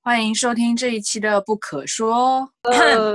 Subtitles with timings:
[0.00, 2.48] 欢迎收听这一期的《不可说》。
[2.70, 3.14] 呃，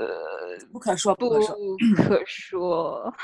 [0.72, 1.56] 不可说，不不可说。
[1.96, 3.14] 可说。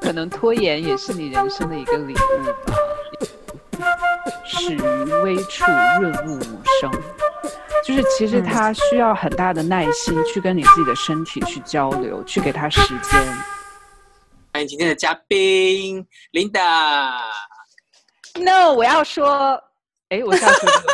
[0.00, 2.74] 可能拖延也是你人生的一个礼物吧。
[4.44, 4.78] 始于
[5.22, 5.64] 微处，
[6.00, 6.90] 润物无声。
[7.86, 13.20] 就是其实他需要很大的耐心去跟你自己的身体去交流，去给他时间。
[14.52, 17.12] 欢迎今天的嘉宾 Linda。
[18.40, 19.62] No，我要说，
[20.08, 20.92] 哎，我是要说什么？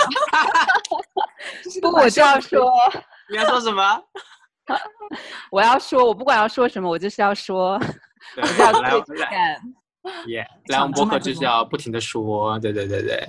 [1.80, 2.72] 不，我就要说，
[3.30, 4.02] 你要说什么？
[5.50, 7.78] 我要说，我不管要说什么，我就是要说，
[8.34, 9.60] 对我就要来对来干。
[10.26, 13.28] 耶，来我们播客就是要不停的说，对对对对。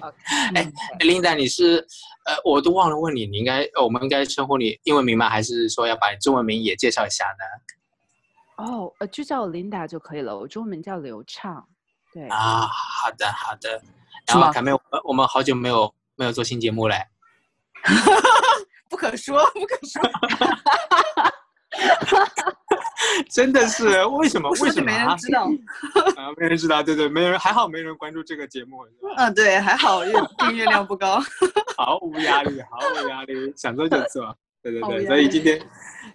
[0.55, 1.85] 哎，Linda，你是
[2.26, 5.30] 呃，我都忘了问你，你应该呃我们应该称呼你英文名吗？
[5.30, 8.63] 还是说要把你中文名也介绍一下呢？
[8.66, 11.66] 哦，呃，就叫我 Linda 就可以了，我中文名叫刘畅。
[12.13, 13.82] 对，啊，好的好的。
[14.30, 16.96] 是吗然后凯妹，我们我们好久没有没有做新节目嘞。
[18.90, 20.02] 不可说， 不可说。
[23.32, 24.49] 真的是为什么？
[24.62, 25.44] 为什么没人知道。
[26.18, 28.86] 啊，没人知道，对对，没人，还好没人关注这个节目，
[29.18, 31.21] 嗯，对，还好阅订阅量不高。
[31.77, 34.36] 毫无压力，毫无压力，想做就做。
[34.62, 35.58] 对对对，所以今天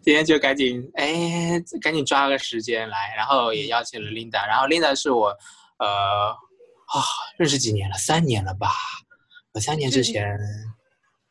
[0.02, 5.28] 今天就赶紧哎，赶紧抓个时间来，然后也邀请了 Linda，然后 Linda 是我
[5.78, 6.34] 呃
[6.98, 7.02] 啊
[7.38, 8.68] 认识几年了，三年了吧？
[9.52, 10.38] 我三年之前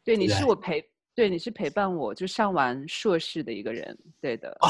[0.04, 0.84] 对，你对是我陪，
[1.16, 4.56] 对，你是陪伴我就上完硕士的一个人，对的。
[4.60, 4.70] 啊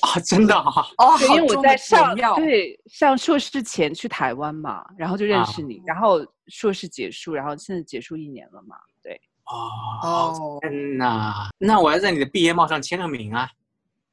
[0.00, 9.20] 啊，真的啊， 哦，因为我在上对上硕士前去台湾嘛，然后就认啊识你，然后硕士结束，然后现在结束一年了嘛，对。
[9.46, 9.70] 哦，
[10.02, 13.48] 哦，天哪，那我要在你的毕业帽上签个名啊。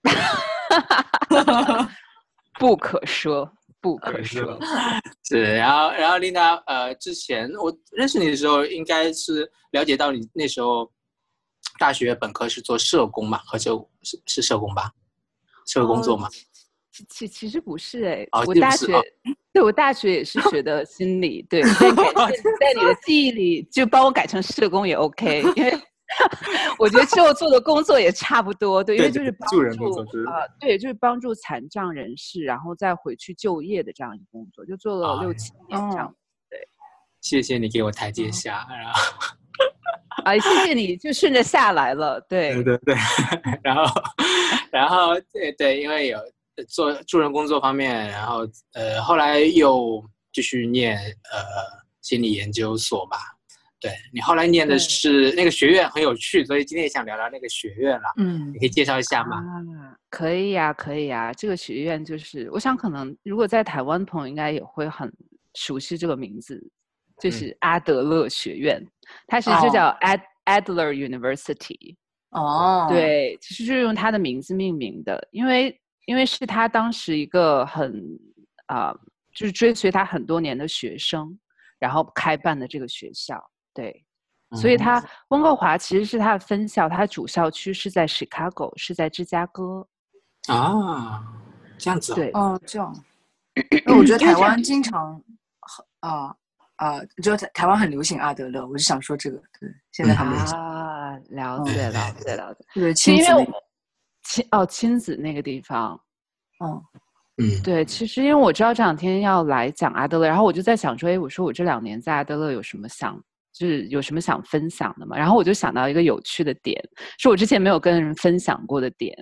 [2.60, 4.60] 不可说，不可可说。
[5.28, 10.92] 是，然后然后 Linda，呃，之前我认识你的时候，应该是了解到你那时候
[11.80, 13.72] 大学本科是做社工嘛，和社
[14.04, 14.92] 是是社工吧，
[15.66, 16.30] 社会工作嘛。
[16.92, 18.88] 其其其实不是哎、哦我大学、
[19.54, 25.72] 对我大学也是学的心理，对， 在你的记忆里就帮我改成社工也 OK，因为
[26.78, 36.14] 我觉得之后做的工作也差不多，对，因为就是帮助人工作是呃，对，就是帮助残障人士，然后再回去就业的这样一个工作，就做了哎六七年这样。
[36.50, 36.60] 对
[37.22, 39.02] 谢谢你给我台阶下，然后
[40.26, 42.96] 啊， 谢谢你，就顺着下来了，对对对对，
[43.64, 44.02] 然后
[44.72, 46.20] 然后对对，因为有
[46.68, 48.40] 做助人工作方面，然后
[48.74, 51.40] 呃后来又继续念呃
[52.02, 53.18] 心理研究所吧。
[53.82, 58.04] 对你后来念的是那个学院很有趣，所以今天也想聊聊那个学院了。
[58.18, 59.38] 嗯你可以介绍一下吗？
[59.38, 65.12] 啊，可以呀、可以呀、这个学院就是，我想可能如果在台湾的朋友应该也会很
[65.56, 66.62] 熟悉这个名字，
[67.20, 68.80] 就嗯是阿德勒学院，
[69.26, 71.96] 它其实就哦叫 Ad、Adler University。
[72.30, 78.02] 哦，，对，其实就是用他的名字命名的，因为因为是他当时一个很
[78.68, 78.94] 啊、
[79.34, 81.38] 就是追随他很多年的学生，
[81.78, 83.44] 然后开办的这个学校。
[83.74, 84.06] 对，
[84.56, 89.88] 所以嗯他温哥华其实是他的分校，他主校区是在 Chicago，是在芝加哥。
[90.48, 91.24] 啊，
[91.78, 92.16] 这样子、啊。
[92.16, 92.94] 对，哦，这样。
[93.86, 95.22] 那我觉得台湾经常
[96.00, 96.36] 啊
[96.78, 100.58] 啊，就台台湾很流行阿德勒，我就想说这个，对，现在很流行。
[100.58, 102.66] 啊，了嗯解了解了解。
[102.74, 103.64] 对，其实因为我
[104.24, 106.00] 亲哦亲子那个地方，
[106.64, 106.82] 嗯
[107.38, 113.22] 嗯，对，其实因为我知道这两天要来讲阿德勒，然后我就在想说，哎，我说我这两年在阿德勒有什么想，
[113.62, 115.16] 就是有什么想分享的吗？
[115.16, 116.82] 然后我就想到一个有趣的点，
[117.20, 119.16] 是我之前没有跟人分享过的点，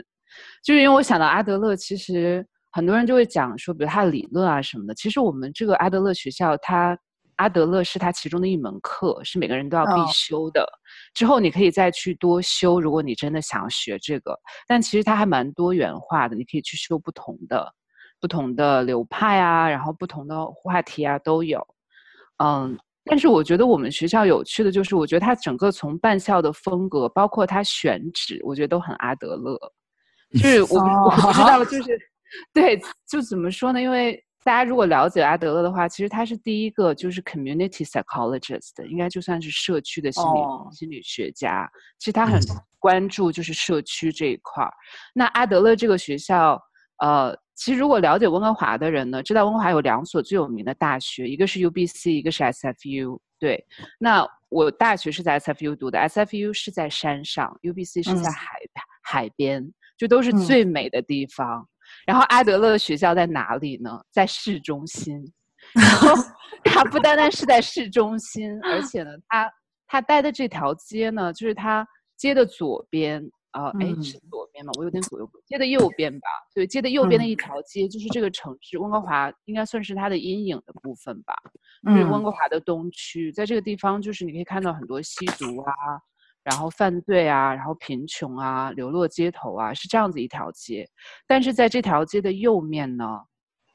[0.63, 6.97] 就是因为我想到阿德勒，其实很多人就会讲说，比如他的理论啊什么的，其实我们这个阿德勒学校，它
[7.35, 10.65] 阿德勒是它其中的一门课，是每个人都要必哦修的。
[11.13, 17.73] 之后你可以再去多修，如果你真的想要学这个，但其实它还蛮多元化的，你可以去修不同的。
[18.21, 21.65] 不同的流派啊，然后不同的话题啊都有，
[22.43, 22.77] 嗯，
[23.09, 29.57] 但是我觉得我们学校有趣的就是，我觉得它整个从办校的风格，包括它选址，我觉得都很阿德勒。
[30.33, 31.99] 就是 我、我不知道，就是
[32.53, 32.79] 对，
[33.09, 33.81] 就怎么说呢？
[33.81, 41.67] 因为大家如果了解阿德勒的话，其实他是第一个就是 community psychologist，应该就算是社区的心理、哦心理学家。
[41.97, 44.71] 其实他很嗯关注就是社区这一块儿。
[45.13, 46.61] 那阿德勒这个学校，
[46.99, 53.19] 呃，其实如果了解温哥华的人呢，知道温哥华有两所最有名的大学，一个是 UBC，一个是 SFU。
[53.37, 53.61] 对，
[53.99, 58.57] 那我大学是在 SFU 读的，SFU 是在山上，UBC 是在嗯海、
[59.03, 61.67] 海边，就都是嗯最美的地方。
[62.05, 64.01] 然后阿德勒学校在哪里呢？
[64.09, 65.21] 在市中心。
[65.75, 66.13] 然后
[66.63, 69.51] 它不单单是在市中心，而且呢，它
[69.85, 71.85] 它待的这条街呢，就是它
[72.15, 73.21] 街的左边。
[73.51, 74.71] 啊，哎，是左边嘛？
[74.77, 75.29] 我有点左右。
[75.47, 81.33] 街的右边吧，对，街的右边的一条街，就是这个城市温哥华应该算是它的阴影的部分吧。
[81.83, 85.73] 就是温哥华的东区，在这个地方，就是你可以看到很多吸毒啊，
[86.43, 90.87] 然后犯罪啊，然后贫穷啊，流落街头啊，是这样子一条街。
[91.25, 93.19] 但是在这条街的右面呢，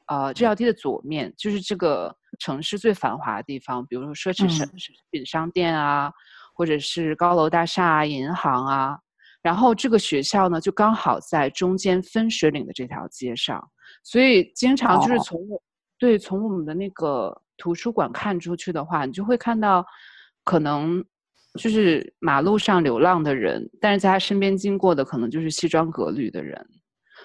[0.07, 4.65] 呃，这条街的左面就是这个城市最繁华的地方，比如说奢侈商
[5.11, 6.13] 品商店啊，
[6.53, 8.99] 或者是高楼大厦、银行啊。
[9.45, 13.63] 然后这个学校呢，就刚好在中间分水岭的这条街上，
[14.03, 15.61] 所以经常就是从我
[15.99, 19.85] 对从我们的那个图书馆看出去的话，你就会看到，
[20.43, 21.05] 可能
[21.59, 26.67] 就是马路上流浪的人，但是在他身边经过的可能就是西装革履的人，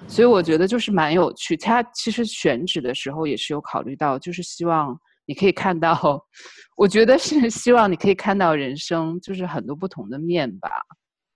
[0.06, 1.56] 所以我觉得就是蛮有趣。
[1.56, 4.94] 他其实选址的时候也是有考虑到，就是希望
[5.24, 6.22] 你可以看到，
[6.76, 10.68] 我觉得是希望你可以看到人生就是很多不同的面吧。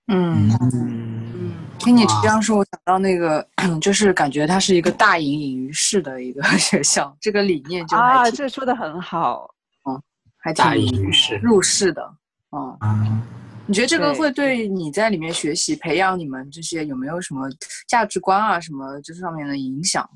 [0.08, 0.50] 嗯。
[0.72, 3.46] 嗯，听你这样说，我想到那个，
[3.80, 9.48] 就是感觉它是一个大隐隐于市的一个 学校，这个理念就啊，这说的很好，
[9.88, 10.00] 嗯，
[10.36, 11.36] 还挺隐于市。
[11.42, 12.14] 入世的，
[12.52, 13.22] 嗯，
[13.66, 17.48] 你觉得这个会对你在里面学习、培养你们这些有没有什么
[17.88, 20.08] 价值观啊，什么这上面的影响？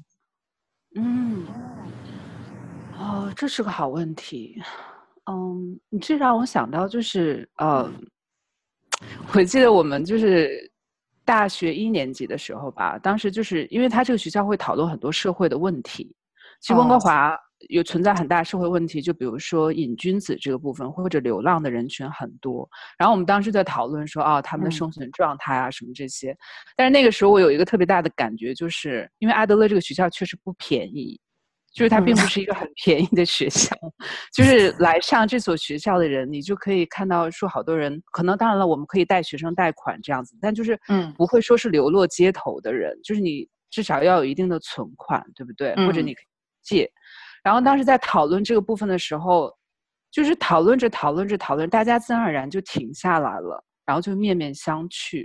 [0.97, 1.47] 嗯，
[2.99, 4.61] 哦，这是个好问题，
[5.31, 7.91] 嗯，你这让我想到就是呃。
[9.35, 10.71] 我记得我们就是
[11.25, 16.15] 大学一年级的时候吧，当时就是因为他这个学校会讨论很多社会的问题。
[16.61, 22.69] 其实温哥华有存在很大社会问题，就比如说瘾君子这个部分，或者流浪的人群很多。
[22.99, 26.37] 然后我们当时在讨论说，啊，他们的生存状态啊，什么这些。
[26.77, 31.21] 但是那个时候我有一个特别大的感觉，就是因为阿德勒这个学校确实不便宜。
[31.79, 33.73] 就是它并不是一个很便宜的学校，
[34.35, 45.73] 就是来上这所学校的人，你就可以看到说，好多人可能当然了，我们可以带学生贷款这样子，但就是嗯，不会说是流落街头的人，就是你至少要有一定的存款，对不对？
[45.87, 46.27] 或者你可以
[46.65, 46.91] 借。
[47.45, 49.49] 然后当时在讨论这个部分的时候，
[50.11, 55.25] 就是讨论着讨论着讨论，大家自然而然就停下来了，然后就面面相觑。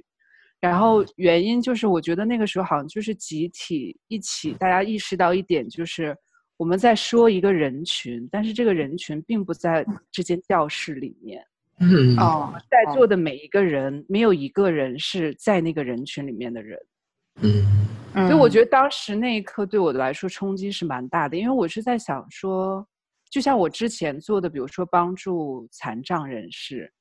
[0.59, 6.15] 然后原因就是，我觉得那个时候好像就是集体一起，大家意识到一点就是。
[6.57, 11.44] 我们在说一个人群，但是这个人群并不在这间教室里面。
[11.79, 16.79] 嗯哦，在座的每一个人，没有一个人是在那个人群里面的人。
[17.41, 22.88] 嗯，所以我觉得当时那一刻对我来说冲击是蛮大的，因为我是在想说，
[23.29, 26.94] 就像我之前做的，比如说帮助残障人士，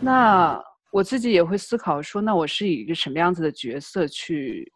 [0.00, 0.62] 那
[0.92, 4.72] 我自己也会思考说，那我是以一个什么样子的角色去。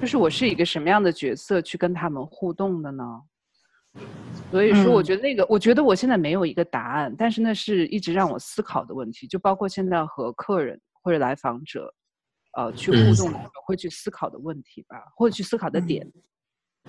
[0.00, 3.04] 就是我是一个什么样的角色去跟他们互动的呢？
[4.50, 11.92] 所以说，我觉得那个，我觉得我现在没有一个答案，但是那是一直让我思考的问题，就包括现在和客人或者来访者，
[12.56, 16.06] 呃，去互动的时候会去思考的问题吧，或者去思考的点。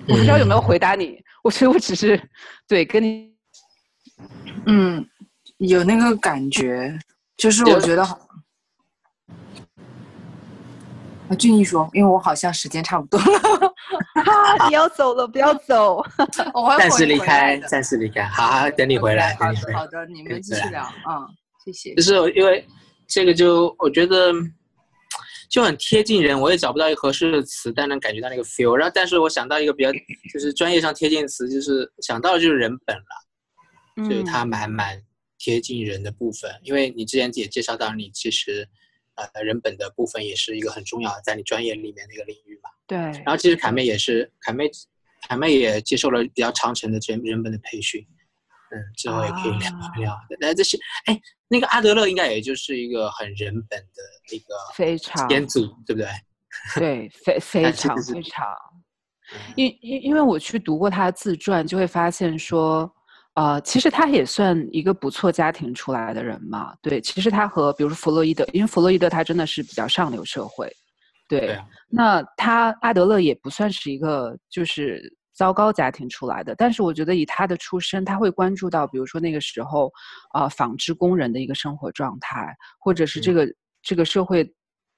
[0.08, 2.22] 我不知道有没有回答你，我觉得我只是
[2.68, 3.34] 对跟你，
[4.66, 5.08] 嗯，
[5.58, 6.98] 有那个感觉，
[7.38, 8.19] 就是我觉得好。
[11.27, 13.74] 啊，俊逸说：“因为我好像时间差不多了，
[14.69, 16.04] 你要走了，不要走，
[16.77, 21.27] 暂时离开，暂时离开，好，好，等你回来，好的，好的，你们继续聊，嗯，
[21.63, 21.96] 谢谢。
[21.96, 22.63] 就是因为
[23.08, 24.32] 这个，就我觉得
[25.50, 28.75] 就很贴近人，我也找不到一个合适的词，但能感觉到那个 feel。
[28.75, 29.91] 然后，但是我想到一个比较
[30.32, 35.01] 就是专业上贴近的词，就是想到的就是人本了，就是它蛮蛮
[35.39, 36.51] 贴近人的部分。
[36.62, 38.70] 因为你之前也介绍到，你其实。”
[39.15, 42.69] 呃，人本的部分也是一个很重要的，在你专业里面的一个领域嘛。
[42.86, 42.98] 对。
[42.98, 44.69] 然后其实凯妹也是，凯妹，
[45.27, 48.05] 凯妹也接受了比较长程的人人本的培训。
[48.72, 50.19] 嗯，之后也可以聊一聊。
[50.39, 56.10] 那这是，哎，那个阿德勒应该也就是一个很人本的一个非常先祖，对不对？
[56.75, 58.48] 对，非非常非常。
[59.55, 62.91] 因因因为我去读过他的自传，就会发现说。
[63.36, 66.74] 呃，其实他也算一个不错家庭出来的人嘛。
[66.82, 70.72] 对，其实他和比如说弗洛伊德，因为弗洛伊德他真的是比较上流社会。
[71.27, 71.60] 对。
[71.89, 75.01] 那他阿德勒也不算是一个就是
[75.34, 79.92] 糟糕家庭出来的，但是我觉得以他的出身，他会关注到比如说那个时候
[80.32, 83.48] 啊纺织工人的一个生活状态，或者是这个
[83.82, 84.50] 这个社会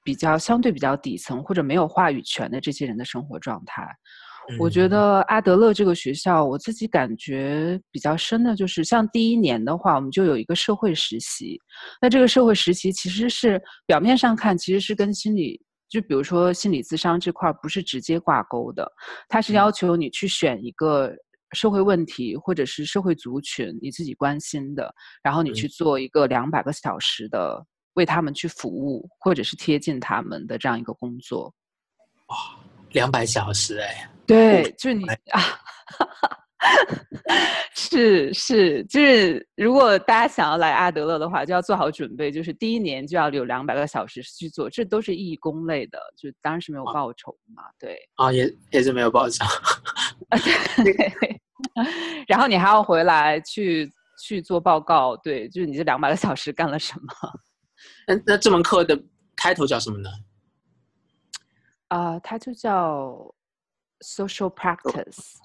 [0.04, 3.88] 比较相对比较底层或者没有话语权的这些人的生活状态。
[4.60, 11.60] 我觉得阿德勒这个学校，我自己感觉比较深的就是，像第一年的话，我们就有一个社会实习。
[12.02, 18.90] 那这个社会实习其实是表面上看，其实是跟心理，就比如说心理咨商这块不是直接挂钩的。
[19.28, 21.14] 它是要求你去选一个
[21.52, 27.62] 社会问题或者是社会族群你自己关心的，然后你去做一个两百个小时的
[27.96, 31.54] 为他们去服务，或者是贴近他们的这样一个工作。
[32.28, 32.38] 哇，
[32.92, 34.10] 两百小时哎！
[34.28, 35.42] 对，就是你啊。
[37.74, 47.98] 是是，就是如果大家想要来阿德勒的话，就要做好准备，就是第一年就要有两百个小时去做，这都是义工类的，就当然是没有报酬嘛，对。
[48.16, 49.46] 啊，也也是没有报酬。
[50.84, 51.40] 对。
[52.28, 53.90] 然后你还要回来去
[54.22, 57.08] 去做报告，对，就是你这两百个小时干了什么？
[58.08, 59.00] 那那这门课的
[59.36, 60.10] 开头叫什么呢？
[61.90, 63.34] 啊，它就叫
[64.00, 65.36] social practice。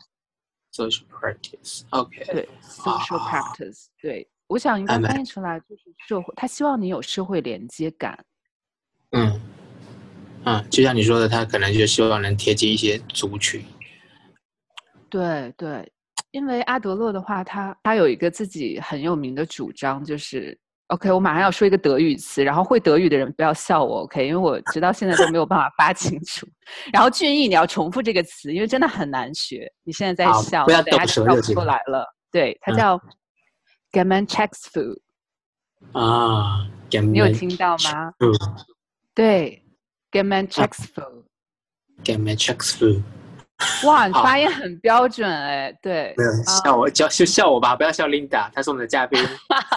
[0.72, 8.18] social practice，OK，对，social practice，对，我想应该翻译出来就是社会，他希望你有社会连接感。
[9.10, 9.38] 嗯，
[10.46, 13.62] 嗯，就像你说的，他可能就希望能贴近一些族群。
[15.10, 15.92] 对对，
[16.30, 20.58] 因为阿德勒的话，他他有一个自己很有名的主张，就是。
[20.92, 26.46] OK，我马上要说一个德语词，然后会德语的人不要笑我，OK，因为我直到现在都没有办法发清楚。
[26.92, 29.66] 然后俊逸，你要重复这个词，因为真的很难学。
[29.84, 32.06] 你现在在笑，不要等下就笑不出来了。
[32.30, 32.98] 对，它叫
[33.90, 38.12] g a m a n c h e k s f u 啊，你有听到吗？
[39.14, 39.64] 对
[40.10, 41.24] g a m a n c h e k s f u
[42.04, 43.02] g e m a n c h e k s f u
[43.86, 49.20] 哇，你发音很标准哎，对，没有笑我，就就笑我吧，不要笑 Linda，她是我们的嘉宾。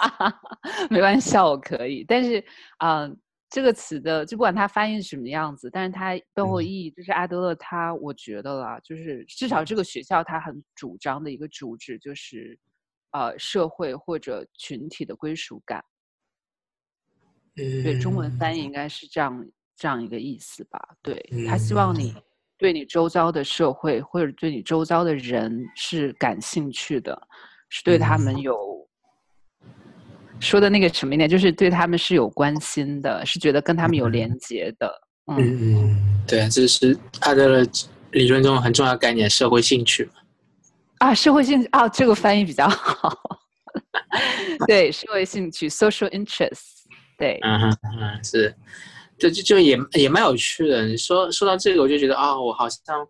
[0.89, 2.03] 没关系，笑我可以。
[2.07, 2.43] 但是，
[2.79, 3.15] 嗯，
[3.47, 12.57] 这个词的，就不管它翻译是什么样子，但是它背后意义，就是阿德勒他，我觉得啦，就是至少这个学校他很主张的一个主旨，就是
[13.11, 15.83] 呃，社会或者群体的归属感。
[17.55, 20.79] 对，中文翻译应该是这样这样一个意思吧？
[21.03, 22.15] 对他希望你。
[22.57, 27.19] 对你周遭的社会或者对你周遭的人是感兴趣的，
[27.69, 28.57] 是对他们有
[30.39, 35.01] 说的那个什么一点，就是对他们是有关心的，是觉得跟他们有连接的。
[35.27, 37.67] 嗯嗯，对，这是他的
[38.11, 40.09] 理论中很重要概念——社会兴趣。
[40.99, 43.11] 啊，社会兴趣啊，这个翻译比较好。
[44.67, 46.85] 对，社会兴趣 （social interest）。
[47.17, 47.59] 对，嗯
[47.99, 48.55] 嗯，是。
[49.17, 50.85] 就就就也也蛮有趣的。
[50.85, 53.07] 你说说到这个，我就觉得啊，我好像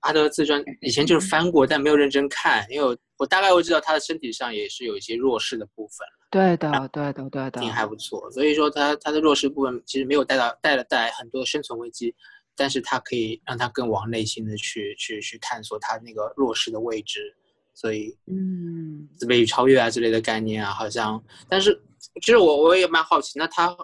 [0.00, 6.06] 阿德自传以前就是翻过，但没有认真看，因为我我大概会知道他的身体上也是有一些弱势的部分。
[6.30, 8.30] 对的，对的，对的，挺还不错。
[8.30, 12.14] 所以说他他的弱势部分其实没有带到带了带来很多生存危机，
[12.54, 17.36] 但是他可以让他更往内心的去去去探索他那个弱势的位置。
[17.74, 21.78] 所以嗯，自卑与超越啊之类的概念啊，好像，但是
[22.22, 23.76] 其实我我也蛮好奇，那他。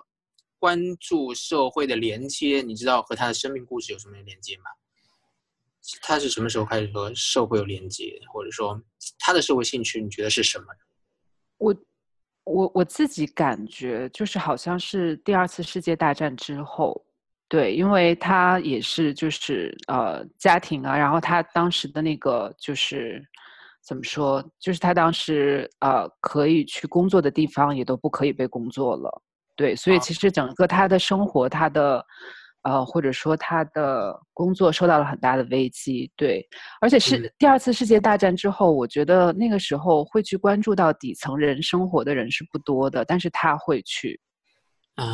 [0.59, 4.65] 关注社会的连接，你知道和他的生命故事有什么连接吗？
[6.03, 8.81] 他是什么时候开始和社会有连接，或者说
[9.19, 10.67] 他的社会兴趣，你觉得是什么？
[11.59, 11.75] 我
[12.45, 17.05] 我我自己感觉就是好像是第二次世界大战之后，
[17.49, 23.25] 对，因为他也是就是呃家庭啊，然后他当时的那个就是
[23.81, 29.23] 怎么说，就是他当时呃可以去工作的地方也都不可以被工作了。
[29.57, 32.05] 对，所以其实整个他的生活，他的，
[32.63, 36.13] 呃，或者说他的工作受到了很大的危机。
[36.15, 36.47] 对，
[36.81, 44.21] 而且是第二次世界大战之后，我觉得那个时候会去关注到底层人生活的人是不多的，但是他会去，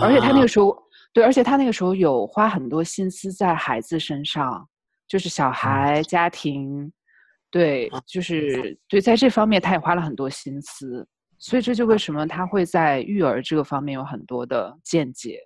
[0.03, 0.77] 而且他那个时候，
[1.13, 4.69] 对，而且他那个时候有花很多心思在孩子身上，
[5.07, 6.93] 就是小孩、家庭，
[7.51, 8.21] 对，就。
[8.21, 11.07] 是对，在这方面他也花了很多心思。
[11.43, 15.41] 所以这就为什么他会在育儿这个方面有很多的见解。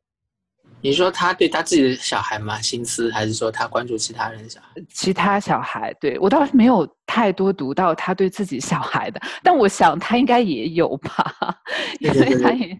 [0.82, 2.60] 你说他对他自己的小孩吗？
[2.60, 4.68] 心思，还是说他关注其他人小孩？
[4.92, 11.34] 其他小孩，对我倒是没有太多读到他对自己小孩的，但我想他应该也有吧，
[11.98, 12.78] 因为他也，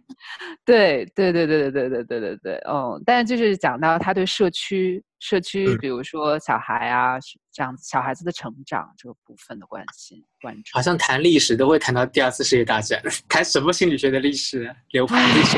[0.64, 7.18] 对对对对对对对对对对，嗯，但是就是讲到他对社区社区，比如说小孩啊
[7.52, 15.56] 这样小孩子的成长这个部分的关心关注，好像谈历史都会谈到第二次世界大战， 谈什么心理学的历史流派 历史。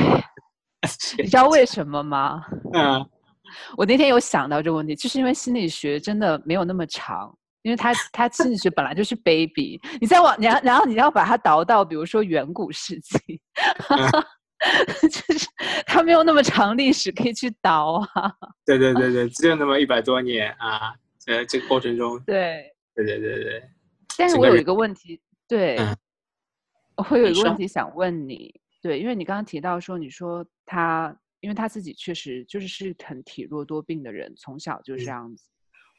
[1.18, 2.44] 你知道为什么吗？
[2.74, 3.04] 嗯，
[3.76, 13.40] 我那天有想到这个问题，就是因为心理学真的没有那么长，因为他他心理学本来就是 baby，你再往然然后你要把它倒到比如说远古世纪，
[15.10, 15.48] 就是
[15.86, 18.32] 它没有那么长历史可以去倒啊。
[18.64, 20.92] 对对对对，只有那么一百多年啊，
[21.26, 23.62] 呃，这个过程中，对对对对对。
[24.16, 25.78] 但是我有一个问题，对，
[27.10, 28.52] 我有一个问题想问你。
[28.88, 35.44] 对，因为你刚刚提到说，你说他，因为他自己确实就是是很体弱多病的人，从小就这样子。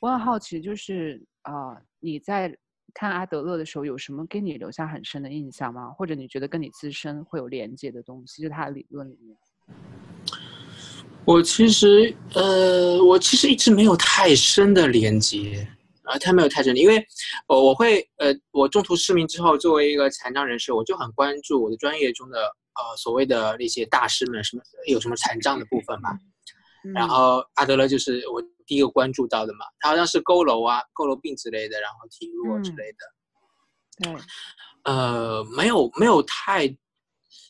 [0.02, 2.52] 我很好奇，就是啊，你在
[2.92, 5.92] 看阿德勒的时候，有什么给你留下很深的印象吗？
[5.92, 9.38] 或者你觉得跟你自身会有连接的东西，就他的理论里面？
[11.26, 15.68] 我其实，呃，我其实一直没有太深的连接，
[16.06, 17.06] 啊，他没有太深，因为，
[17.46, 22.40] 我我会，呃，我中途失明之后，作为一个残障人士，我就很关注我的专业中的，
[22.80, 26.18] 呃，所谓的那些大师们，什么有什么残障的部分嘛。
[26.94, 32.98] 然后阿德勒就是我第一个关注到的嘛，他好像是佝偻啊、佝偻病之类的，然后体弱之类的。
[34.02, 34.22] 对，
[34.84, 36.74] 呃，没有没有太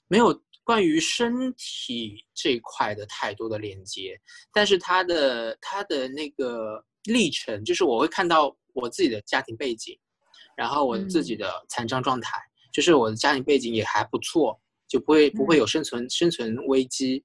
[0.08, 4.20] 没有关于身体这块的太多的连接，
[4.52, 9.96] 但是他的他的那个历程，就是我会看到我自己的家庭背景，
[10.58, 12.40] 然后我自己的残障状态，
[12.74, 17.24] 就是我的家庭背景也还不错，就不会不会有生存生存危机。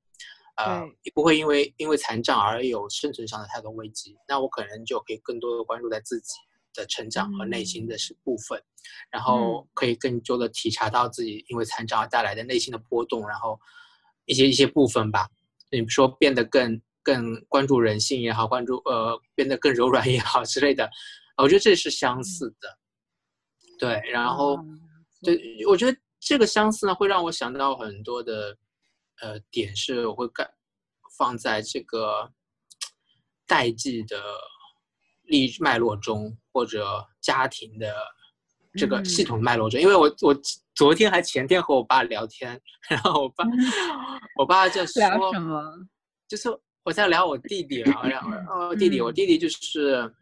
[0.56, 6.32] 呃，也不会因为因为残障而有生存上的太多危机，那我可能就可以更多的关注在自己
[6.72, 8.62] 的成长和内心的是部分，
[9.10, 13.58] 然后可以更多的体察到自己因为残障而带来的内心的波动，然后
[14.26, 15.28] 一些一些部分吧，
[15.72, 20.88] 你说变得更更关注人性也好，关注呃变得更柔软也好之类的，
[21.36, 22.78] 我觉得这是相似的，
[23.80, 24.56] 对，然后
[25.20, 28.56] 对，我觉得这个相似呢会让我想到很多的。
[29.22, 30.44] 呃，点是我会干
[31.16, 32.28] 放在这个
[33.46, 34.20] 代际的
[35.22, 37.94] 历脉络中，或者家庭的
[38.72, 39.80] 这个系统脉络中。
[39.80, 40.36] 因为我我
[40.74, 43.44] 昨天还前天和我爸聊天，然后我爸
[44.36, 45.62] 我爸就说什么，
[46.26, 46.48] 就是
[46.82, 48.32] 我在聊我弟弟啊，然后
[48.66, 50.12] 哦弟弟，我弟弟就是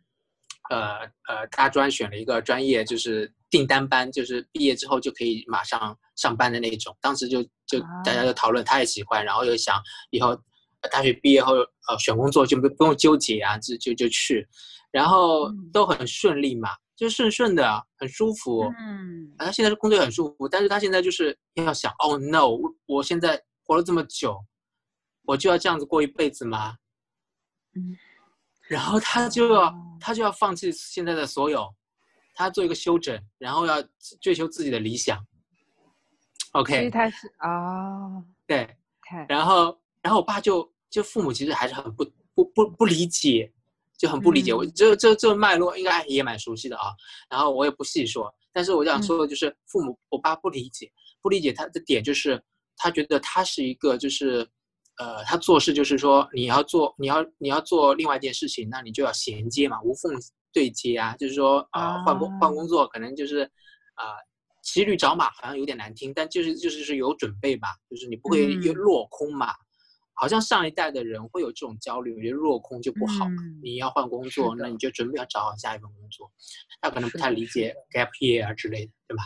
[0.75, 0.99] 呃
[1.29, 5.97] 呃大专选了一个专业，就是订单班，就是毕业之后就可以马上。
[6.15, 10.39] 上班的那种，当时就就大家就讨论，他也喜欢，然后又想以后
[10.91, 14.47] 大学毕业后呃选工作就不不用纠结啊，就就就去，
[14.93, 18.71] 然后都很顺利嘛，就顺顺的，很舒服。
[18.79, 22.47] 嗯，他现在工作也很舒服，但是他现在就是要想，Oh no，
[22.85, 24.39] 我现在活了这么久，
[25.25, 26.77] 我就要这样子过一辈子吗？
[27.75, 27.97] 嗯，
[28.73, 31.69] 然后他就要他就要放弃现在的所有，
[32.35, 33.85] 他做一个休整，然后要
[34.19, 35.23] 追求自己的理想。
[36.53, 38.75] OK，所以他是啊，对，
[39.29, 42.03] 然后，然后我爸就就父母其实还是很不
[42.35, 43.53] 不不不理解，
[43.99, 44.55] 就很不理解。
[44.55, 46.95] 我这这这脉络应该也蛮熟悉的啊。
[47.29, 52.43] 然后我也不细说，但是我想说的就是父母我爸不理解，不理解他的点就是
[52.79, 54.49] 他觉得他是一个就是
[55.03, 60.13] 呃他做事就是说你要做你要你要做另外一件事情，那你就要衔接嘛，无缝
[60.53, 63.43] 对接啊，就是说啊换工换工作可能就是
[63.95, 64.15] 啊。
[64.65, 69.53] 骑驴找马好像有点难听，但就是就是是有准备吧，就是你不会又落空嘛。
[70.15, 73.43] 好像上一代的人会有这种焦虑，我觉得落空就不好嘛。
[73.61, 76.31] 你要换工作，那你就准备要找好下一份工作。
[76.81, 79.25] 他可能不太理解 gap year 啊之类的，对吧？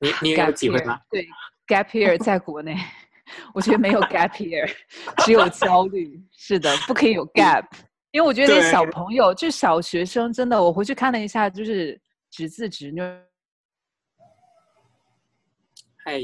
[0.00, 0.98] 你你有机会吗？
[1.10, 1.28] 对
[1.66, 2.74] ，gap year 在国内，
[3.52, 4.70] 我觉得没有 gap year，
[5.24, 6.22] 只有焦虑。
[6.36, 7.64] 是的，不可以有 gap，
[8.10, 13.00] 因为我觉得那小朋友就小学生，真的，我回去看了一下，就是侄子侄女。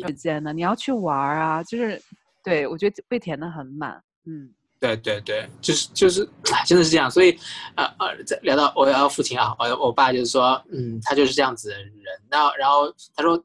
[0.07, 0.53] 时间呢？
[0.53, 1.63] 你要去玩啊！
[1.63, 1.99] 就是，
[2.45, 3.99] 对我觉得被填的很满。
[4.27, 6.29] 嗯，对对对，就是就是，
[6.67, 7.11] 真的是这样。
[7.11, 7.31] 所以，
[7.77, 11.91] 呃呃，在聊到我要父亲啊，我我爸就是说，嗯，他就是这样子的人。
[12.31, 13.43] 那然后他说，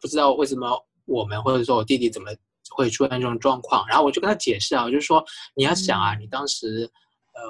[0.00, 0.68] 不知道为什么
[1.04, 2.32] 我们或者说我弟弟怎么
[2.74, 3.86] 会出现这种状况。
[3.88, 5.24] 然后我就跟他解释啊，我就说
[5.54, 6.90] 你要想啊，你当时
[7.34, 7.42] 呃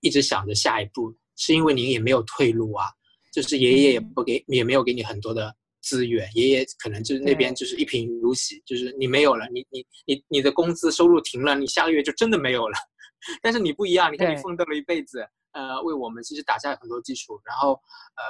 [0.00, 2.86] 一直想着下一步，是因为你也没有退路啊，
[3.32, 5.54] 就是爷爷也不给，也没有给你很多的。
[5.84, 12.78] 资源，爷爷可能就是那边就是一贫如洗，就是你没有了，你你你你的工资收入停了，你下个月就真的没有了。
[13.42, 18.22] 但是你不一样，你看你奋斗了一辈子，呃，为我们其实打下了很多基础，然后呃，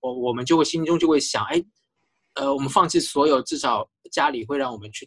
[0.00, 1.62] 我我们就会心中就会想，哎，
[2.36, 5.04] 呃，我们放弃所有，至少家里会让我们去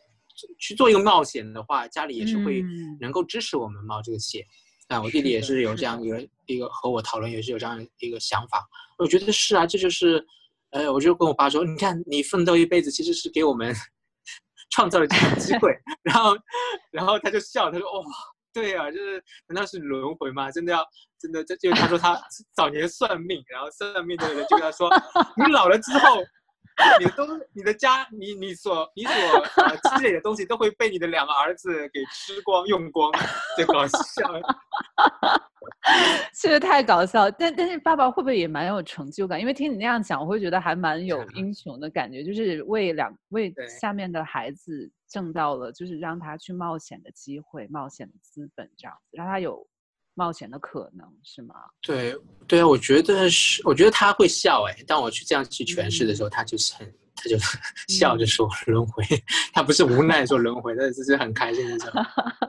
[0.59, 2.63] 去做一个冒险的话，家里也是会
[2.99, 4.45] 能够支持我们冒这个险。
[4.87, 8.65] 啊，我弟弟也是有这样一个一个和我讨论，也是有这样一个想法。
[8.97, 10.25] 我觉得是啊，这就是。
[10.71, 13.73] 呃，我就跟我爸说，你看你奋斗一辈子，其实是给我们
[14.69, 15.73] 创造了这种机会。
[16.03, 16.35] 然后，
[16.91, 18.05] 然后他就笑，他说：“哇，
[18.51, 20.51] 对啊，就是难道是轮回吗？
[20.51, 20.85] 真的要
[21.17, 21.41] 真的？
[21.45, 22.21] 这就他说他
[22.53, 24.89] 早年算命，然后算命的人就跟他说，
[25.37, 26.17] 你老了之后。”
[26.99, 29.13] 你的东你的家，你你所你所
[29.97, 33.11] 积累的东西都会被你的两个儿子给吃光用光，
[33.55, 33.97] 最搞笑。
[36.33, 37.31] 是不是太搞笑？
[37.31, 39.39] 但但是爸爸会不会也蛮有成就感？
[39.39, 49.65] 因为听你那样讲，我会觉得还蛮有英雄的感觉，就是为两为下面的孩子挣到了，就是让他去冒险的机会、冒险的资本这样子，让他有
[50.17, 51.53] 冒险的可能，是吗？
[51.79, 52.15] 对
[52.47, 54.75] 对啊，我觉得是，我觉得他会笑哎。
[54.87, 57.37] 当我去这样去诠释的时候，他就是很，他就
[57.87, 59.03] 笑着 说轮回，
[59.53, 61.91] 他不是无奈说轮回，但是是很开心的说，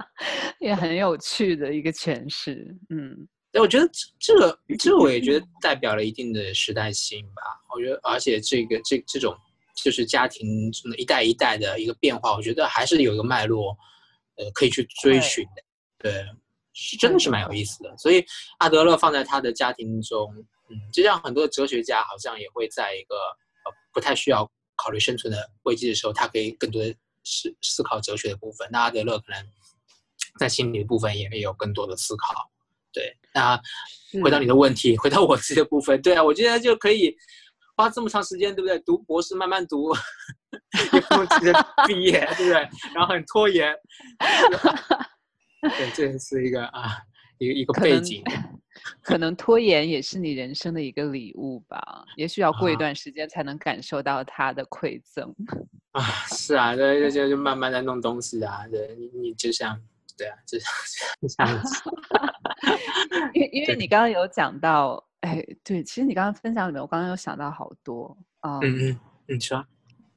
[0.61, 2.75] 也很有趣的一个诠释。
[2.89, 3.87] 嗯，对，我觉得
[4.19, 7.43] 这个这我也觉得代表了一定的时代性吧。
[7.77, 9.37] 我觉得，而且这个这这种
[9.77, 13.77] 就是家庭一代一代的一个变化，我觉得还是有一个脉络，
[14.37, 15.63] 呃，可以去追寻的。
[15.99, 16.25] 对。
[16.81, 18.25] 是真的是蛮有意思的，所以
[18.59, 20.33] 阿德勒放在他的家庭中，
[20.71, 28.69] 嗯，就像很多哲学家好像也会在一个呃不太需要考虑生存的危机的时候，他可以更多的思思考哲学的部分。
[28.71, 29.45] 那阿德勒可能
[30.39, 32.49] 在心理的部分也会有更多的思考。
[32.93, 33.61] 对，那
[34.23, 37.13] 回到你的问题，回到我自己的部分，对啊，我觉得就可以
[37.77, 38.79] 花这么长时间，对不对？
[38.81, 39.93] 读博士慢慢读，
[40.93, 42.53] 也不急着毕业，对不对？
[42.95, 43.75] 然后很拖延。
[45.61, 46.99] 对，这是一个啊，
[47.39, 48.23] 一个一个背景，
[49.03, 52.05] 可能拖延也是你人生的一个礼物吧。
[52.17, 55.35] 也许要过一段时间才能感受到它的馈赠。
[55.93, 58.67] 啊，是啊，这，就就慢慢在弄东西啊。
[58.69, 59.81] 对你，你就像，
[60.17, 60.69] 对啊，就像
[61.29, 61.83] 这样子。
[63.35, 68.59] 因因为 你刚刚有讲到，哎，对，其实你刚刚分享里面，我刚刚有想到好多啊。
[68.63, 69.65] 嗯嗯，你说。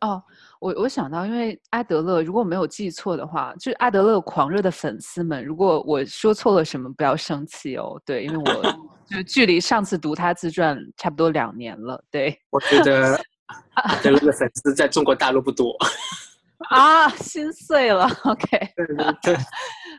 [0.02, 0.22] 哦，
[0.60, 8.02] 我我想到，因为阿德勒，如果没有记错的话，就是阿德勒狂热的粉丝们，如果我说错了什么，不要生气哦。
[8.04, 8.64] 对，因为我
[9.06, 12.04] 就距离上次读他自传差不多两年了。
[12.10, 13.16] 对，我觉得
[13.76, 15.76] 阿德勒的粉丝在中国大陆不多
[16.70, 18.08] 啊，心碎了。
[18.24, 19.38] OK，对对对，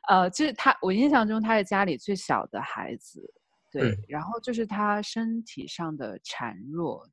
[0.08, 3.22] 呃，就是他，我印象中他是家里最小的孩子，
[3.70, 7.06] 对，然后就是他身体上的孱弱。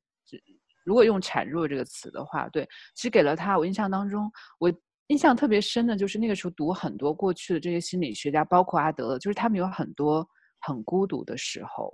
[0.84, 3.58] 如果用孱弱这个词的话，对，其实给了他。
[3.58, 4.72] 我印象当中，我
[5.08, 10.26] 印象特别深的就是那个时候读很多过去的这些心理学家，包括阿德勒，就是他们有很多
[10.60, 11.92] 很孤独的时候，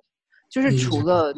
[0.51, 1.35] 就是除了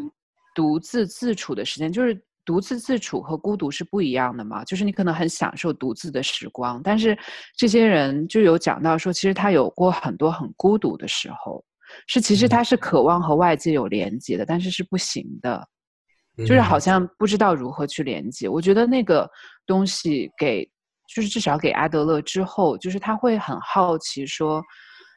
[0.54, 4.64] 独自自处的时间，就是独自自处和孤独是不一样的嘛。
[4.64, 7.16] 就是你可能很享受独自的时光，但是
[7.56, 11.64] 这些人就有讲到说，其实他有过很多很孤独的时候，
[12.08, 15.66] 是其实他是渴望和外界有连接的，但是是不行的。
[16.46, 19.28] 就是好像不知道如何去连接，我觉得那个
[19.66, 20.64] 东西给，
[21.12, 24.62] 就是至少给阿德勒之后，就是他会很好奇说，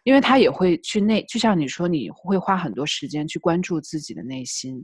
[0.03, 4.84] 因为他也会去内，就像你说，你会花很多时间去关注自己的内心。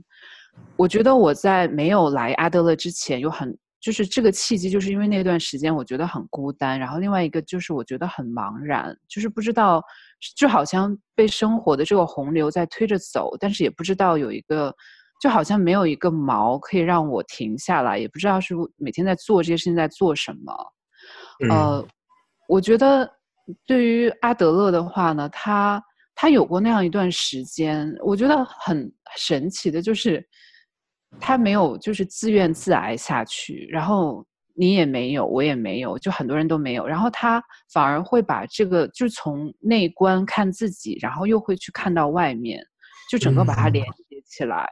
[0.76, 9.82] 我觉得我在没有来阿德勒之前，有很就是这个契机，就是因为那段时间我觉得很孤单，然后另外一个就是我觉得很茫然，就是不知道，
[10.36, 14.72] 就好像被生活的这个洪流在推着走，但是也不知道有一个。
[15.20, 20.52] 就好像没有一个锚可以让我停下来，也不知道是每天在做这些事情在做什么。
[21.50, 21.86] 呃，
[22.48, 23.08] 我觉得
[23.66, 25.82] 对于阿德勒的话呢，他
[26.14, 30.26] 他有过那样一段时间，我觉得很神奇的，就是
[31.20, 42.60] 他没有就是自怨自艾下去，然后你也没有，我也没有，就很多人都没有，然后他反而会把这个就从内观看自己，然后又会去看到外面，
[43.10, 44.68] 就整个把它连接起来。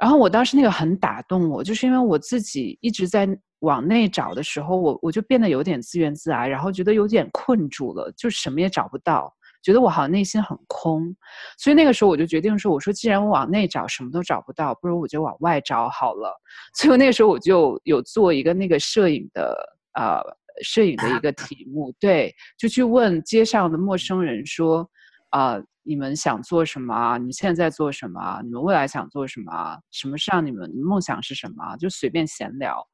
[0.00, 3.28] 然后我当时那个很打动我，就是因为我自己一直在
[3.60, 11.12] 往内找的时候，我我就变得有点自怨自艾，然后觉得有点困住了，就什么也找不到，觉得我好像内心很空。
[11.58, 16.32] 所以那个时候我就决定说：“我说既然我往内找什么都找不到，不如我就往外找好了。”
[16.78, 20.22] 所以那个时候我就有做一个那个摄影的呃
[20.62, 24.88] 摄影的一个题目，对，就去问街上的陌生人说
[25.30, 27.16] ：“啊。”你们想做什么？
[27.16, 28.42] 你们现在做什么？
[28.42, 29.74] 你们未来想做什么？
[29.90, 31.74] 什么是让你们梦想是什么？
[31.78, 32.86] 就随便闲聊，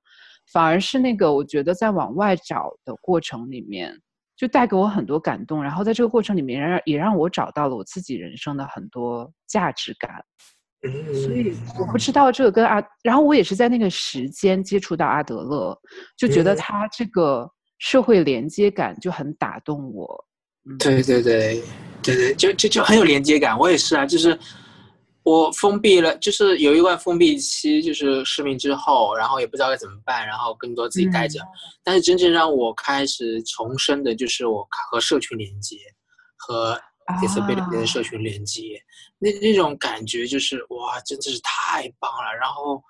[0.52, 3.92] 反而是那个我觉得在往外找的过程里面，
[4.36, 5.60] 就带给我很多感动。
[5.60, 10.24] 然后在这个过程里面，让也让我找到了我自己人生的很多价值感。
[11.14, 15.76] 所以我不知道这个跟阿，然后我也是在那个时间接触到阿德勒，
[16.16, 20.24] 就觉得他这个社会连接感就很打动我。
[20.78, 21.62] 对对对，
[22.02, 23.58] 对对，就就就很有连接感。
[23.58, 24.38] 我也是啊，就是
[25.22, 31.38] 我封闭了，就是有一段封闭期，就是失明之后，然后也不知道该怎么办，然后更多自己待着。
[31.82, 35.76] 但是真正让我开始重生的，就是我和社群连接，
[36.36, 36.80] 和
[37.20, 38.80] disability 的社群连接，
[39.18, 42.34] 那那种感觉就是哇，真的是太棒了。
[42.40, 42.82] 然后，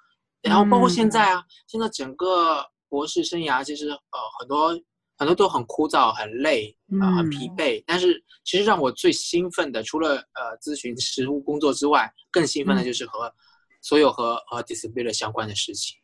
[0.43, 3.99] 然后包括现在啊，现在整个博士生涯，其实呃
[4.39, 4.81] 很多。
[5.17, 7.83] 很多都很枯燥、很累啊、很疲惫。
[7.87, 13.33] 但是，其实让我最兴奋的，除了呃咨询实务工作之外，更兴奋的就是和
[13.81, 15.97] 所有和和 disability 相关的事情，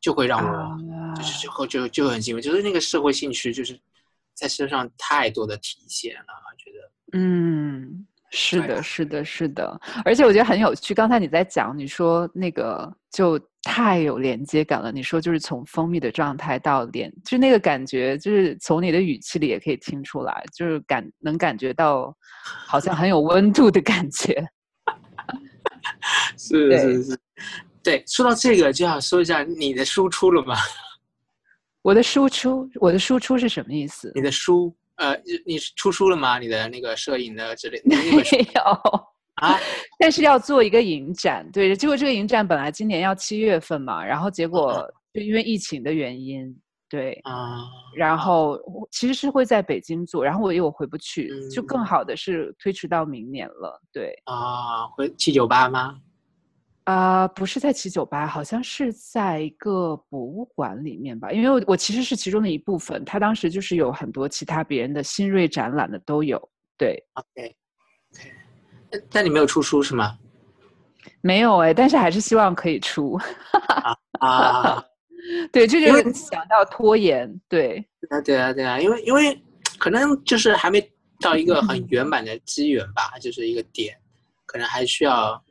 [0.00, 2.42] 就会让我就是就就就很兴奋。
[2.42, 3.78] 就是那个社会兴趣，就是
[4.34, 6.26] 在身上太多的体现了。
[6.28, 10.92] 我觉得，嗯，是的，是的，是的，而且我觉得很有趣。
[10.92, 14.90] 刚才你在讲，你说那个就太有连接感了。
[14.90, 22.16] 你说就是从蜂蜜的状态到连，就那个感觉，就是从你的语气里也可以听出来，就是感能感觉到
[22.66, 24.42] 好像很有温度的感觉。
[26.38, 27.18] 是是是，
[27.82, 28.02] 对。
[28.06, 30.56] 说到这个，就要说一下你的输出了吗？
[31.82, 34.10] 我的输出，我的输出是什么意思？
[34.14, 34.74] 你的书。
[34.96, 36.38] 呃，你你出书了吗？
[36.38, 38.22] 你的那个摄影的之类 没有
[39.38, 39.58] 啊？
[39.98, 46.54] 但是要做一个影展，对，结果这个影展本来今年要七月份嘛，然后结果就因为疫情的原因，
[46.88, 47.64] 对啊，
[47.96, 48.58] 然后
[48.90, 55.98] 其实是会在北京做，然后我又回不去，就更好的是推迟到明年了，对啊，回七九八吗？
[56.84, 61.30] 啊，不是在七九八，好像是在一个博物馆里面吧。
[61.30, 66.40] 因为我我其实是其中的一部分，他当时就是有很多其他别人的新锐展览的都有。
[66.78, 67.56] 对，OK，OK，
[69.10, 70.18] 但你没有出书是吗？
[71.20, 73.18] 没有哎，但是还是希望可以出。
[74.20, 74.82] 啊，
[75.52, 77.28] 对，这就是想到拖延。
[77.48, 79.40] 对，啊，对啊，对啊，因为因为
[79.78, 80.80] 可能就是还没
[81.20, 83.96] 到一个很圆满的机缘吧， 就是一个点，
[84.46, 85.42] 可能还需要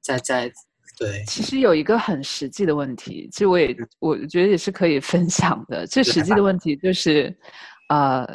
[0.00, 0.50] 再再。
[0.98, 5.86] 对，其实有一个很实际的问题，其实我也我觉得也是可以分享的。
[5.86, 7.32] 最实际的问题就是，
[7.88, 8.26] 呃，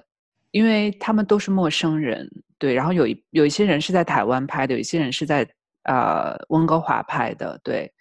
[0.52, 2.26] 因为他们都是陌生人，
[2.64, 5.46] 对，然后有一有一些人是在台湾拍的，有一些人是在
[5.84, 7.92] 呃温哥华拍的，对。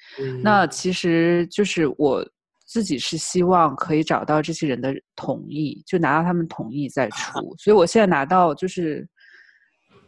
[0.40, 2.24] 那其实就是我
[2.64, 7.52] 自己是希望可以找到这些人的同意，就拿到他们同意再出。
[7.58, 9.04] 所以我现在拿到就是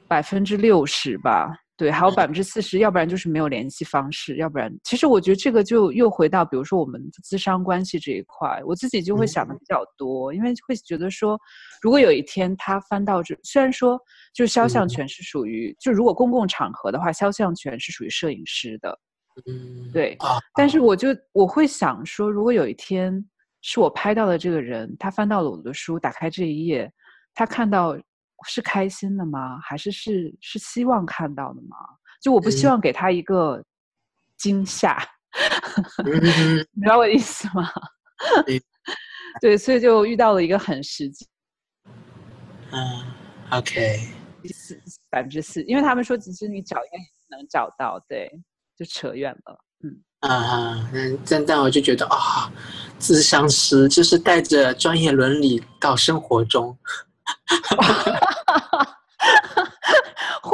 [0.06, 1.50] 百分之六十吧。
[1.76, 11.36] 对，还有百分之四十，要不然就是没有联系方式，要不然，其实我觉得这个就又回到，比如说我们资商关系这一块，我自己就会想的比较多，因为会觉得说，
[11.82, 14.00] 如果有一天他翻到这，虽然说
[14.32, 18.96] 就肖像权是属于，就如果公共场合的话，肖像权是属于摄影师的，
[19.50, 20.16] 嗯，对，
[20.54, 23.12] 但是我就我会想说，如果有一天
[23.62, 26.88] 是我拍到的这个人，他翻到了我的书，打开这一页，
[27.34, 27.98] 他看到。
[28.44, 29.58] 是开心的吗？
[29.62, 31.76] 还是是是希望看到的吗？
[32.22, 33.62] 就我不希望给他一个
[34.38, 34.96] 惊吓，
[36.74, 37.70] 你知道我的意思吗？
[39.40, 41.26] 对，所以就遇到了一个很实际。
[42.70, 43.04] 嗯
[43.50, 44.08] ，OK，
[44.52, 44.80] 四
[45.10, 48.30] 百分之四，因为他们说其实你找应该能找到，对，
[48.76, 49.58] 就扯远了。
[49.82, 52.50] 嗯啊，嗯，但但我就觉得啊，
[52.98, 56.76] 智商师就是带着专业伦理到生活中。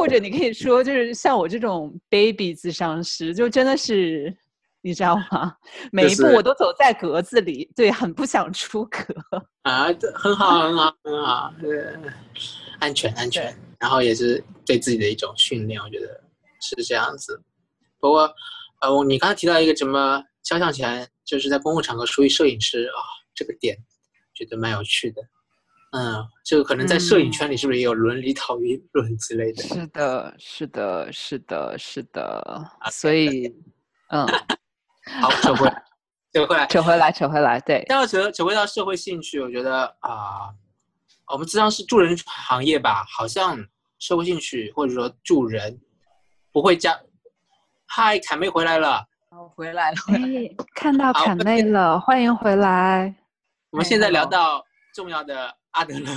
[0.01, 4.35] 或者你可以说，就是像我这种 baby 自伤师，就真的是
[4.81, 5.55] 你知道吗？
[5.93, 9.15] 每一步我都走在格子里，对，很不想出格
[9.63, 11.85] 啊，这很好，很好，很好，对，
[12.79, 16.07] 安全，安全，然后也是对自己的一种训练，我觉得
[16.63, 17.39] 是这样子。
[17.99, 18.35] 不过，
[18.81, 23.77] 呃，你刚才提到一个什么肖像权，就是在公共场合属于摄影师啊，这个点
[24.33, 25.21] 觉得蛮有趣的。
[25.93, 29.63] 嗯，就可能在摄影圈里是不是也有伦理讨论之类的？
[29.65, 32.71] 是的，是的，是的，是的。
[32.93, 33.53] 所以，
[34.11, 34.25] 嗯，
[35.21, 35.83] 好，扯回来，
[36.33, 37.61] 扯回来，扯回来，扯回来。
[37.61, 40.55] 对，要扯扯回到社会兴趣，我觉得啊，
[41.27, 43.59] 我们实际上是助人行业吧，好像
[43.99, 45.81] 社会兴趣或者说助人
[46.53, 46.97] 不会加。
[47.87, 49.97] 嗨，凯妹回来了，我回来了，
[50.73, 53.13] 看到凯妹了，欢迎回来。
[53.71, 55.53] 我们现在聊到重要的。
[55.73, 56.13] 阿德勒，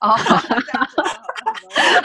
[0.00, 0.16] 哦，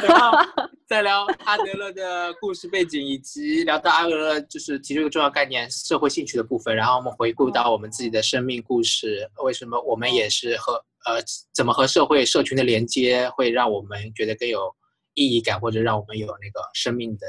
[0.04, 0.38] 然后
[0.86, 6.76] 再聊阿德勒的故事背景，以及聊到阿德勒就是提出一个重要概念——社会兴趣的部分。
[6.76, 10.74] 然后我们回顾到我们自己的生命故事，为什么我们也是和
[11.06, 11.22] 呃
[11.54, 14.76] 怎么和社会社群的连接会让我们觉得更有
[15.14, 17.26] 意义感，或者让我们有那个生命的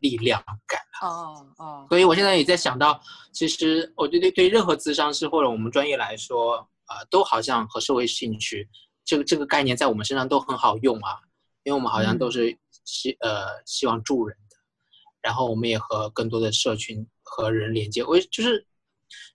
[0.00, 0.78] 力量感。
[1.00, 3.00] 哦哦，所以我现在也在想到，
[3.32, 6.68] 其实我觉得对任何智商师或者我们专业来说。
[6.92, 8.68] 啊，都好像和社会兴趣
[9.04, 11.18] 这个这个概念在我们身上都很好用啊，
[11.64, 14.56] 因为我们好像都是希呃希望助人的，
[15.22, 18.66] 然后我们也和更多的社群和人连接，我就是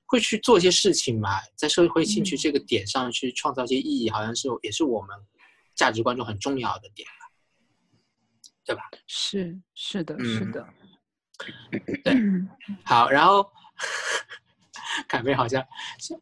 [0.05, 5.17] 会去做一些事情嘛，在社会兴趣这个点上去创造一些意义，好像是也是我们
[5.75, 7.27] 价值观中很重要的点吧，
[8.65, 8.81] 对吧？
[9.07, 10.67] 是是的，是的，
[12.03, 12.13] 对，
[12.85, 13.49] 好，然后。
[15.07, 15.63] 凯妹好像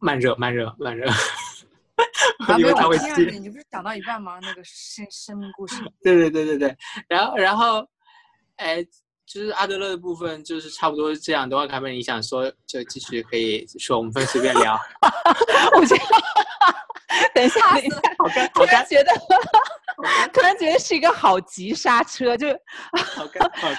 [0.00, 1.06] 慢热，慢热，慢热。
[2.58, 3.14] 因为他会接。
[3.38, 4.38] 你不是讲到一半吗？
[4.42, 5.76] 那个生生命故事。
[6.02, 6.76] 对对对对对。
[7.08, 7.86] 然后然后，
[8.56, 8.84] 哎，
[9.24, 11.48] 就是阿德勒的部分，就是差不多是这样。
[11.48, 14.78] 等会凯妹你想说，就继续可以说，我们分随便聊。
[15.74, 16.04] 我觉得，
[17.34, 19.12] 等一下，等一下，好干，突然觉得，
[20.32, 21.40] 突然觉得是一个好。
[21.46, 22.48] 急刹车，就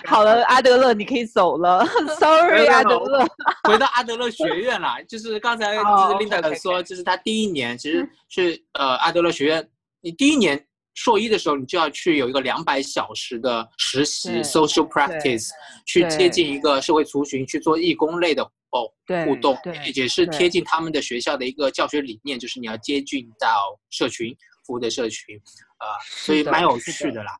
[0.05, 1.85] 好了，阿德勒你可以走了，
[2.17, 3.27] sorry 阿德勒。
[3.63, 9.69] 回到阿德勒学院啦，就是刚才就是哦 Linda 说，就是他第一年其实是呃阿德勒学院，
[10.01, 15.49] 你第一年硕一的时候，你就要去有一个两百小时的实习 social practice，
[15.85, 24.35] 去接近一个社会族群，去做义工类的哦对互动对，也是贴近他们的学校的一个教学理念，就是你要接近到社群
[24.67, 25.41] 服务的社群，
[25.77, 27.31] 啊、所以蛮有趣的啦。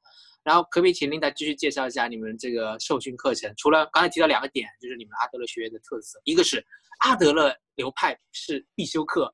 [0.43, 3.53] 然后可不可以请 Linda 继续介绍一下你们这个受训课程？
[3.57, 6.65] 除了刚才提到两个点，就是你们阿德勒学院的特色，一个是
[6.99, 9.29] 阿德勒流派是必修课，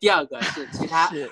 [0.00, 1.30] 第二个是其他， 是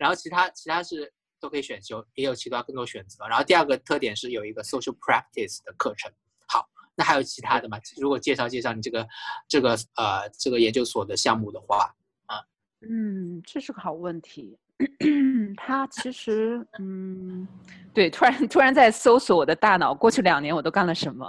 [0.00, 3.24] 然后其他其他是都可以选修，也有其他更多选择。
[3.28, 6.12] 然后第二个特点是有一个 social practice 的课程。
[6.48, 7.78] 好，那还有其他的吗？
[7.98, 9.06] 如果介绍介绍你这个
[9.48, 11.94] 这个呃这个研究所的项目的话，
[12.26, 12.42] 啊
[12.80, 14.58] 嗯，这是个好问题。
[15.56, 17.46] 他其实，嗯，
[17.92, 21.26] 对，突然突然在搜索我的大脑，过去两年我都干了什么？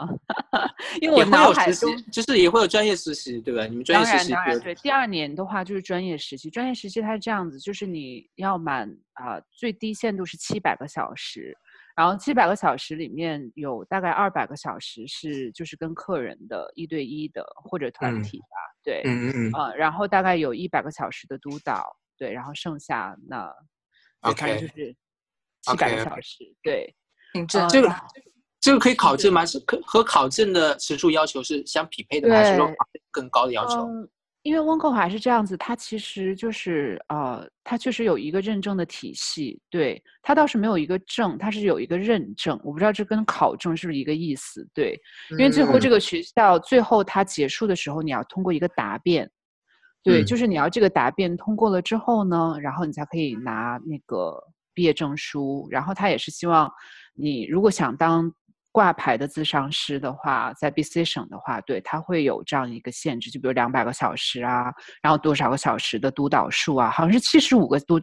[1.00, 3.66] 因为我脑海中习，就是也会有专业实习，对吧？
[3.68, 11.56] 你们专业实习有然当然对，第二年的话就是专业实习，专业实习它是这样子，就是你要满啊、最低限度是七百个小时，
[11.96, 18.46] 然后七百个小时里面有大概二百个小时是就是跟客人的一对一的或者团嗯体吧，
[18.84, 23.52] 对，嗯嗯嗯呃，然后大概有一百个小时的督导，对，然后剩下那
[24.22, 24.96] ，OK，就是
[25.62, 26.96] 七百个小时，对，
[27.34, 28.02] 挺正呃这个然
[28.62, 29.46] 这个可以考证吗？
[29.46, 32.36] 是可和考证的时数要求是相匹配的吗？
[32.36, 32.68] 还是说
[33.12, 33.84] 更高的要求？
[33.84, 34.10] 嗯，
[34.42, 45.00] 因为温哥华是这样子，它其实就是呃，它确实有一个认证的体系，对，它倒是没有一个证，它是有一个认证，我不知道这跟考证是不是一个意思，对，
[45.32, 49.30] 因为最后这嗯个学校最后它结束的时候，你要通过一个答辩，
[50.06, 50.26] 对，嗯。
[50.26, 54.42] 就是你要这个答辩通过了之后呢，然后你才可以拿那个
[54.74, 56.72] 毕业证书，然后他也是希望
[57.14, 58.32] 你如果想当
[58.72, 64.66] 挂牌的咨商师的话，在 BC 省的话，对，他会有这样一个限制，就比如两百个小时啊，
[65.02, 68.00] 然后多少个小时的督导数啊，好像是七十五个督，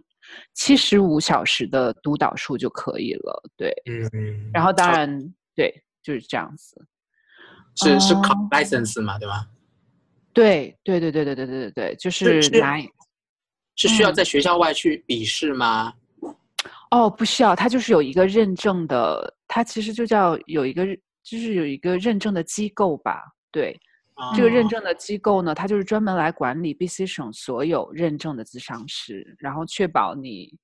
[0.55, 4.09] 七十五小时的督导数就可以了，对，嗯。
[4.15, 4.97] 嗯，然后当好。
[4.97, 5.71] 然对，
[6.03, 6.83] 就是这样子。
[7.77, 9.47] 是是考哦 license 嘛，对吧？
[10.33, 12.79] 对对对对对对对对对，就是是拿
[13.77, 15.93] 是需要嗯在学校外去笔试吗？
[16.91, 20.87] 哦，不需要，它就是有一个认证的，它其实就叫有一个，
[21.23, 23.23] 就是有一个认证的机构吧。
[23.51, 23.79] 对，
[24.37, 30.55] 这个认哦证的机构呢，它就是专门来管理 BC 省所有认证的咨商师，然后确保你，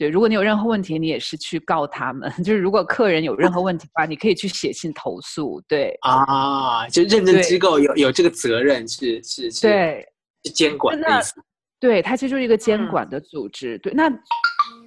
[0.00, 2.32] 对，如果你有任何问题，你也是去告他们。
[2.42, 5.62] 就是如果客人有任何问题的话，你可以去写信投诉。
[5.68, 10.08] 对，啊，就认证机构有有这个责任是是是对，
[10.42, 11.34] 是监管的意思。
[11.78, 13.76] 对，它其实就是一个监嗯管的组织。
[13.80, 14.10] 对，那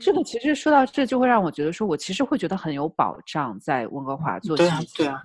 [0.02, 5.22] 这个其实说到这，就会让我觉得说，我其实会觉得很有保障，在温哥华做对啊对啊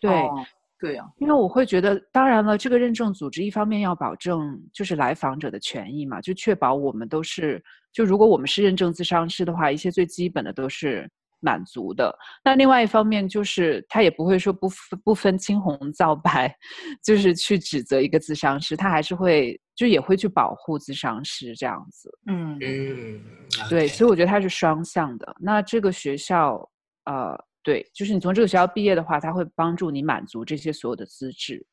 [0.00, 0.44] 对，哦
[0.80, 7.62] 对呀、因为我会觉得，当然了，这个认证组织一方面要保证就是来访者的权益嘛，就确保我们都是，
[7.92, 11.06] 就如果我们是认证咨商师的话，一些最基本的都是
[11.40, 12.14] 满足的。
[12.42, 16.54] 那另外一方面就是，他也不会说不分不分青红皂白，
[17.04, 22.10] 就是去指责一个咨商师，他还是会就也会去保护咨商师这样子。
[22.26, 23.20] 嗯嗯，
[23.68, 25.34] 对所以我觉得它是双向的。
[25.40, 26.66] 那这个学校，
[27.04, 27.38] 呃，
[27.70, 31.64] 对，就是你从这个学校毕业的话，它会帮助你满足这些所有的资质。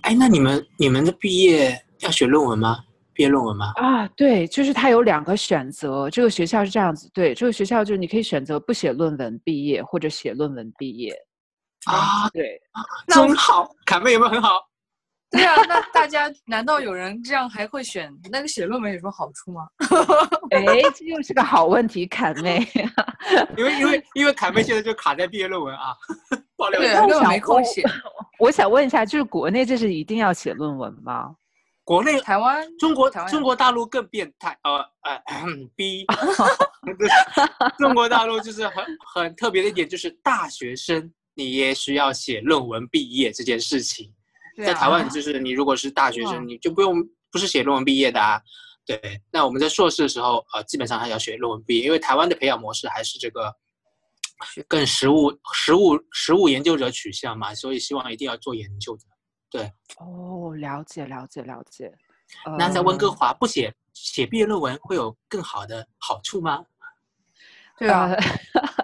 [0.00, 2.78] 哎，那你们你们的毕业要写论文吗？
[3.12, 3.74] 毕业论文吗？
[3.76, 6.08] 啊，对，就是它有两个选择。
[6.08, 11.14] 这个学校是这样子，对，这个学校就是你可以选择不写论文毕业，或者写论文毕业。
[11.84, 12.58] 啊，对，
[13.08, 13.70] 真好！
[13.84, 14.58] 卡妹有没有很好？
[15.32, 19.68] 对啊，那大家难道有人这样还会选那个写论文有什么好处吗？
[20.50, 22.66] 哎，这又是个好问题，侃妹。
[23.56, 25.94] 因为因为因为侃妹现在就卡在毕业论文啊，
[26.56, 27.84] 爆料根没空写。
[28.40, 31.36] 我想问一下，就是国内这是一定要写论文吗？
[31.84, 35.44] 国内台湾中国台湾中国大陆更变态，呃呃
[35.76, 36.04] 逼，
[37.78, 44.12] 中国大陆就是很很特别的一点，就是大学生你也需要写论文毕业这件事情。
[44.64, 46.96] 在台湾，就是你如果是大学生，嗯你就不用
[47.30, 48.40] 不是写论文毕业的啊。
[48.86, 53.54] 对，那我们在硕士的时候，呃，基本上还要写论文毕业，因为台湾的培养模式还是这个
[54.66, 58.96] 更实务、实务、实务研究者取向嘛，所以希望一定要做研究
[59.50, 59.70] 的。
[59.98, 61.92] 哦，了解了解了解。
[62.58, 66.64] 那在温哥呃华不写写毕业论文会有更好的好处吗？
[67.78, 68.16] 对啊，呃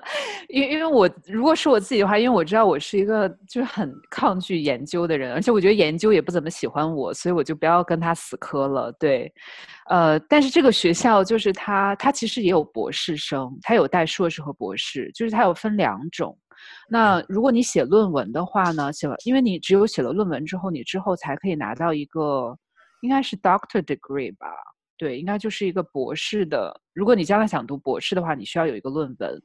[0.57, 8.91] 因因为我如果是我自己的话，因为我知道我是一个就是很抗拒研究的人，而且我觉得研究也不怎么喜欢我，所以我就不要跟他死磕了。
[8.93, 9.31] 对，
[9.91, 16.35] 呃，但是这个学校就是他，他其实也有博士生，他有带硕士和博士，就是他有分两种。
[16.89, 22.57] 那如果你写论文的话呢，写了，因为你只有写了论文之后，你之后才可以拿到一个
[23.03, 24.49] 应该是 Doctor Degree 吧？
[24.97, 26.81] 对，应该就是一个博士的。
[26.95, 29.43] 如果你将来想读博士的话，你需要有一个论文。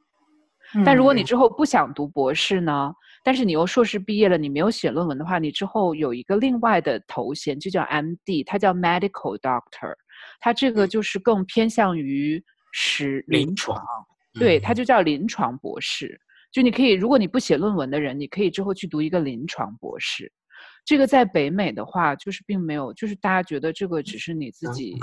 [0.86, 2.94] 但如果你之后不想读博士呢？
[3.24, 9.94] 但是你又硕士毕业了，你没有写论文的话，你之后有一个另外的头衔，就叫 M.D.，它叫 Medical Doctor，
[10.40, 13.80] 它这个就是更偏向于实临床，
[14.34, 16.20] 对，它就叫临床博士。
[16.52, 20.32] 就你可以，如果你不写论文的人，你可以之后去读一个临床博士。
[20.84, 24.98] 这个在北美的话，就是并没有，就是大家觉得这个只是你自己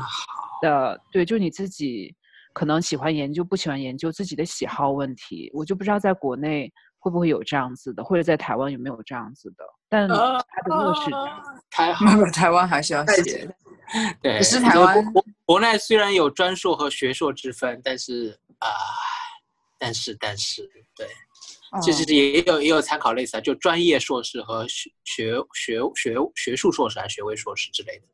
[0.60, 2.16] 的，对，就你自己。
[2.58, 9.64] 可能喜欢研究，不喜欢研究，自己的喜好问题，我就不知道在国内会不会有这样子的，或者在台湾有没有这样子的。
[9.88, 10.16] 但他
[10.64, 11.08] 的乐是
[11.70, 11.94] 台
[12.32, 13.48] 台湾还是要写。
[14.20, 18.68] 对，是台湾国国内虽然有专硕和学硕之分，但是啊，
[19.78, 21.06] 但是但是对，
[21.80, 28.06] 其实也有也有参考类似啊，就专业硕士和学学学学学术硕士还是学位硕士之类的。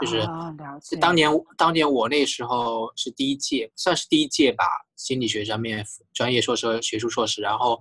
[0.00, 4.64] 就是当年当年我那时候是第一届，算是第一届吧，
[4.96, 7.40] 心理学上面专业硕士和学术硕士。
[7.40, 7.80] 然后，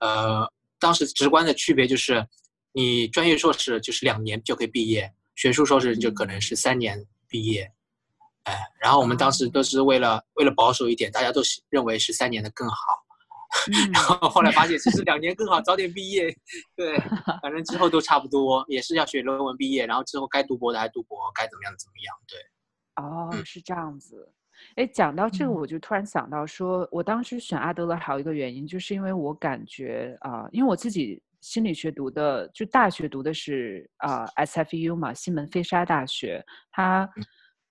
[0.00, 2.26] 呃，当时直观的区别就是，
[2.72, 7.70] 你专业硕士就是两年就可以毕业，学术硕士就可能是三年毕业。
[8.44, 11.40] 哎，然后我们当时都是为了为了保守一点，大家都
[11.70, 12.76] 认为是三年的更好。
[13.92, 16.34] 然后后来发现，其实两年更好，早点毕业。
[16.74, 16.98] 对，
[17.42, 22.14] 反正之后都差不多，也是要学论文毕业，然后之后该读博的还读博，该怎么样怎么样。
[22.26, 24.32] 对，哦，是这样子。
[24.76, 37.08] 哎，讲到这个，我就突然想到，说我当时选阿德勒还有一个原因，就是因为我感觉啊，因为我自己心理学读的，就大学读的是啊 SFU 嘛，西门菲沙大学，它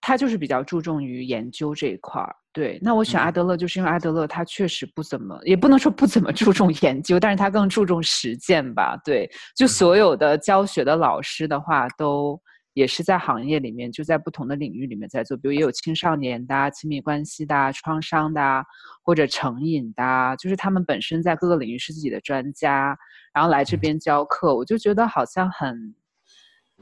[0.02, 2.36] 它就是比较注重于研究这一块儿。
[2.54, 9.00] 对，那我选阿德勒，就是因为阿德勒他确实不怎么，也不能说不怎么注重研究，但是他更注重实践吧。
[9.06, 12.38] 对，就所有的教学的老师的话，都
[12.74, 18.62] 也是在行业里面，就在不同的领域里面在做，比如也有青少年的、亲密关系的、创伤的，
[19.02, 22.98] 或者成瘾的，就是他们本身在各个领域是自己的专家，
[23.34, 25.96] 然后来这边教课，我就觉得好像很，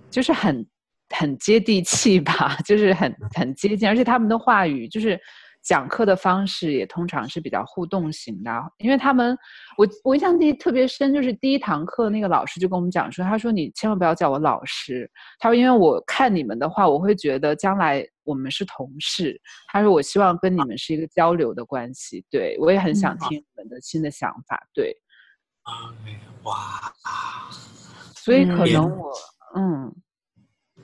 [0.09, 0.65] 就是很
[1.09, 5.19] 很接地气吧， 就是很很接近，而且他们的话语就是。
[5.61, 9.37] 讲课的方式也通常是比较互动型的，因为他们，
[9.77, 24.95] 我我印象第特别深，就是第一堂课那个老师就跟我们讲说，他说你千万不要叫我老师，他说因为我看你们的话，我会觉得将来我们是同事，他说我希望跟你们是一个交流的关系，对我也很想听你们的新的想法，对，
[25.63, 25.93] 啊，
[26.43, 26.93] 哇，
[28.15, 29.11] 所以可能我，
[29.55, 29.95] 嗯，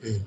[0.02, 0.26] 嗯。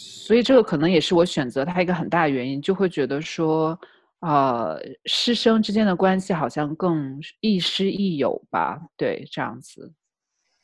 [0.00, 3.78] 所以这个可能也是我选择他一个很大的原因，就会觉得说，
[4.20, 8.80] 呃，师生之间的关系好像更亦师亦友吧？
[8.96, 9.92] 对，这样子。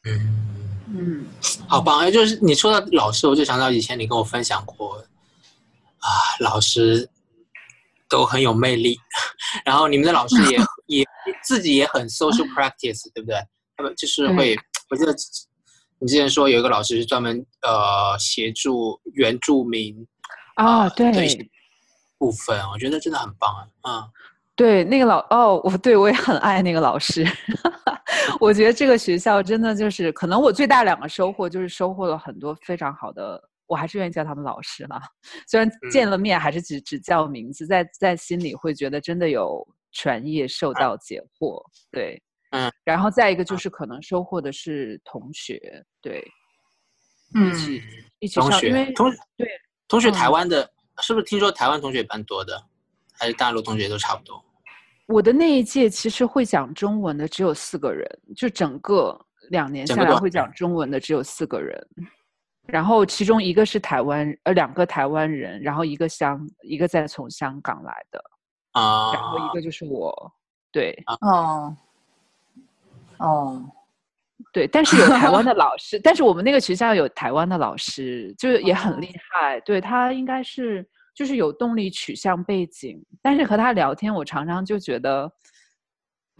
[0.08, 1.26] 嗯嗯，
[1.68, 1.98] 好棒！
[1.98, 4.96] 哎，就是你说到老师，我就想到以前你跟我分享过，
[5.98, 6.08] 啊，
[6.40, 7.08] 老师
[8.08, 8.96] 都很有魅力，
[9.66, 10.58] 然后你们的老师也
[11.00, 11.06] 也
[11.42, 13.36] 自己也很 social practice，对不对？
[13.76, 14.56] 他们就是会，
[14.90, 15.12] 我记得。
[15.98, 20.06] 你之前说有一个老师是专门呃协助原住民
[20.56, 21.10] 啊，对
[22.18, 23.50] 部分，我觉得真的很棒
[23.82, 24.08] 啊。
[24.54, 27.26] 对，那个老哦，我对我也很爱那个老师。
[28.40, 34.98] 我觉得这个学校真的就是，可能我最大两个收获就是收获了很多非常好的，我还是愿意叫他们老师了。
[35.46, 41.62] 虽然见了面还是只只叫名字，在在心里会觉得真的有传业受到解惑。
[41.90, 42.22] 对。
[42.50, 46.24] 嗯，然后再一个就是可能收获的是同学，对，
[47.34, 47.82] 嗯一起
[48.20, 49.48] 一起上，因为同对
[49.88, 50.70] 同学台湾的，
[51.00, 52.62] 是不是听说台湾同学蛮多的，
[53.18, 54.42] 还是大陆同学都差不多？
[55.06, 59.16] 我的那一届其实会讲中文的只有四个人，就整个
[59.50, 61.86] 两年下来会讲中文的只有四个人，
[62.66, 68.20] 然后其中一个是台湾，呃，两个台湾人，然后一个香，一个在从香港来的
[68.72, 70.32] 啊，然后一个就是我，
[70.72, 71.76] 对，哦。
[73.18, 73.62] 哦，
[74.52, 79.60] 对，但是有台湾的 老师，但是我们那个学校有台湾的老师，就是也很厉害。
[79.60, 85.30] 对他应该是就是有动力取向背景，但是和他聊天，我常常就觉得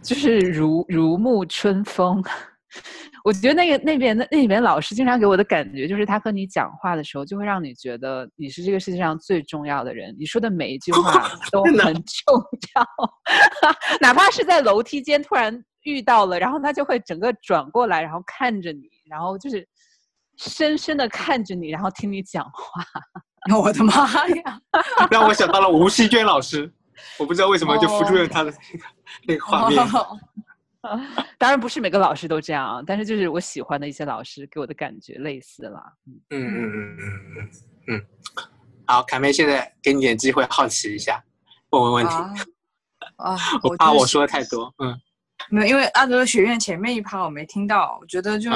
[0.03, 2.23] 就是如如沐春风，
[3.25, 12.35] 我觉得那个那边的那里面老师经常给我的感觉就是他和你讲话的时候，就会让你觉得你是这个世界上最重要的人，你说的每一句话 都很重
[12.75, 12.85] 要，
[13.99, 19.65] 哪怕是在楼梯间突然遇到了，然后他就会整个转过来，然后看着你，然后就是
[20.35, 22.83] 深深的看着你，然后听你讲话。
[23.57, 24.61] 我的妈呀！
[25.09, 26.69] 让我想到了吴希娟老师，
[27.17, 28.51] 我不知道为什么就浮出了他的
[29.25, 29.87] 那个那画面。
[31.37, 35.81] 当然不是每个老师都这样啊，但是就是我喜欢的一些老师给我的感觉类似了。
[36.05, 37.01] 嗯嗯嗯嗯
[37.37, 37.49] 嗯
[37.87, 38.05] 嗯。
[38.85, 41.23] 好，凯妹，现在给你点机会，好奇一下，
[41.71, 42.13] 问问问题。
[43.17, 44.73] 啊， 我怕我说的太多。
[44.83, 44.97] 嗯，
[45.49, 48.51] 没有，因为阿德勒学院前面一趴我没听到，我觉得就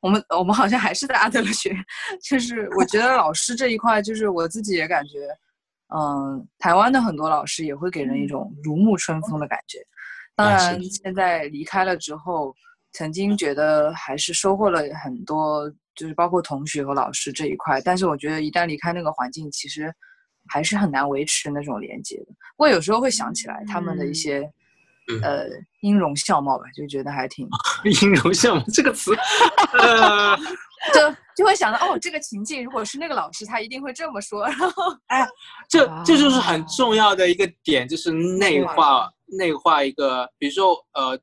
[0.00, 1.84] 我们我们好像还是在阿德勒学院，
[2.22, 5.18] 就是我觉得老师这一块，就是我自己也感觉，
[5.94, 9.78] 嗯，台湾的很多老师也会给人一种如沐春风的感觉。
[10.36, 12.54] 当然，现在离开了之后，
[12.92, 17.80] 曾经觉得还是收获了很多，就是包括同学和老师这一块。
[17.80, 19.94] 但是我觉得一旦离开那个环境，其实
[20.48, 22.26] 还是很难维持那种连接的。
[22.26, 24.50] 不过有时候会想起来他们的一些，
[25.22, 25.46] 呃，
[25.80, 27.48] 音容笑貌吧，就觉得还挺。
[28.02, 29.14] 音容笑貌这个词，
[30.92, 34.46] 就就会想到哦，这个情境如果是那个老师，他一定会这么说。
[34.46, 35.26] 然后， 哎，
[35.68, 39.10] 这这就是很重要的一个点，就是内化。
[39.26, 41.18] 内化一个，比如说，呃，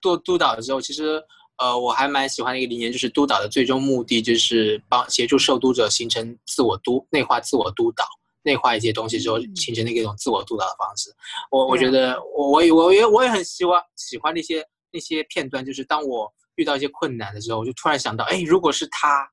[0.00, 1.22] 做督导的时候，其实，
[1.58, 8.04] 呃，我还蛮喜欢的一个理念，就是督导的最终目的就是帮协助受督者形成自我督内化自我督导，
[8.42, 11.10] 内化一些东西之后，形成那一种自我督导的方式。
[11.50, 19.28] 我我觉得，我我也我也我也很希望喜欢那些那些片段，就是当我遇到一些困难的时候，我就突然想到，哎，如果是他，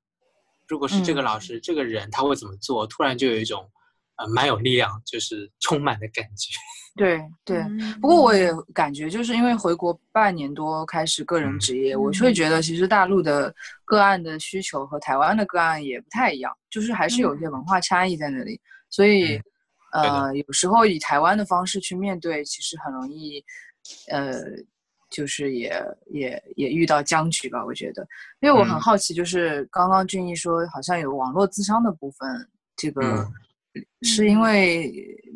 [0.67, 2.85] 如果是这个老师这个人，他会怎么做？
[2.87, 3.67] 突然就有一种，
[4.17, 6.57] 呃，蛮有力量，就是充满的感觉。
[6.95, 7.63] 对对，
[8.01, 13.53] 不过我也感觉，就是因为回国半年多开始个人职业，我会觉得其实大陆的
[13.85, 18.59] 个案的需求和台湾的个案也不太一样，就是还是有一些文化差异在那里。
[18.89, 19.39] 所以，
[19.93, 23.43] 呃，有时候以台湾的方式去面对，其实很容易，
[24.09, 24.41] 呃，
[25.09, 25.73] 就是也
[26.11, 27.63] 也也遇到僵局吧。
[27.65, 28.07] 我觉得，
[28.41, 33.27] 因为我很好奇，就是刚刚俊逸说好像有网络自商的部分，这个。
[34.01, 34.91] 是因为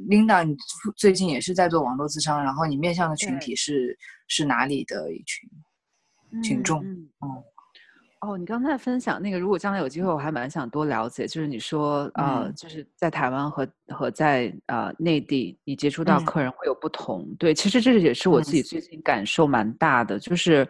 [0.10, 0.58] Linda，你
[0.97, 3.97] 最近也是在做网络咨商，然后你面向的群体是
[4.28, 5.47] 是哪里的一群
[6.41, 6.84] 群众？
[6.84, 7.08] 嗯。
[8.26, 11.28] 哦，你刚才分享那个，如果将来有机会，我还蛮想多了解。
[11.28, 17.28] 就是你说，呃，就是在台湾和和在呃内地，你接触到客人会有不同。
[17.38, 20.17] 对，其实这也是我自己最近感受蛮大的。
[20.17, 20.65] 就是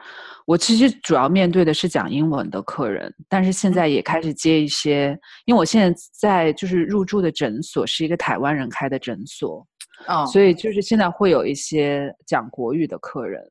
[0.48, 9.64] 我其实主要面对的是讲英文的客人，但是现在也开始接一些，因为我现在在就是入住的诊所是一个台湾人开的诊所，
[10.08, 13.48] 哦，所以就是现在会有一些讲国语的客人。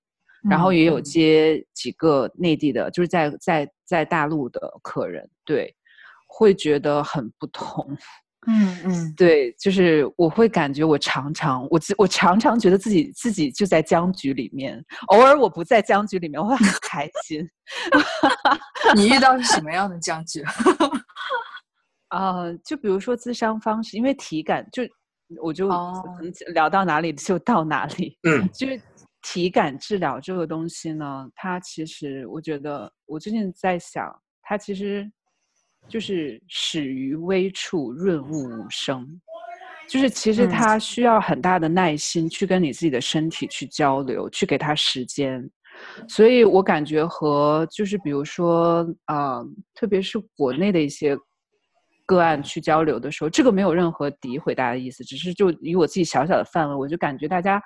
[0.48, 5.74] 然后也有接几个内地的，就是在在在大陆的客人，对，
[6.26, 7.96] 会觉得很不同。
[8.48, 17.48] 嗯嗯，对，就是我会感觉我常常我我常常觉得自己自己就在僵局里面，偶尔我不在僵局里面，我会很开心。
[18.96, 20.42] 你遇到是什么样的僵局？
[22.08, 24.82] 啊， 就比如说自伤方式，因为体感就
[25.40, 28.18] 我就可能聊到哪里就到哪里。
[28.24, 28.80] 嗯，就是。
[29.22, 34.12] 体感治疗这个东西呢，它其实我觉得，我最近在想，
[34.42, 35.08] 它其实
[35.88, 39.08] 就是始于微处，润物无声，
[39.88, 45.48] 就是其实它需要很大的耐心去跟你自己的身体去交流，去给它时间。
[46.08, 49.40] 所以我感觉和就是比如说啊，
[49.74, 51.16] 特别是国内的一些
[52.06, 57.62] 个案去交流的时候，这个没有任何诋毁大家的意思，只是就以我自己小小的范围，我就感觉大家。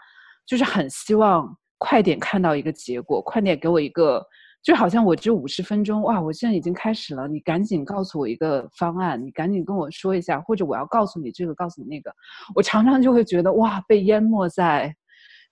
[0.47, 4.25] 就是很希望快点看到一个结果，快点给我一个，
[4.63, 12.11] 就好像我这五十分钟哇，我现在已经开始了，你赶紧告诉我一个方案，你赶紧跟我说一下，或者我要告诉你这个，告诉你那个，
[12.55, 14.95] 我常常就会觉得哇，被淹没在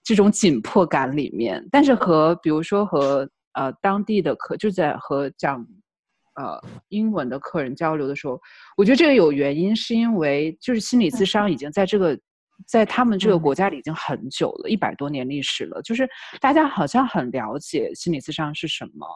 [0.03, 1.63] 这种紧迫感里面。
[1.69, 5.63] 但是和比如说和呃当地的客，就在和讲
[6.35, 8.39] 呃英文的客人交流的时候，
[8.77, 12.17] 我觉得这个有原因，是因为就是心理咨商已经在这个。
[12.65, 15.81] 在他们这个国家里已经很久了，一百多年历史了。
[15.81, 16.07] 就是
[16.39, 19.07] 大家好像很了解心理咨商是什么，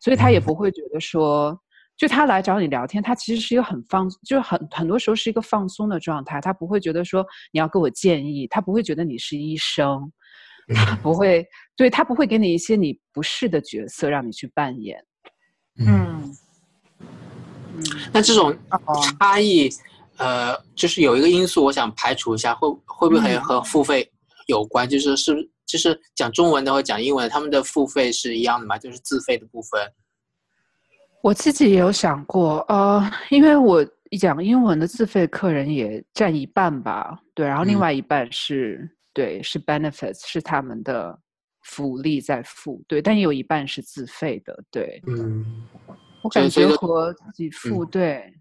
[0.00, 1.58] 所以他也不会觉得说，
[1.96, 6.40] 就他来找你聊天，他其实是一个很放，就是很很多时候是一个放松的状态。
[6.40, 10.12] 他不会觉得说你要给我建议，他不会觉得你是医生，
[10.74, 15.04] 他不会，对他不会给你一些你不是的角色让你去扮演。
[15.78, 16.34] 嗯
[17.74, 18.56] 嗯，那这种
[19.18, 19.70] 差异。
[20.18, 24.08] 呃，就是有一个因素，我想排除一下，会会不会和付费
[24.46, 24.88] 有关？
[24.88, 28.76] 就是是就是讲中文的或讲英文，他们的付费是一样的吗？
[28.78, 29.80] 就是自费的部分。
[31.22, 33.84] 我自己也有想过，呃，因为我
[34.20, 41.18] 讲英文的自费客人也占一半吧，对，然后另外一半是对是 benefits 是他们的
[41.62, 45.64] 福利在付，对，但也有一半是自费的，对，嗯，
[46.22, 48.32] 我感觉和自己付，对。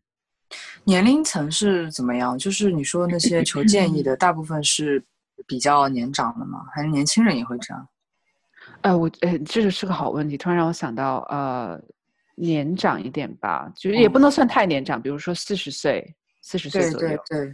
[0.83, 2.37] 年龄层是怎么样？
[2.37, 5.03] 就是你说那些求建议的，大部分是
[5.45, 6.65] 比较年长的吗？
[6.73, 7.87] 还是年轻人也会这样？
[8.81, 11.79] 哎，我哎，这个是个好问题，突然让我想到，呃，
[12.35, 17.07] 年长一点吧，就是也不能算太年长，比如说四十岁，四十岁左右。
[17.07, 17.45] 对对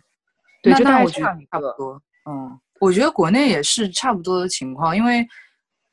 [0.63, 2.01] 对，对，就那我觉得差不多。
[2.29, 5.27] 嗯，我觉得国内也是差不多的情况，因为。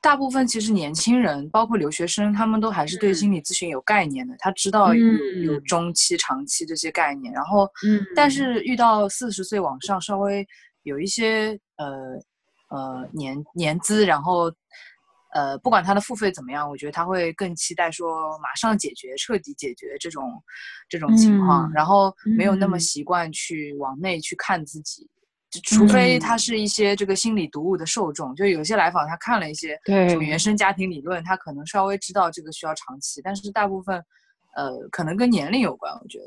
[0.05, 4.35] 大部分其实年轻人，包括留学生，他们都还是对心理咨询有概念的。
[4.39, 5.07] 他知道有
[5.43, 7.33] 有中期、长期这些概念。
[7.33, 10.47] 然后，嗯但是遇到四十岁往上，稍微
[10.83, 11.89] 有一些呃
[12.69, 14.53] 呃年年资，然后
[15.33, 20.31] 呃不管他的付费怎么样，我觉得他会更期待说马上解决、彻底解决这种
[20.87, 25.09] 这种情况，然后没有那么习惯去往内去看自己。
[25.63, 29.79] 除非他是一些这个心理读物的受众，就有些来访他看了一些
[30.09, 33.97] 什么原生家庭理论，他可能稍微知道这个需要长期，但是大部分，
[34.57, 36.25] 呃，可能跟年龄有关，我觉得，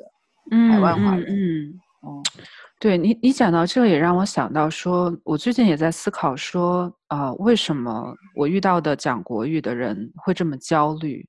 [0.52, 2.24] 嗯海外华人，嗯，嗯，
[2.80, 11.28] 对你，你讲到这个也让我想到说，我最近也在思考说，啊，为什么我遇到的讲国语的人会这么焦虑？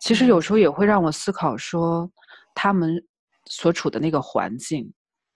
[0.00, 2.10] 其实有时候也会让我思考说，
[2.54, 3.02] 他们
[3.46, 4.92] 所处的那个环境。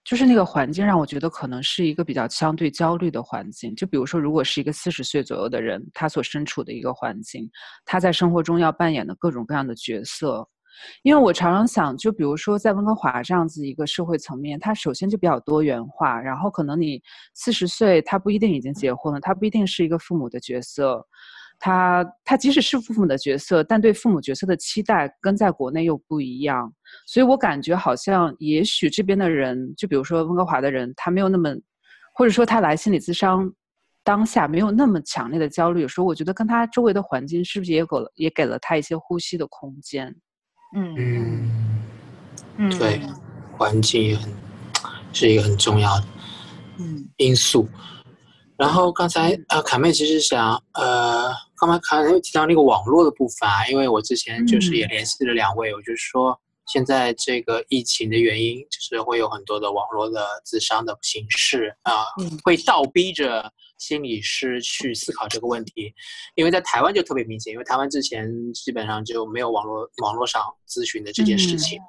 [0.07, 3.75] 就是那个环境让我觉得可能是一个比较相对焦虑的环境。
[3.75, 7.49] 就比如说，如果是一个四十岁左右的人，他所身处的一个环境，
[7.83, 10.47] 他在生活中要扮演的各种各样的角色。
[11.03, 16.21] 因为我常常想，就比如说在温哥华这样子一个社会层面，它首先就比较多元化。
[16.21, 17.01] 然后可能你
[17.33, 21.05] 四十岁，他不一定已经结婚了，他不一定是一个父母的角色。
[21.59, 26.71] 他他即使是父母的角色，但对父母角色的期待跟在国内又不一样，
[27.05, 31.55] 所以我感觉好像也许这边的人，就比如说温哥华的人，他没有那么，
[32.13, 33.51] 或者说他来心理咨商
[34.03, 35.81] 当下没有那么强烈的焦虑。
[35.81, 40.15] 有时候我觉得跟他周围的环境是不是也给了也给了他一些呼吸的空间？
[40.75, 41.49] 嗯
[42.57, 43.01] 嗯，对，
[43.57, 44.31] 环境也很
[45.11, 46.05] 是一个很重要的
[46.79, 47.67] 嗯因素。
[48.57, 62.05] 然后刚才呃，卡妹其实想呃，刚才卡妹提到那个网络的部分啊，因为我之前就是也联系了两位，我就是说现在这个疫情的原因，就是会有很多的网络的自伤的形式啊，
[62.43, 65.93] 会倒逼着心理师去思考这个问题，
[66.33, 71.79] 因为在台湾就特别明显，因为台湾之前基本上就没有网络网络上咨询的这件事情，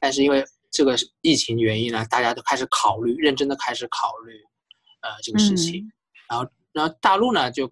[0.00, 4.32] 但是因为这个疫情原因呢，大家都开始考虑，认真的开始考虑
[5.02, 5.86] 呃这个事情。
[6.28, 7.70] 然后，然后大陆呢就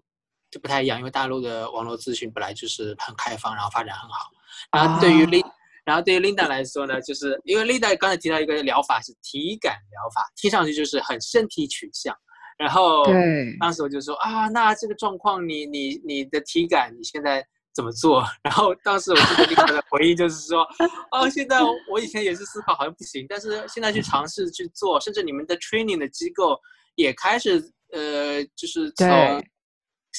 [0.51, 4.29] 就不太一样，因为大陆的网络咨询本来就是很开放，然后发展很好。
[4.71, 5.43] 然后对于 Lin，
[5.83, 12.15] 然后对于 Linda 来说呢，就是因为 Linda 刚才提到一个疗法是体感疗法，听上去就是很身体取向。
[12.57, 17.43] 然后，对，当时我就说啊，那这个状况，你你你的体感你现在
[17.73, 18.23] 怎么做？
[18.43, 20.61] 然后当时我记得 Linda 的回应就是说，
[21.11, 26.59] 哦，现在我以前也是思考好像不行，但是现在去尝试去做，甚至你们的 training 的机构
[26.95, 27.73] 也开始。
[27.93, 29.07] 呃，就是从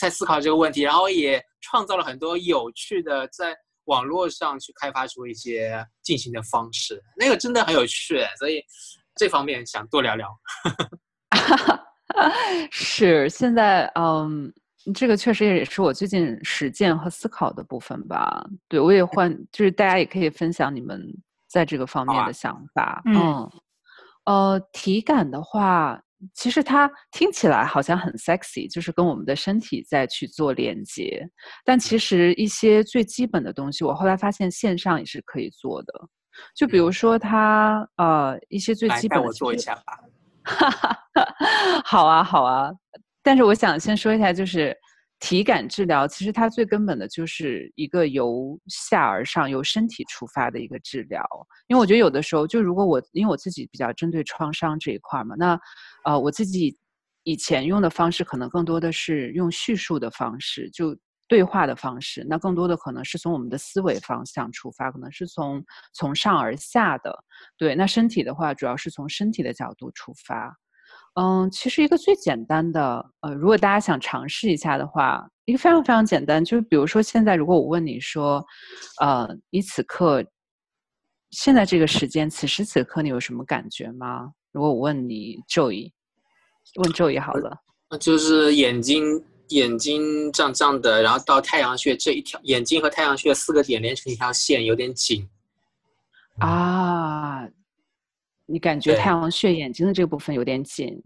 [0.00, 3.52] 在思考这个问题，然后也创造了很多有趣的，在
[3.86, 8.62] 网络上去开发出一些进行的方式，那个真的很有趣，所以
[9.16, 10.28] 这方面想多聊聊。
[12.70, 14.52] 是，现在嗯，
[14.94, 18.46] 这个确实也是我最近实践和思考的部分吧。
[18.68, 21.00] 对我也换，就是大家也可以分享你们
[21.48, 23.02] 在这个方面的想法。
[23.06, 23.50] 嗯，
[24.26, 26.00] 呃，体感的话。
[26.32, 31.28] 其实它听起来好像很 sexy，就是跟我们的身体在去做连接。
[31.64, 35.92] 但其实一些最基本的东西，我后来发现线上也是可以做的。
[36.56, 39.98] 就比如说它呃一些最基本的，我做一下吧。
[40.44, 40.70] 哈
[41.14, 42.70] 哈好啊，好啊。
[43.22, 44.76] 但是我想先说一下，就是。
[45.20, 51.24] 体感治疗其实它最根本的就是一个由下而上、由身体出发的一个治疗。
[51.66, 55.58] 因为我觉得有的时候，就如果我因为我自己比较针对创伤这一块嘛，那
[56.04, 56.76] 呃我自己
[57.22, 60.94] 以前用的方式可能更多的是用叙述的方式，就
[61.26, 62.22] 对话的方式。
[62.28, 67.24] 那更多的可能是从我们的思维方向出发，可能是从从上而下的。
[67.56, 70.54] 对，那身体的话，主要是从身体的角度出发。
[71.14, 78.44] 嗯，其实一个最简单的，呃，如果大家想尝试一下的话，一个非常非常简单，就是比如说现在，如果我问你说，
[79.00, 80.24] 呃，你此刻
[81.30, 84.32] 现在这个时间，此时此刻你有什么感觉吗？
[84.50, 85.92] 如果我问你，周一，
[86.76, 87.56] 问周一好了，
[88.00, 95.28] 就是眼睛眼睛胀胀的，然后到太阳穴这一条，眼睛和太阳穴四个点连成一条线，有点紧。
[96.38, 97.48] 啊，
[98.46, 101.02] 你感觉太阳穴眼睛的这个部分有点紧。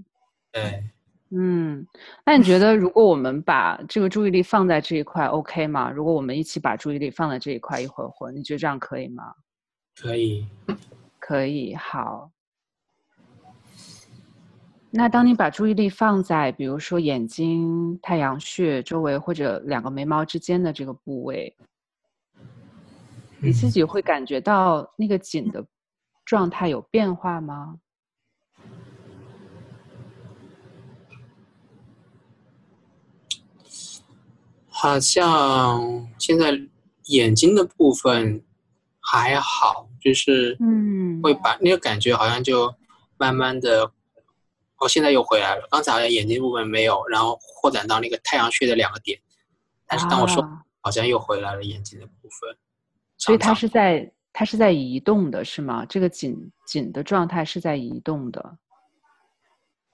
[0.53, 0.83] 对，
[1.31, 1.87] 嗯，
[2.25, 5.91] 那你觉得如果我们把这个注意力放在这一块，OK 吗？
[5.91, 9.35] 如果我们一起把注意力放在这一块一会儿会儿，你觉得这样可以吗？
[10.01, 10.47] 可以。
[11.19, 12.31] 可以，好。
[14.91, 21.55] 那当你把注意力放在比如说眼睛、太阳穴周围或者两个眉毛之间的这个部位，
[23.39, 25.63] 你自嗯己会感觉到那个紧的
[26.29, 27.79] 状态有变化吗？
[34.69, 36.61] 好像现在
[37.07, 38.45] 眼睛的部分
[39.01, 42.75] 还好，就是嗯会把那个感觉好像就
[43.17, 43.91] 慢慢的，
[44.77, 45.67] 哦，现在又回来了。
[45.71, 49.19] 刚才好像眼睛部分没有，然后扩展到那个太阳穴的两个点，
[49.87, 52.55] 但是当我说啊好像又回来了眼睛的部分。
[53.17, 55.85] 所以它是在它是在移动的，是吗？
[55.89, 58.57] 这个紧紧的状态是在移动的。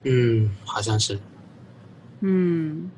[0.03, 1.19] 嗯，好像是，
[2.19, 2.91] 嗯，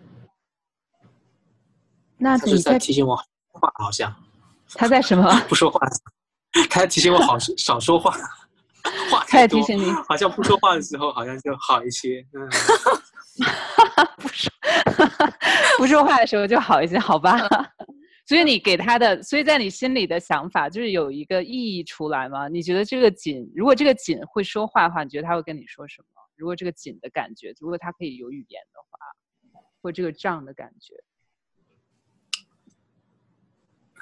[2.18, 3.16] 那他是你在在提醒我
[3.48, 4.14] 话，好像
[4.74, 5.24] 他在什么？
[5.48, 5.80] 不说话，
[6.70, 8.12] 他在提醒我好 少说话，
[9.10, 12.28] 话他在太多提醒你好像不说话的时候好像就好一些。
[12.34, 12.46] 嗯，
[14.20, 14.52] 不说
[15.80, 17.40] 不说话的时候就好一些，好吧？
[18.28, 22.50] 所以你给他的，所以在你心里的想法就是有一个意义出来吗？
[22.50, 26.22] 你觉得这个锦，如果这个锦会说话的话，你觉得他会跟你说什么？
[26.36, 30.94] 如果这个锦的感觉，如果它可以有语言的话，或这个胀的感觉，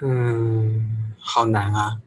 [0.01, 2.01] 嗯，好难啊！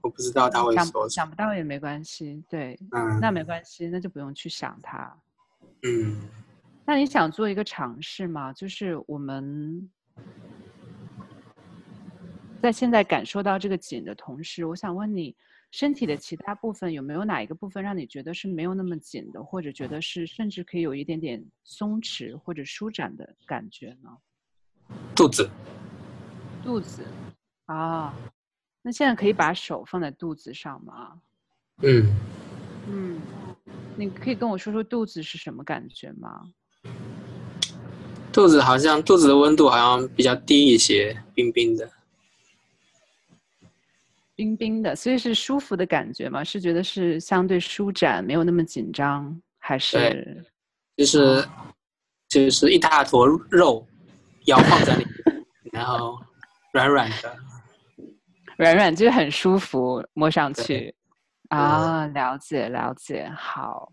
[0.00, 5.14] 我不知道他会想说什想不到也没关系，对，嗯，那没关系，那就不用去想它。
[5.82, 6.16] 嗯
[6.86, 8.52] 那你想做一个尝试吗？
[8.52, 9.90] 就是我们
[12.60, 15.34] 在现在感受到这个紧的同时，我想问你，
[15.70, 24.10] 身体的其他部分有没有哪一个部分让你觉得是没有那么紧的，或者觉得是甚至可以有一点点松弛或者舒展的感觉呢？
[25.14, 25.48] 肚子，
[26.64, 27.02] 肚子
[27.66, 28.12] 啊，
[28.82, 31.20] 那现在可以把手放在肚子上吗？
[31.82, 32.10] 嗯，
[32.88, 33.20] 嗯，
[33.96, 36.50] 你可以跟我说说肚子是什么感觉吗？
[38.32, 41.88] 肚子好像肚子的温度好像比较低一些，冰冰的。
[44.38, 46.44] 冰冰的，所以是舒服的感觉吗？
[46.44, 50.44] 是觉得是相对舒展，没有那么紧张，还是
[50.96, 51.44] 就是
[52.28, 53.84] 就是一大坨肉
[54.46, 56.16] 摇晃在里面，然后
[56.72, 57.36] 软软的。
[58.58, 60.94] 软软，就是很舒服，摸上去
[61.48, 62.06] 啊？
[62.06, 63.92] 了解了解，好。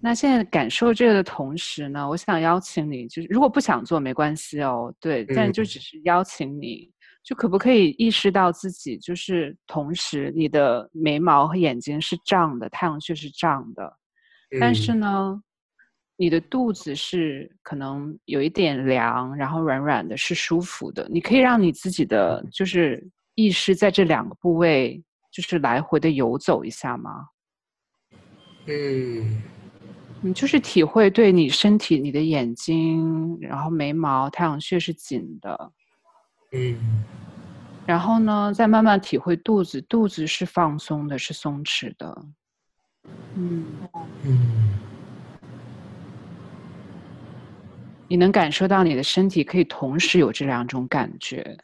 [0.00, 6.90] 那现在感受这个的同时呢，我想邀请你，就是如果不想做没关系哦，对，但嗯就只是邀请你，
[7.28, 13.98] 就可不可以意识到自己就是同时你的眉毛和眼睛是胀的，太阳穴是胀的，
[14.58, 15.42] 但是嗯呢，
[16.16, 21.06] 你的肚子是可能有一点凉，然后软软的，是舒服的。
[21.10, 27.26] 你可以让你自己的就是意识在这两个部位就是来回的游走一下吗？
[28.64, 29.42] 嗯
[30.22, 35.72] 你就是体会对你身体、你的眼睛，然后眉毛、太阳穴是紧的，
[36.52, 36.76] 嗯
[37.86, 42.22] 然后呢，再慢慢体会肚子，肚子是放松的，是松弛的。
[43.34, 43.64] 嗯，
[44.24, 44.78] 嗯
[48.06, 51.56] 你能感受到你的身体可以同时有这两种感觉。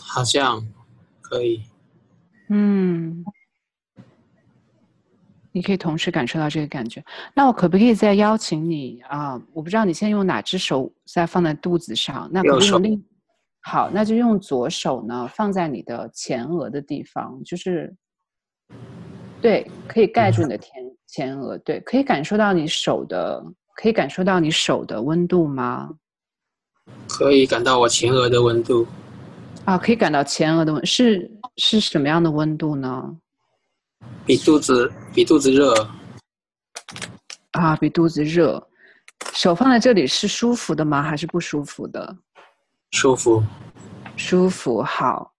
[0.00, 0.64] 好像
[1.20, 1.64] 可以。
[2.48, 3.24] 嗯，
[5.56, 7.02] 你可以同时感受到这个感觉。
[7.34, 13.02] 那我可不可以再邀请你啊、我不知道你现在用哪只手在放在肚子上，那可以用另？
[13.62, 17.90] 好，那就用左手呢放在你的前额的地方，就是
[19.40, 20.70] 对，可以盖住你的前
[21.06, 23.42] 前额，对，可以感受到你手的，
[23.76, 25.88] 可以感受到你手的温度吗？
[27.08, 28.86] 可以感到我前额的温度，
[29.64, 33.16] 啊，可以感到前额的温是是什么样的温度呢？
[34.24, 35.72] 比肚子比肚子热。
[37.52, 38.62] 啊，比肚子热。
[39.32, 41.02] 手放在这里是舒服的吗？
[41.02, 42.16] 还是不舒服的？
[42.90, 43.42] 舒服。
[44.16, 45.32] 舒服，好。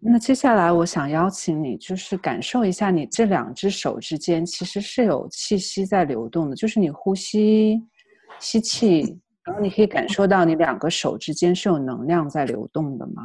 [0.00, 7.82] 那接下来我想邀请你，就是感受一下你这两只手之间其实是有气息在流动的，就是你呼吸、
[8.38, 13.22] 吸气，然后你可以感受到你两个手之间是有能量在流动的吗？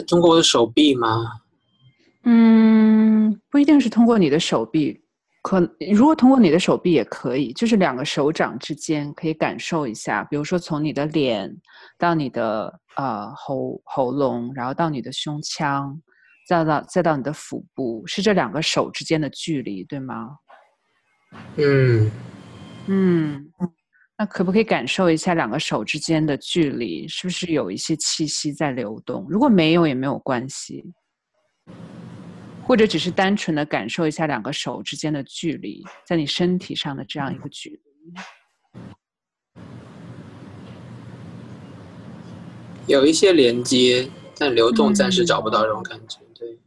[0.00, 1.24] 是通过我的手臂吗？
[2.24, 5.00] 嗯，不一定是通过你的手臂，
[5.42, 5.60] 可
[5.92, 11.54] 如果通过你的手臂也可以，就是两个手掌之间可以感受一下，比如说从你的脸
[11.96, 16.00] 到你的呃喉喉咙，然后到你的胸腔，
[16.48, 20.30] 再到再到你的腹部，是这两个手之间的距离，对吗？
[21.56, 22.10] 嗯
[22.86, 23.52] 嗯，
[24.16, 29.26] 那可不可以感受一下两个手之间的距离，是不是有一些气息在流动？
[29.28, 30.84] 如果没有也没有关系。
[32.66, 38.14] 或者只是单纯的感受一下两个手之间的距离，在你身体上的这样一个距离，
[42.86, 44.08] 有一些连接，
[44.38, 46.20] 但流动暂时找不到这种感觉。
[46.34, 46.58] 对，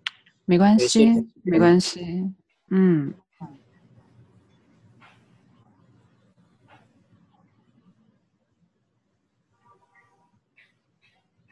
[0.46, 1.08] 没关系，
[1.42, 2.06] 没关系。
[2.70, 3.12] 嗯，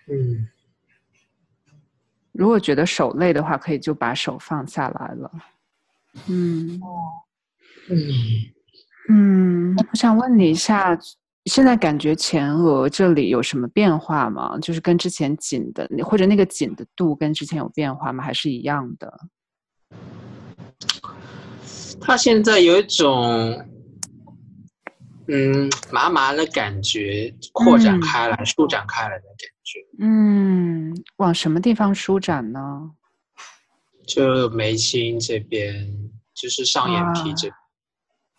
[0.07, 0.47] 嗯。
[2.31, 5.31] 如果觉得手累的话，可以就把手放下来了。
[6.27, 6.79] 嗯，
[7.89, 7.97] 嗯，
[9.09, 10.97] 嗯，我想问你一下，
[11.45, 14.57] 现在感觉前额这里有什么变化吗？
[14.59, 18.21] 就是跟之前紧的，或者那个紧的度跟之前有变化吗？
[18.21, 19.27] 还是一样的？
[22.01, 23.65] 他现在有一种，
[25.27, 29.79] 嗯，麻麻的感觉，扩展开来，舒展开来的感觉。
[29.99, 32.91] 嗯，往什么地方舒展呢？
[34.07, 35.87] 就眉心这边，
[36.33, 37.49] 就是上眼皮这。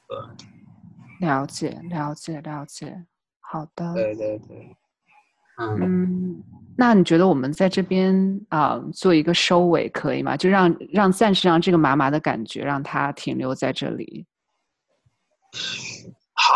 [0.09, 0.31] 呃，
[1.21, 3.05] 了解，了解，了解。
[3.41, 3.93] 好的。
[3.95, 4.77] 对对对。
[5.59, 6.45] 嗯，
[6.77, 10.37] 那你觉得我们在这边啊做一个收尾可以吗？
[10.37, 14.27] 就让让暂时让这个麻麻的感觉让它停留在这里。
[16.37, 16.55] 好。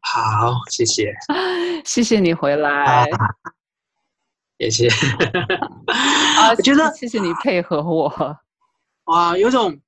[0.00, 1.12] 好，谢谢，
[1.84, 3.06] 谢谢你回来，
[4.58, 4.88] 谢谢。
[6.38, 8.36] 啊，我觉得谢谢你配合我。
[9.04, 9.78] 哇，有种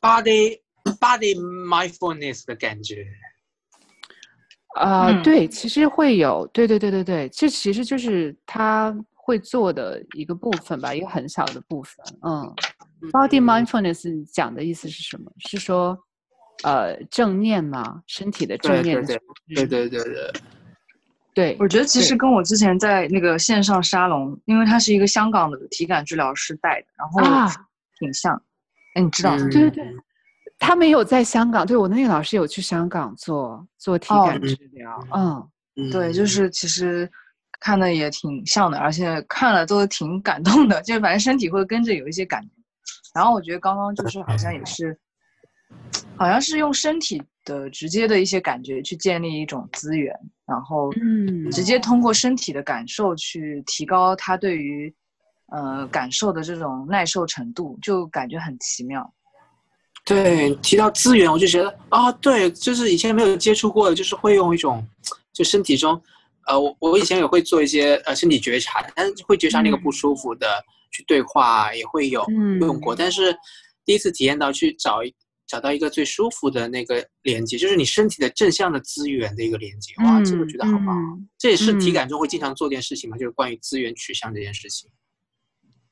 [0.00, 0.60] body
[1.00, 1.34] body
[1.66, 3.06] mindfulness 的感觉。
[4.76, 11.96] 啊，对，其实会有，对对对对对，这其实就是他会做的一个部分吧，一个很小的部分。
[12.22, 12.54] 嗯
[13.12, 15.32] ，body mindfulness 讲的意思是什么？
[15.38, 15.98] 是说。
[16.64, 19.16] 呃，正念嘛，身体的正念，对
[19.54, 20.32] 对对对对，
[21.34, 27.22] 对我觉得其实跟我之前在那个线上沙龙，因为他是一个香港的体感治疗师带的，然后
[28.00, 28.34] 挺像。
[28.94, 29.36] 哎，你知道？
[29.36, 29.84] 对对对，
[30.58, 35.06] 他没有在香港，对我的那个老师有去香港做做体感治疗。
[35.14, 37.08] 嗯，对，就是其实
[37.60, 42.48] 看的也挺像的，而且看了都挺感动的，就是反正身体会跟着有一些感觉。
[43.14, 44.98] 然后我觉得刚刚就是好像也是。
[46.16, 50.12] 好像是用身体的直接的一些感觉去建立一种资源，
[50.44, 54.92] 然后嗯，直接通过身体的感受去提高他对于
[55.52, 59.08] 呃感受的这种耐受程度，就感觉很奇妙。
[60.04, 64.84] 对，提到资源，我就觉得啊，对，就是以前没有接触过的，就是会用一种
[65.32, 66.00] 就身体中，
[66.48, 70.46] 呃，我我以前也会做一些呃身体觉察，但是会觉察那个不舒服的
[70.90, 72.24] 去对话，也会有
[72.58, 73.32] 用过，但是
[73.84, 75.14] 第一次体验到去找一。
[75.48, 79.94] 找到一个最舒服的那个连接，就是你身体的正向的资源的一个连接。
[80.04, 80.96] 哇，这个觉得好棒！
[81.38, 84.88] 这也是体感中会经常做件事情嘛，就是关于资源取向这件事情。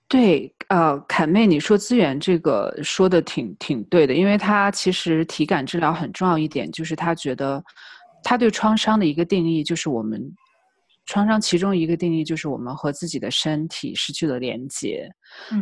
[0.06, 7.64] 对，呃，凯妹，你说资源这个说的挺挺对的，因为他其实体感治疗很重要一点，就是他觉得
[8.22, 10.32] 他对创伤的一个定义就是我们。
[11.06, 15.08] 创伤其中一个定义就是我们和自己的身体失去了连接。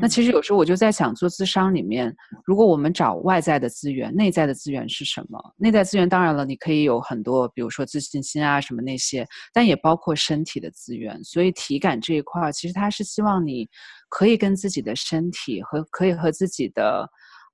[0.01, 2.15] 那其实有时候我就在想，做咨商里面，
[2.45, 5.39] 如果我们找外在的资源，内在的资源是什么？
[5.57, 11.23] 内在资源当然了，你可以有很多，比如说自信心啊什么那些，但也包括身体的资源。
[11.23, 13.69] 所以体感这一块儿，其实它是希望你
[14.09, 17.07] 可以跟自己的身体和可以和自己的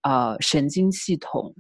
[0.03, 1.53] 呃神经系统。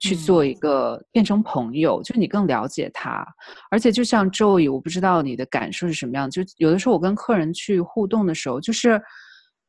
[0.00, 3.26] 去做一个变成朋友，就你更了解他，
[3.70, 6.30] 而且就像周易，我不知道你的感受是什么样。
[6.30, 9.00] 就有的时候我跟客人去互动的时候，就是，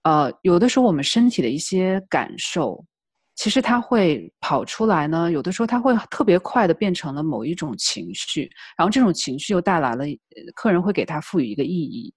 [0.03, 2.85] 呃，有的时候我们身体的一些感受，
[3.35, 5.31] 其实它会跑出来呢。
[5.31, 10.05] 有的时候它会特别快的变成了某一种情绪，然后这种情绪又带来了
[10.53, 12.13] 客人会给他赋予一个意义。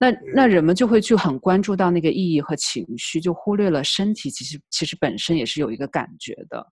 [0.00, 6.66] 那那人们就会去很关注到那个意义和情绪，就忽略了身体其实其实本身也是有一个感觉的。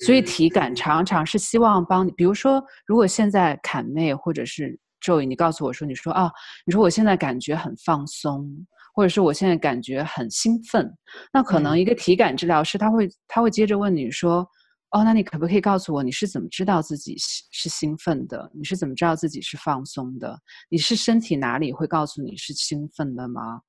[0.00, 6.30] 所以体感常常是希望帮你，比如说，如果现在坎妹或者是 Joy，你告诉我说，你说啊，
[6.64, 8.48] 你说我现在感觉很放松，
[8.94, 10.90] 或者是我现在感觉很兴奋，
[11.32, 14.46] 那可能一个体感治疗师他会他会接着问你说，
[14.90, 18.50] 哦，那你可不可以告诉我，你是怎么知道自己是是兴奋的？
[18.54, 20.38] 你是怎么知道自己是放松的？
[20.70, 23.60] 你是身体哪里会告诉你是兴奋的吗？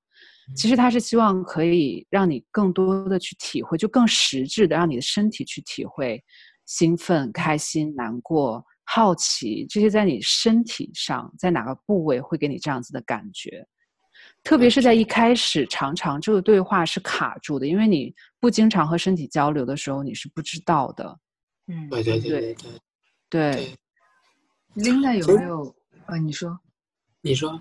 [0.54, 6.24] 其实他是希望可以让你更多的去体会，就更实质的让你的身体去体会
[6.66, 13.66] 兴奋、开心、难过、好奇这些，在你身体上，在哪个部位会给你这样子的感觉？
[14.44, 21.20] 特别是在一开始，常常这个对话是卡住的，因为你不经常和身体交流的时候，你是不知道的。
[21.68, 22.72] 嗯，对对对对对
[23.30, 23.78] 对。
[24.76, 25.76] Linda 有没有？
[26.06, 26.60] 呃，你说，
[27.22, 27.60] 你说，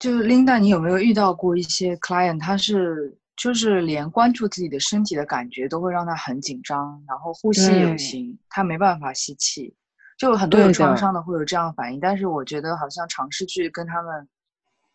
[0.00, 9.72] 就是 Linda，你有没有遇到过一些 client，他是就是连关注自己的身体的感觉都会让他很紧张，然后呼吸也不行，他没办法吸气，
[10.18, 12.00] 就很多有创伤的会有这样反应。
[12.00, 14.28] 但是我觉得好像尝试去跟他们。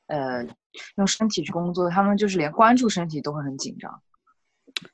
[0.07, 0.45] 呃，
[0.97, 4.03] 用身体去工作，他们就是连关注身体都会很紧张。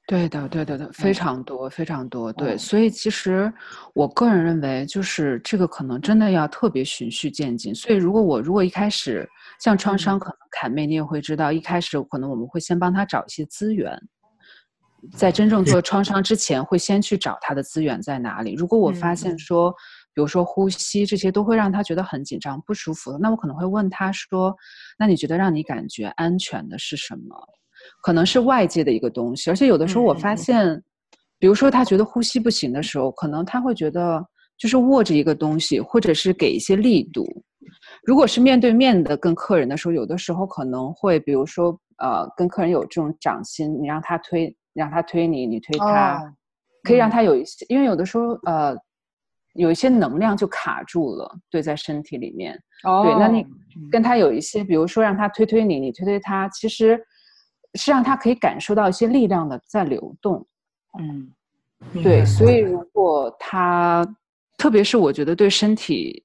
[0.08, 2.32] 对的，对的，对，非常多，非常多。
[2.34, 3.52] 对，所以其实
[3.94, 7.74] 我个人认为，就是这个可能真的要特别循序渐进。
[7.74, 9.28] 所以，如果我如果一开始
[9.60, 14.00] 像创伤，可能凯妹你也会知道，一开始可能我们会先帮他找一些资源，
[15.16, 18.54] 在真正做 创伤之前，会先去找他的资源在哪里。
[18.54, 19.74] 如果我发现说。
[20.14, 24.54] 比如说呼吸这些都会让他觉得很紧张不舒服，那我可能会问他说
[25.00, 27.34] ：“那你觉得让你感觉安全的是什么？
[28.02, 30.82] 可能是外界的一个东西，而且有的时候我发现，
[31.40, 34.24] 比如说他觉得呼吸不行的时候，可能他会觉得
[34.58, 37.26] 就是握着一个东西，或者是给一些力度。
[38.04, 46.22] 如果是面对面的跟客人的时候，有的时候可能会，比如说呃，跟客人有这种掌心，你让他推，让他推你，你推他，
[46.84, 48.78] 可以让他有一些，因为有的时候呃。
[49.56, 52.58] 有一些能量就卡住了，对，在身体里面。
[52.86, 53.46] 哦，对，那你
[53.92, 56.98] 跟他有一些，比如说让他推推你，你推推他，其实
[57.76, 60.46] 是让他可以感受到一些力量的在流动。
[61.00, 61.32] 嗯，
[62.04, 64.06] 对，所以如果他，
[64.58, 66.24] 特别是我觉得对身体，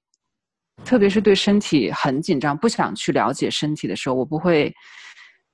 [0.83, 4.73] 特别是对身体很紧张，不想去了解身体的时候，我不会，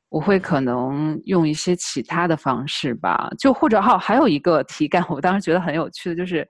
[0.10, 6.48] 我会可能用一些其他的方式吧，就或者哈，还有一个体感，我当时觉得很有趣的就是。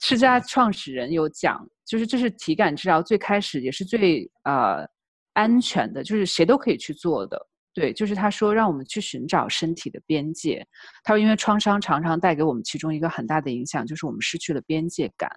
[0.00, 4.86] 世家创始人有讲，就是这是体感治疗最开始也是最呃
[5.32, 7.40] 安全的，就是谁都可以去做的。
[7.74, 10.66] 对，就是他说让我们去寻找身体的边界。
[11.02, 15.30] 他说，因为创伤常常带给我们其中一个很大的影响，就是我们失去了边界感。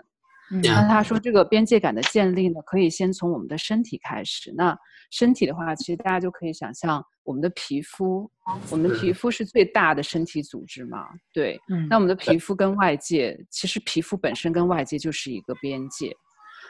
[0.63, 4.53] 那他说，这个边界感的建立呢，可以先从我们的身体开始。
[4.55, 4.77] 那
[5.11, 7.03] 身体的话，其实大家就可以想象。
[7.23, 8.31] 我们的皮肤，
[8.69, 11.09] 我们的皮肤是最大的身体组织嘛？
[11.33, 16.15] 对，嗯，那我们的皮肤跟外界，其实皮肤本身跟外界就是一个边界。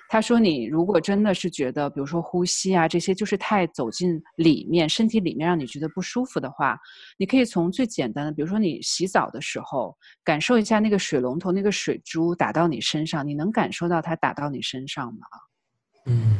[0.09, 6.77] 他说，你如果真的是觉得，比如说呼吸啊这些，就是太走进里面，身体里面让你觉得不舒服的话，
[7.17, 15.19] 你可以从最简单的，比如说你洗澡的时候，感受一下那个水龙头那个水珠打到你身上，你能感受到它打到你身上吗？
[16.05, 16.37] 嗯。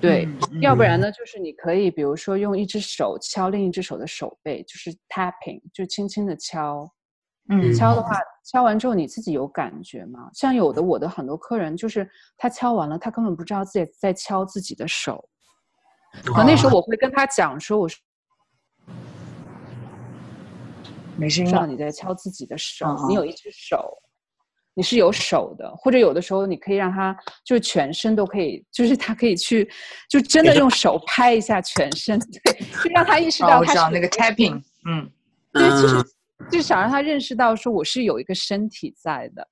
[0.00, 0.26] 对，
[0.60, 6.92] 要不然呢，就是你可以，比如说用一只手敲另一只手的手背，就是 tapping，就轻轻的敲。
[7.52, 10.30] 嗯，敲的话，敲完之后你自己有感觉吗？
[10.32, 15.28] 像有的我的很多客人，就是他敲完了，他根本不知道自己在敲自己的手。
[16.24, 17.98] 可那时候我会跟他讲说，我说，
[21.16, 23.98] 没事，知道你在敲自己的手，你有一只手。
[24.74, 29.70] 你是有手的，或者有的时候你可以让他就是全身都可以，就是他可以去，
[30.08, 35.10] 就真的用手拍一下全身， 对，就让他意识到他是那个 tapping，嗯，
[35.52, 35.96] 对，其实
[36.50, 39.46] 就想让他认识到说我是有一个身体在的，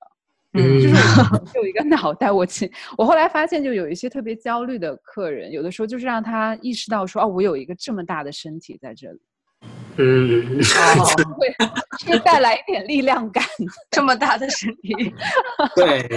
[0.53, 0.95] 嗯，就是
[1.31, 2.31] 我有一个脑袋。
[2.31, 9.19] 我其我后来发现，就有一些特别焦虑的客人，有的时候就是让他意识到说，哦，我有一个这么大的身体在这里。
[9.97, 10.59] 嗯，
[11.37, 11.55] 会
[12.07, 13.43] 会带来一点力量感。
[13.91, 15.13] 这么大的身体，
[15.75, 16.09] 对，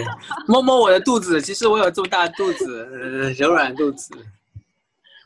[0.47, 4.15] 摸摸我的肚子，其实我有这么大的肚子，柔软肚子。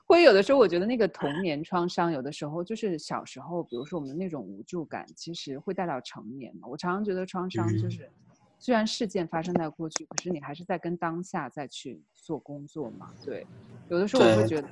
[0.09, 6.66] 会有的时候，我觉得那个童年创伤，有的时候就是小时候，比如说我们那种无助感，其实会带到成年嘛。
[6.66, 8.11] 我常常觉得创伤就是，
[8.59, 13.12] 虽然事件发生在过去，可是你还是在跟当下再去做工作嘛。
[13.22, 13.46] 对，
[13.90, 14.68] 有的时候我会觉得。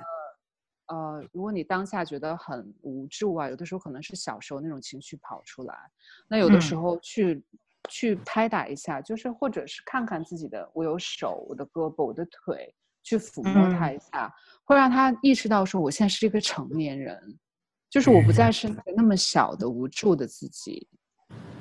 [0.89, 5.76] 呃，如果你当下觉得很无助啊，有的时候可能是小时候那种情绪跑出来，
[6.28, 7.43] 那有的时候去
[7.89, 12.72] 去拍打一下，就是或者是看看自己的，我有手、我的胳膊、我的腿，
[13.07, 14.35] 去抚摸他一下，
[14.65, 17.17] 会让他意识到说，我现在是一个成年人，
[17.89, 20.89] 就是我不再是那么小的无助的自己。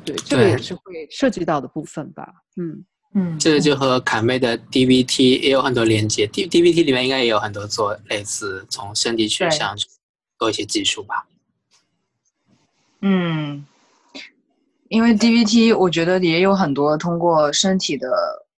[0.03, 2.33] 对，这个也是会涉及到的部分吧。
[2.57, 2.83] 嗯。
[3.13, 9.73] 嗯，这个就和卡妹的 DVT 也有很多连接，D DVT 里面应该也有很多做类似从身体取向
[10.37, 11.25] 做一些技术吧。
[13.01, 13.65] 嗯
[14.89, 18.09] 因为 DVT 我觉得也有很多通过身体的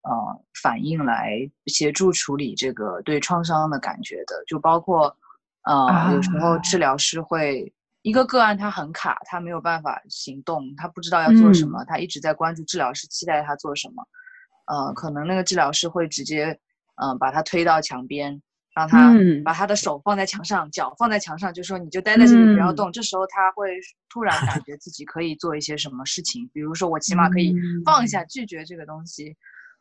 [0.02, 5.16] 呃反应来协助处理这个对创伤的感觉的，就包括
[5.64, 14.08] 呃有时候治疗师会一个个案他很卡，他没有办法行动，他不知道要做什么，他一直在关注治疗师期待他做什么，
[14.68, 16.60] 呃，可能那个治疗师会直接
[16.95, 18.41] 嗯把他推到墙边。
[18.76, 19.12] 让他
[19.43, 22.91] 把他的手放在墙上，脚放在墙上，就说你就待在这里不要动。
[22.91, 23.72] 这时候他会
[24.08, 29.36] 突然感觉自己可以做一些什么事情，比如说我起码可以放下拒绝这个东西。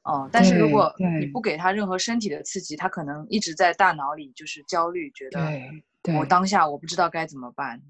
[0.06, 5.40] 哦，但是如果你不给他任何身体的刺激，他可能一直在大脑里就是焦虑，觉得
[6.18, 7.80] 我当下我不知道该怎么办。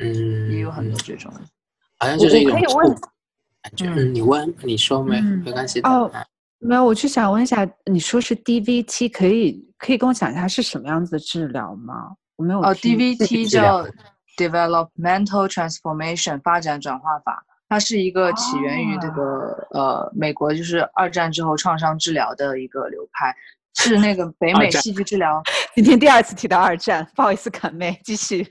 [0.00, 1.32] 嗯，也有很多这种，
[1.98, 3.86] 好像就是一种感觉。
[3.86, 5.88] 嗯，你问你说没没关系的。
[6.58, 12.14] 没有，我就想问一下，你说是 DVT，可以可以跟我讲一下是什么样子的治疗吗？
[12.36, 13.84] 我没有哦，DVT 叫
[14.36, 23.34] Developmental Transformation 发展转化法，它是一个起源于这个呃美国，就是二战之后创伤治疗的一个流派，
[23.74, 25.42] 是那个北美戏剧治疗。
[25.74, 28.46] 今天第二次提到二战，不好意思，肯妹继续。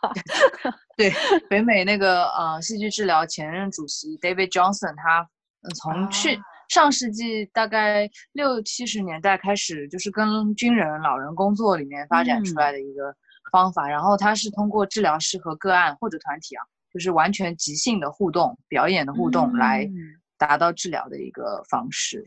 [0.98, 1.10] 对，
[1.48, 5.26] 北美那个呃戏剧治疗前任主席 David Johnson，他
[5.74, 6.38] 从去。
[6.68, 13.14] 上世纪大概六七十年代开始，就是跟军人、老人工作里面发展出来的一个
[13.52, 13.88] 方法。
[13.88, 16.64] 然后他是通过治疗师和个案或者团体啊，
[16.96, 19.86] 就是完全即兴的互动、表演的互动来
[20.38, 22.24] 达到治疗的一个方式。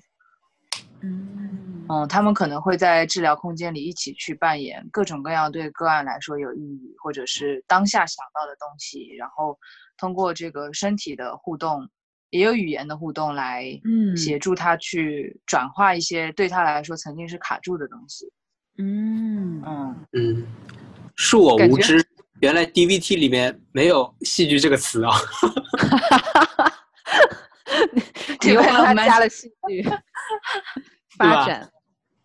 [1.02, 9.58] 嗯嗯，他们可能会在治疗空间里一起去扮演各种各样对个案来说有意义或者是当下想到的东西，然后
[9.98, 11.90] 通过这个身体的互动。
[12.32, 18.32] 也有语言的互动来，嗯，协助他去转化一些对他来说曾经是卡住的东西。
[18.78, 20.46] 嗯嗯嗯，
[21.18, 21.98] 恕我无知，
[22.42, 25.12] 原来 DVT 里面没有戏剧这个词啊！
[28.42, 29.84] 你为他加了戏剧
[31.18, 31.72] 发展，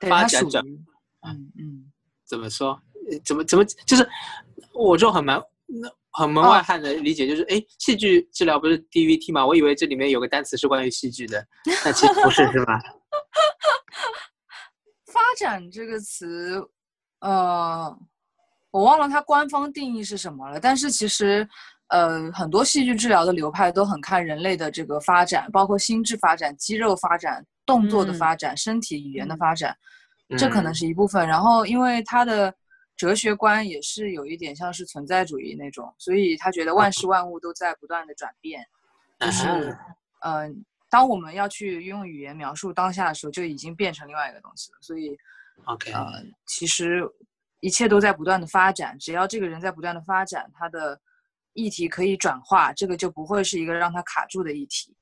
[0.00, 0.64] 发展转，
[1.26, 1.92] 嗯嗯，
[2.26, 2.80] 怎么说？
[3.24, 4.08] 怎么怎么就是
[4.72, 5.88] 我这种很蛮那。
[6.16, 9.44] 很门外汉的理解就是，哎，戏剧治疗不是 DVT 吗？
[9.44, 11.44] 我以为这里面有个单词是关于戏剧的，
[11.84, 12.80] 但其实不是，是吧？
[15.12, 16.62] 发展这个词，
[17.18, 17.98] 呃，
[18.74, 20.58] 我忘了它官方定义是什么了。
[20.58, 21.48] 但是其实，
[21.88, 29.76] 呃，很多戏剧治疗的流派都很看人类的这个发展，包括心智发展、肌肉发展、动作的发展、身体语言的发展，
[30.36, 31.26] 这可能是一部分。
[31.26, 32.54] 然后，因为他的。
[32.96, 38.64] 哲学观也是有一点像是存在主义那种，所以他觉得万事万物都在不断的转变，
[39.18, 39.76] 就是，
[40.20, 44.78] 嗯，当我们要去用语言描述当下的时候，就已经变成另外一个东西了。
[44.80, 45.18] 所以
[45.64, 47.02] ，OK，呃，其实
[47.64, 51.00] 一切都在不断的发展，只要这个人在不断的发展，他的
[51.54, 54.94] 议题可以转化，这个就不会是一个让他卡住的议题。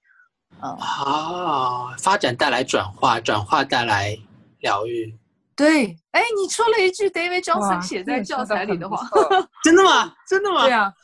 [0.63, 4.17] 嗯，啊，发展带来转化，转化带来
[4.61, 5.13] 疗愈。
[5.57, 8.97] 对，哎，你说了一句 David Johnson 写在教材里的话，
[9.65, 10.15] 真的吗？
[10.29, 10.63] 真的吗？
[10.63, 10.95] 对啊，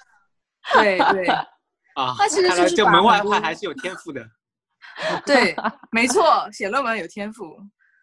[0.75, 1.27] 对对
[1.99, 4.25] 啊，他其实就是就门外汉还是有天赋的。
[5.27, 5.57] 对，
[5.91, 7.59] 没错，写论文有天赋。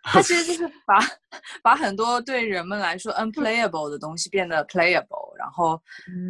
[0.05, 0.99] 他其实就是把
[1.61, 5.81] 把很多对人们来说 unplayable 的东西变得 playable，然后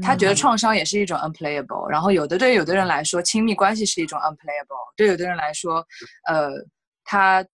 [0.01, 5.85] 他觉得创伤也是一种 unplayable，然后有的对有的人来说亲密关系是一种 unplayable，对有的人来说，
[6.27, 6.49] 呃，
[7.03, 7.45] 他。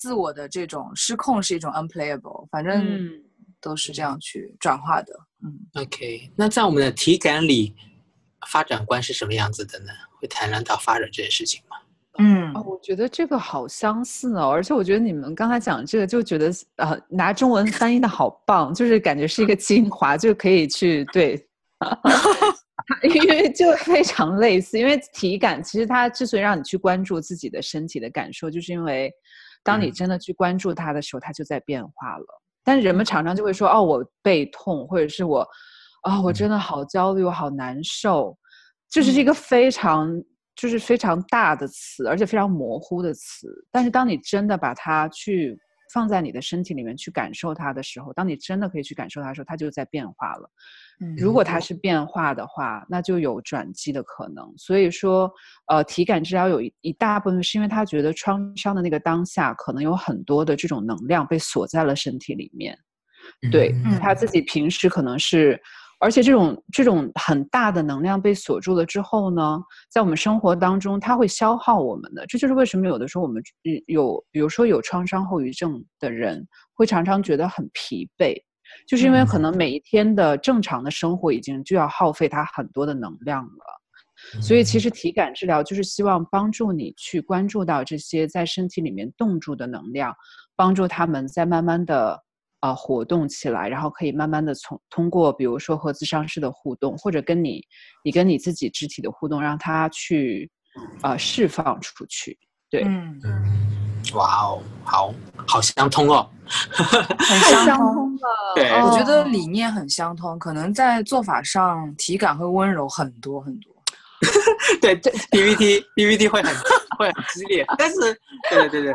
[0.00, 3.10] 自我的这种失控是一种 unplayable，反正
[3.60, 5.12] 都是这样去转化的。
[5.42, 7.74] 嗯，OK，那在我们的体感里，
[8.46, 9.90] 发展观是什么样子的呢？
[10.20, 11.60] 会谈论到发展这件事情
[12.18, 12.52] 吗？
[12.54, 21.34] 嗯，我觉得这个好相似哦，而且我觉得你们刚才讲这个，就觉得呃，拿中文翻译的好棒，就是感觉是一个精华，就可以去对，
[23.14, 29.12] 因为就非常类似，因为体感其实它之所以让你去关注自己的身体的感受，就是因为。
[29.64, 32.24] 当你真的去关注它的时候，它就在变化了。
[32.64, 35.46] 但是人们常常就会说：“哦，我背痛，或者是我，
[36.02, 38.34] 啊，我真的好焦虑，我好难受。”
[38.88, 40.08] 就是一个非常，
[40.60, 43.46] 就是非常大的词，而且非常模糊的词。
[43.70, 45.56] 但是当你真的把它去
[45.94, 50.50] 放在你的身体里面去感受它的时候，当你真的可以去感受它的时候，它就在变化了。
[51.16, 54.52] 如果它是变化的话，那就有转机的可能。
[54.56, 55.32] 所以说，
[55.68, 62.76] 呃，体感治疗有一一大部分是因为他觉得创伤的那个当下，可能有很多的这种能量被锁在了身体里面。
[63.52, 65.60] 对他自己平时可能是，
[66.00, 69.58] 而且这种这种很大的能量被锁住了之后呢，
[69.90, 72.24] 在我们生活当中，它会消耗我们的。
[72.26, 73.42] 这就是为什么有的时候我们
[73.86, 78.36] 有，比如说有创伤后遗症的人，会常常觉得很疲惫。
[78.86, 90.14] 就是因为可能每一天的正常的生活已经就要耗费他很多的能量了，所以其实体感治疗就是希望帮助你去关注到这些在身体里面冻住的能量，
[90.54, 92.22] 帮助他们在慢慢的
[92.60, 97.62] 呃活动起来，然后可以慢慢的从通过比如说和咨商师的互动，或者跟你
[98.04, 100.50] 你跟你自己肢体的互动，让他去
[101.02, 102.38] 呃释放出去。
[102.70, 105.14] 对，嗯，嗯，哇哦，好
[105.46, 106.28] 好相通哦。
[107.18, 108.16] 很相通。
[108.16, 108.22] 的
[108.54, 113.72] 对我觉得哦理念很相通，可能在做法上体感会温柔很多很多。
[114.82, 114.96] 对
[115.30, 116.52] ，PPT PPT 会很
[116.98, 117.96] 会很激烈，但是
[118.50, 118.94] 对对对对，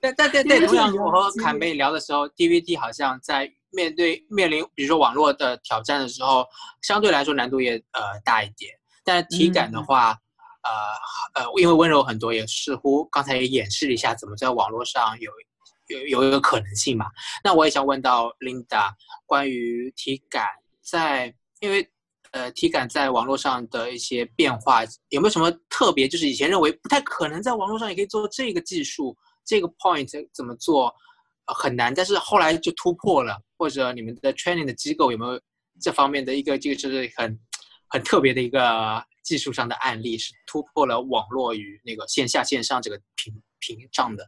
[0.00, 6.46] 但但对对，PPT 同样我和坎贝聊的时候，DVD 好像在面对面临比如说网络的挑战的时候，
[6.82, 8.72] 相对来说难度也呃大一点，
[9.04, 10.16] 但是体感的嗯话，
[11.34, 15.30] 呃呃，因为温柔很多，也似乎刚才也演示了一下怎么在网络上有。
[15.88, 17.06] 有有一个可能性嘛？
[17.42, 18.90] 那我也想问到 Linda
[19.24, 20.44] 关于体感
[20.82, 21.90] 在，因为
[22.32, 26.06] 呃体感在网络上的一些变化，有没有什么特别？
[26.06, 29.16] 就是以前认为不太可能在网络上也可以做这个技术，
[29.48, 30.94] 这个 point 怎么做、
[31.46, 35.40] 呃、很难，但是后来就突破了，或者你们的 training 的机构有没有
[35.80, 37.40] 这方面的一个这个就是很
[37.88, 44.22] 很特别的一个技术上的案例，是突破了网络与那个线下线上这个屏屏障的？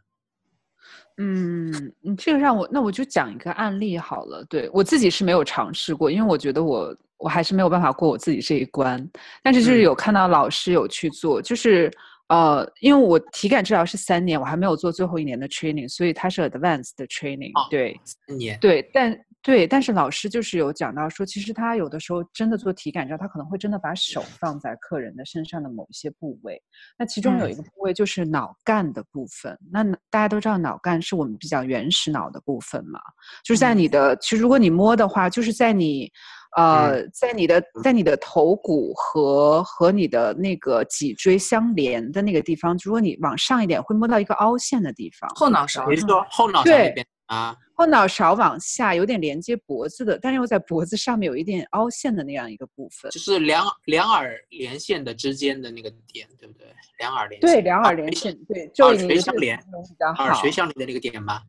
[1.19, 1.71] 嗯，
[2.01, 4.43] 你这个让我，那我就讲一个案例好了。
[4.49, 9.07] 对我自己是没有尝试过，因为我觉得我我还是没有办法过我自己这一关。
[9.43, 11.93] 但是就是嗯有看到老师有去做，就是
[12.31, 26.63] 呃，因为我体感治疗是三年，我还没有做最后一年的 training，所以它是 advanced 的 training、哦对三年，对，但对，但是老师就是有讲到说，其实他有的时候真的做体感治疗，他可能会真的把手放在客人的身上的某一些部位。
[26.99, 29.59] 那其中有嗯一个部位就是脑干的部分。
[29.73, 33.01] 那大家都知道，脑干是我们比较原始脑的部分嘛，
[33.43, 36.09] 就是在嗯你的，其实如果你摸的话，就是在你。
[36.57, 45.31] 呃，在你的在你的头骨和和你的那个脊椎相连的那个地方，如果你往上一点，会摸到一个凹陷的地方。
[45.37, 47.57] 后脑勺你是说后脑勺对那边啊？
[47.77, 53.11] 后脑勺往下有点连接脖子的，但是又在脖子上面有一点凹陷的那样一个部分。
[53.11, 56.67] 就是两两耳连线的之间的那个点，对不对？
[56.99, 60.41] 两耳连线，对，两耳连垂线，对，就耳垂相连比较耳好。
[60.41, 61.41] 垂相连的那个点吗？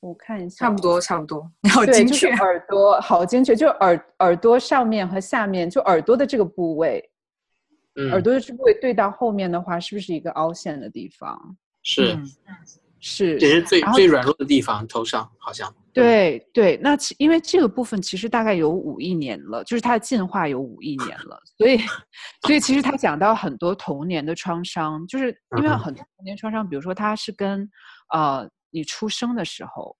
[0.00, 0.80] 我看一下，差不。
[0.80, 2.30] 多差不多，你好对，就是精确。
[2.30, 7.02] 耳朵好精确，就耳耳朵上面和下面，就耳朵的这个部位，
[7.96, 11.56] 嗯，耳朵的这个部位对到后面的话，是不是一个凹陷的地方？
[11.82, 12.26] 是，嗯
[12.98, 15.72] 是，这是最最软弱的地方，头上好像。
[15.92, 21.78] 对对，那其因为这个部分其实大概有五亿年了，就是它的进化有五亿年了，所以
[22.46, 27.68] 所以其实他讲到很多童年的创伤，就是因为很多童年创伤，比如说它是跟
[28.14, 29.96] 呃你出生的时候，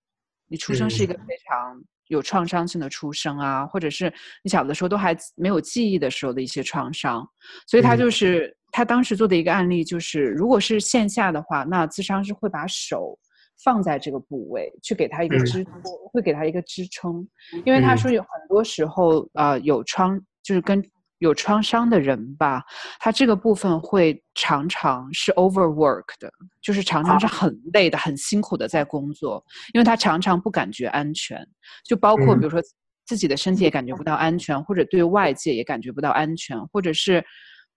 [0.48, 1.26] 你出生是一个嗯。
[1.26, 7.26] 非常有创伤性的出生啊，或者是你小的时候都还没有记忆的时候的一些创伤，
[7.66, 7.98] 所以他嗯。
[7.98, 13.18] 就是他当时做的一个案例就是，如果是线下的话，那咨商是会把手。
[13.62, 15.44] 放在这个部位，去给他一个嗯。
[15.44, 17.28] 支托，会给他一个支撑，
[17.66, 17.98] 因为他嗯。
[17.98, 20.82] 说有很多时候，呃，有创就是跟
[21.20, 22.62] 有创伤的人吧，
[22.98, 26.30] 他这个部分会常常是 overwork 的，
[26.60, 29.42] 就是常常是很累的、很辛苦的在工作，
[29.72, 31.46] 因为他常常不感觉安全，
[31.84, 32.40] 就包括嗯。
[32.40, 32.60] 比如说
[33.06, 37.24] 自己的身体也感觉不到安全，或者对外界也感觉不到安全，或者是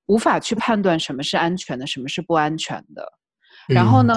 [0.07, 3.05] 无法去判断什么是安全的，什么是不安全的。
[3.67, 4.07] 然后嗯。
[4.07, 4.15] 呢，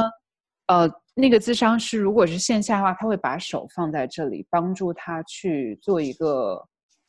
[0.66, 6.62] 呃，那个咨商师如果是线下的话，他会把手放在这里，帮助他去做一个，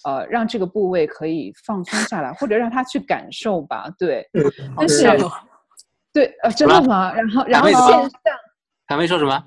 [0.03, 3.90] 呃，让这个部位可以放松下来，或者让他去感受吧。
[3.98, 4.28] 对，
[4.76, 5.07] 好但是
[6.14, 7.14] 对，呃，真的吗？
[7.14, 8.10] 然后，然后为什么线上，
[8.88, 9.44] 还没说什么？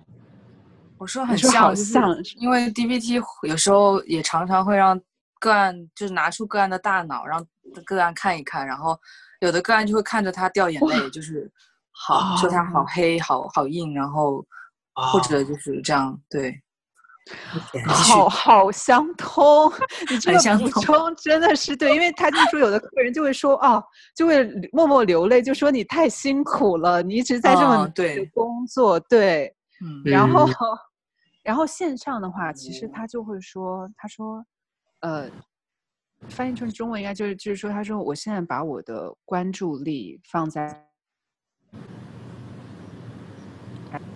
[0.99, 5.01] 我说很像，就是像因为 DBT 有时候也常常会让
[5.39, 7.45] 个案就是拿出个案的大脑，让
[7.87, 8.99] 个案看一看，然后
[9.41, 11.51] 有的个案就会看着他掉眼泪，就是
[11.91, 14.45] 好说他好哦黑，好好硬，然后
[14.93, 16.61] 或者就是这样，对，
[17.87, 19.71] 好好相通，
[20.11, 21.17] 你 这个补很相通充。
[21.17, 23.83] 真的是对，因为他就说有的客人就会说哦，
[24.17, 28.25] 就会默默流泪，就说你太辛苦了，你一直在这么对。
[28.35, 30.03] 工作，对，嗯。
[30.05, 30.55] 然后嗯，
[31.45, 34.45] 然后线上的话，其实他就会说，他说，
[35.01, 35.31] 呃，
[36.31, 40.87] 翻译成中文应该就是就是说，他说我现在把我的关注力放在，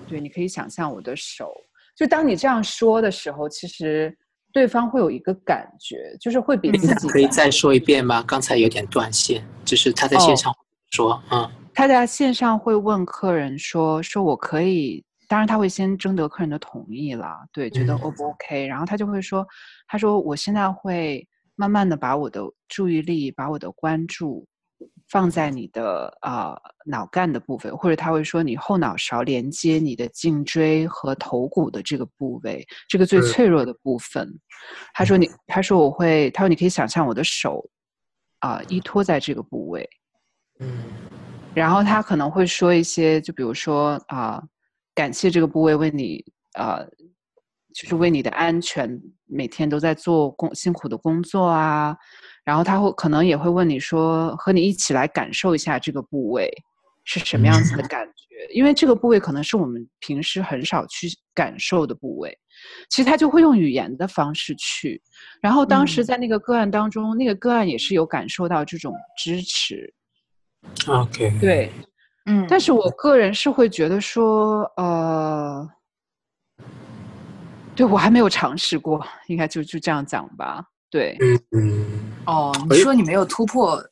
[0.09, 1.53] 对，你可以想象我的手，
[1.95, 4.17] 就当你这样说的时候，其实
[4.53, 8.23] 对方会有一个感觉，就是会比自己可以再说一遍吗？
[8.27, 10.55] 刚才有点断线，就是他在线哦上
[10.91, 19.45] 说，嗯他在线上会问客人说：“说我可以，当然他会先征得客人的同意了，对，觉得嗯 O 不 OK，、然后他就会说，
[19.89, 21.27] 他说我现在会
[21.57, 24.47] 慢慢的把我的注意力、把我的关注
[25.09, 26.57] 放在你的啊
[26.87, 34.29] 脑干的部分，或者他会说你后脑勺连接你的颈椎和头骨的这个部位，这个最脆弱的部分。
[34.93, 37.65] 他说你，他说我会，他说你可以想象我的手
[38.41, 39.89] 啊依托在这个部位。
[40.61, 40.85] 嗯，
[41.55, 44.43] 然后他可能会说一些，就比如说啊，
[44.95, 46.25] 感谢这个部位为你
[46.59, 46.85] 呃，
[47.75, 51.97] 就是为你的安全每天都在做工辛苦的工作啊。
[52.45, 56.51] 然后他会可能也会问你说，和你一起来感受一下这个部位
[57.05, 62.39] 是什么样子的感觉，因为这个部位可能是我们平时很少去感受的部位。
[62.89, 65.03] 其实他就会用语言的方式去。
[65.41, 69.93] 然后当时在那个个案当中，那个个案也是有感受到这种支持。
[70.87, 71.73] OK，对，
[72.27, 75.69] 嗯，但是我个人是会觉得说，呃，
[77.75, 80.65] 对我还没有尝试过，应该就就这样讲吧。
[80.95, 83.85] 对，嗯嗯，哦，你说你没有突破，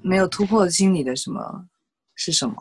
[0.00, 1.40] 没有突破心理的什么
[2.16, 2.54] 是什么？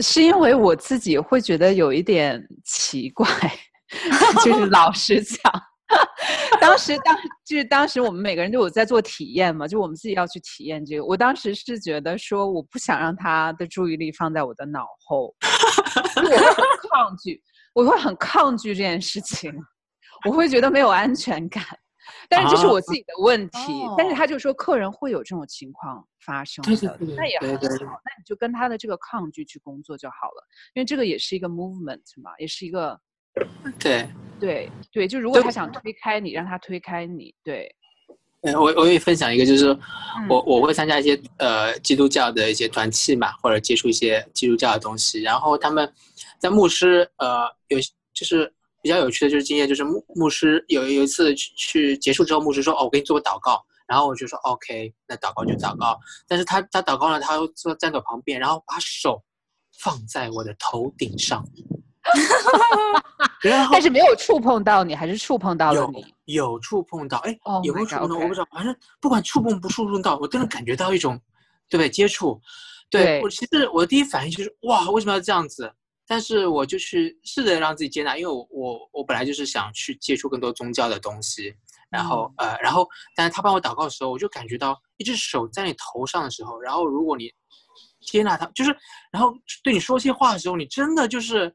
[0.00, 3.26] 是因为我自己会觉得有一点奇怪，
[4.44, 5.40] 就是老实讲，
[6.60, 7.16] 当时当
[7.46, 11.02] 就是当时我们每个人都有在做体验嘛，就我们自己要去体验这个。
[11.02, 15.34] 我当时是觉得说，我不想让他的注意力放在我的脑后，
[16.16, 16.54] 我会很
[16.90, 19.50] 抗拒，我会很抗拒这件事情，
[20.28, 21.64] 我会觉得没有安全感。
[22.28, 23.58] 但是这是我自己的问题，
[23.96, 32.98] 但是他就说客人会有这种情况发生的，那也很好，那你就跟他的这个抗拒去工作就好了，因为这个也是一个 movement 嘛，也是一个，
[33.78, 34.08] 对
[34.40, 37.74] 对对，就如果他想推开你，让他推开你，对。
[38.42, 39.68] 呃，我我也分享一个，就是
[40.28, 45.92] 我我会参加一些呃基督教的一些团契嘛，或者接触一些基督教的东西，然后他们
[46.38, 47.78] 在牧师呃有
[48.12, 48.52] 就是。
[48.82, 59.22] 比较有趣的就是经验，就是牧牧师有有一次去去结束之后，牧师说：“哦，我给你做个祷告。”然后我就说：“OK，那祷告就祷告。”但是他他祷告了，他又坐站在旁边，然后把手
[59.78, 61.44] 放在我的头顶上，
[63.42, 66.04] 然后但是没有触碰到你，还是触碰到了你？
[66.24, 68.16] 有触碰到，哎，有没有触碰到？
[68.16, 71.20] 我不知道，反正不管触碰不触碰到，我都能感觉到一种，
[71.68, 71.90] 对不对？
[71.90, 72.40] 接触，
[72.88, 75.70] 对我其实我的第一反应就是哇，为什么要这样子？
[76.12, 81.54] 但是我就去试着让自己接纳，因为我我我本来就是想去接触更多宗教的东西，
[81.90, 82.86] 然后呃，然后
[83.16, 87.32] 但是他帮我祷告的时候，我就感觉到一只手在你头上的时候，然后如果你
[88.02, 88.76] 接纳他，就是
[89.10, 89.34] 然后
[89.64, 91.50] 对你说些话的时候，你真的就是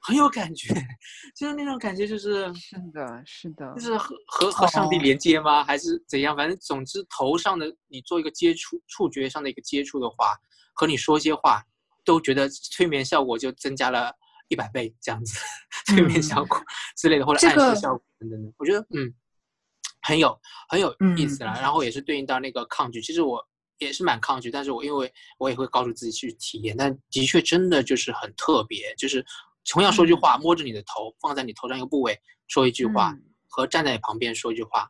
[0.00, 0.68] 很有感觉，
[1.36, 5.62] 就是那种感觉就是是的，是的，就是和和和上帝连接吗？
[5.62, 6.34] 还是怎样？
[6.34, 10.34] 反正总之头上的你做一个接触触觉上的一个接触的话，
[10.72, 11.62] 和你说些话。
[12.08, 14.10] 都觉得催眠效果就增加了
[14.48, 15.38] 一百倍这样子，
[15.84, 16.58] 催眠效果
[16.96, 19.12] 之类的，或者暗示效果等等的，我觉得嗯，
[20.00, 20.34] 很有
[20.70, 21.58] 很有意思啦。
[21.60, 29.22] 然后也是对应到那个抗拒，其实我也是蛮抗拒，但是我因为我也会告诉自己去体验，但的确真的就是很特别，就是
[29.70, 33.14] 同样说句话，摸着你的头，放在你头上一个部位说一句话，
[33.48, 34.88] 和站在你旁边说一句话，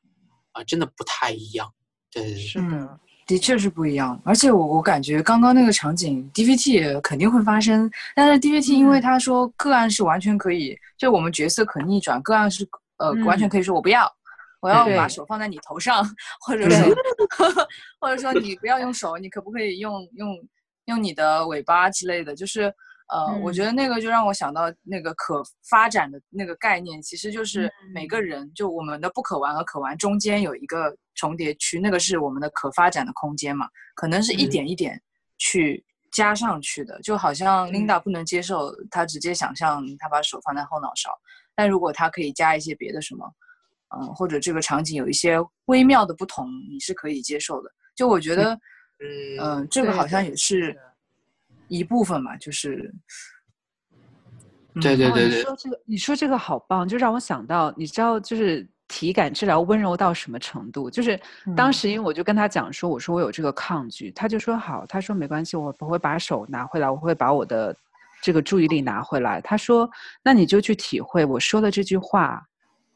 [0.52, 1.74] 啊，真的不太一样。
[2.12, 3.00] 对，是的。
[3.28, 14.10] 的确是不一样，而且我我感觉刚刚那个场景，DVT 肯定会发生，但是 DVT 因为他说个案是完全可以，就我们角色可逆转，个案是呃完全可以说我不要，
[14.60, 16.02] 我要把手放在你头上，
[16.40, 16.94] 或者说。
[18.00, 20.34] 或者说你不要用手，你可不可以用用
[20.86, 22.74] 用你的尾巴之类的，就是。
[23.10, 35.00] 呃，我觉得那个就让我想到那个可发展的那个概念，其实就是每个人就我们的不可玩和可玩中间有一个重叠区，那个是我们的可发展的空间嘛，可能是一点一点
[35.38, 35.82] 去
[36.12, 41.10] 加上去的，就好像 Linda 不能接受他直接想象他把手放在后脑勺，
[41.54, 43.26] 但如果他可以加一些别的什么，
[43.96, 47.70] 嗯，或者这个场景有一些微妙的不同，你是可以接受的。
[47.96, 48.52] 就我觉得，
[49.40, 50.78] 嗯，这个好像也是。
[51.68, 52.92] 一部分嘛，就是，
[54.80, 55.38] 对对对对。
[55.38, 60.90] 你说这个，你说这个好棒，就让我想到，你知道，就是体感治疗温柔到什么程度？
[60.90, 61.20] 就是
[61.56, 67.76] 当时，因为我就跟他讲说，我说我有这个抗拒，他就说好，他说没关系，我不会把手拿回来，我会把我的
[68.22, 69.40] 这个注意力拿回来。
[69.42, 69.88] 他说，
[70.22, 72.47] 那你就去体会我说的这句话。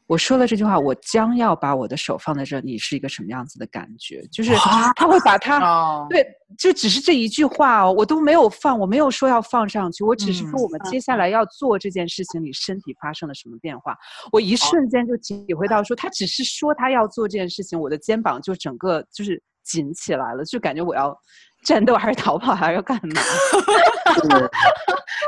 [0.07, 4.21] 我说了这句话，我将要把我的手放在这，你是一个什么样子的感觉？
[4.31, 4.53] 就是
[4.95, 6.25] 他会把它，对，
[6.57, 13.97] 就只是这一句话哦，我都没有放，我没有说要放上去，我只是说我们接下来要做这件事情，你身体发生了什么变化？
[14.31, 21.17] 我一瞬间就体会到，说他只是说他要做这件事情，我的肩膀就整个就是紧起来了，就感觉我要
[21.63, 23.21] 战斗还是逃跑还是要干嘛？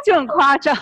[0.05, 0.75] 就很夸张，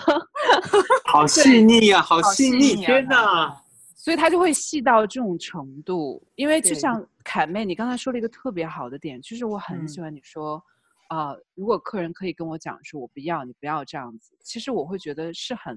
[1.06, 3.56] 好细腻呀，好细腻，天哪！
[4.04, 10.62] 所以他就会细到这种程度，因为就像凯妹，你刚才说了一个特别好的点，就是我很喜欢你说，
[11.08, 15.74] 啊，如果客人可以跟我讲说，我不要，你不要这样子，其实我会觉得是很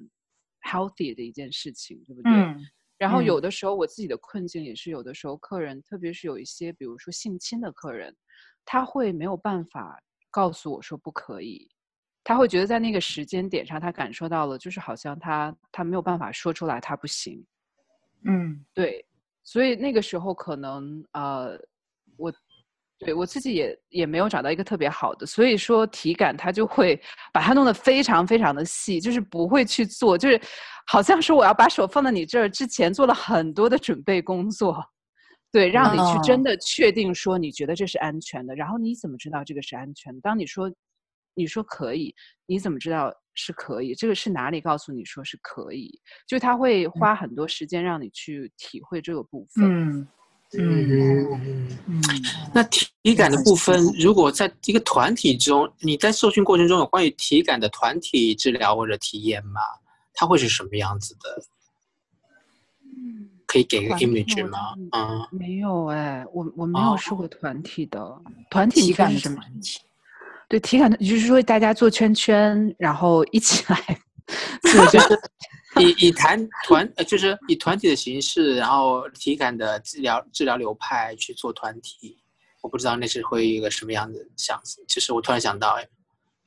[0.70, 2.30] healthy 的一件事情，对不对？
[2.30, 2.60] 嗯？
[2.98, 3.24] 然后嗯。
[3.24, 8.14] 有的时候我自己的困境也是，有的时候客人，特别是有一些比如说性侵的客人，
[8.66, 9.98] 他会没有办法
[10.30, 11.66] 告诉我说不可以，
[12.26, 17.42] 他会觉得在那个时间点上，他感受到了，就是好像他他没有办法说出来他不行，
[18.26, 18.64] 嗯。
[18.74, 19.04] 对，
[19.44, 21.58] 所以那个时候可能呃，
[22.18, 22.32] 我
[23.00, 27.00] 对我自己也也没有找到一个特别好的，所以说体感它就会
[27.32, 30.40] 把它弄得非常非常的细，就是不会去做，就是
[30.88, 34.84] 好像是我要把手放在你这儿之前做了很多的准备工作，
[35.52, 36.44] 对，让你去真哦。
[36.44, 40.20] 的确定说你觉得这是安全的，然后你怎么知道这个是安全的？
[40.22, 40.72] 当你说
[41.36, 42.14] 你说可以，
[42.48, 43.96] 你怎么知道是可以？
[43.96, 45.98] 这个是哪里告诉你说是可以？
[46.28, 49.64] 就他会花很多时间让你去体会这个部分。
[49.64, 50.08] 嗯
[50.54, 52.02] 嗯嗯，嗯，
[52.54, 59.62] 那体感的部分，如果在一个团体中，你在受训过程中有关于体感的团体治疗或者体验吗？
[60.14, 61.44] 它会是什么样子的？
[63.46, 64.74] 可以给个 image 吗？
[64.76, 69.36] 真嗯，没有哎，我我没哦有受过团体的团体，体感是什么？
[69.36, 69.80] 团体，
[70.48, 73.78] 对，体感就是说大家做圈圈，然后一起来
[74.72, 75.20] 做这个。
[75.80, 82.18] 以以团团呃，就是以团体的形式，然后体感的治疗治疗流派去做团体，
[82.62, 85.84] 我不知道那是会一个什么样的想，就是我突然想到，哎，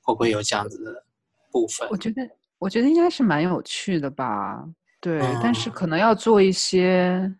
[0.00, 1.04] 会不会有这样子的
[1.52, 1.86] 部分？
[1.90, 2.28] 我觉得，
[2.58, 4.64] 我觉得应该是蛮有趣的吧。
[5.00, 7.32] 对，但是嗯可能要做一些，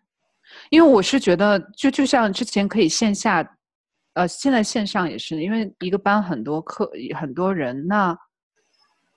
[0.69, 3.43] 因为我是觉得，就就像之前可以线下，
[4.15, 8.17] 呃，现在线上也是，因为一个班很多课很多人，那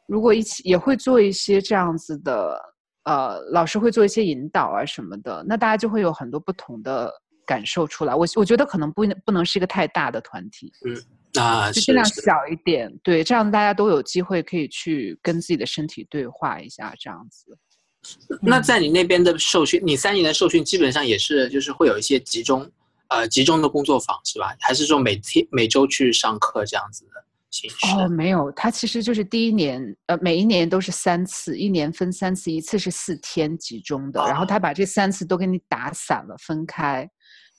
[0.08, 2.58] 如果一起也会做一些这样子的，
[3.06, 7.12] 呃，老师会做一些引导啊什么的，那大家就会有很多不同的
[7.46, 8.14] 感受出来。
[8.14, 17.58] 我我觉得可能不不能是一个太大的团体，嗯啊，就尽量小一点，对，这样大家都有机会可以去跟自己的身体对话一下，这样子。
[18.42, 22.70] 那在你那边的受训，你三年的受训基本上也是就是会有一些集中
[23.14, 24.56] 呃集中的工作坊是吧？
[24.60, 27.12] 还是说每天每周去上课这样子的
[27.50, 27.96] 形式？
[27.96, 37.10] 哦，没有，它其实就是第一年，呃，每一年都是三次，一年分三次，一次是四天集中的，然后哦他把这三次都给你打散了，分开，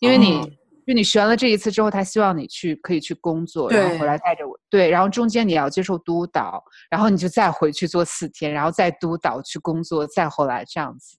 [0.01, 0.35] 因为你。
[0.36, 0.51] 哦
[0.86, 11.16] 就你学完了这一次之后，他希望你去可以去工作，然后回来带着我，对，然后中间你要接受督导，然后你就再回去做四天，然后再督导去工作，再后来这样子。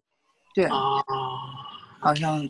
[0.54, 0.78] 对，啊
[2.00, 2.48] 好像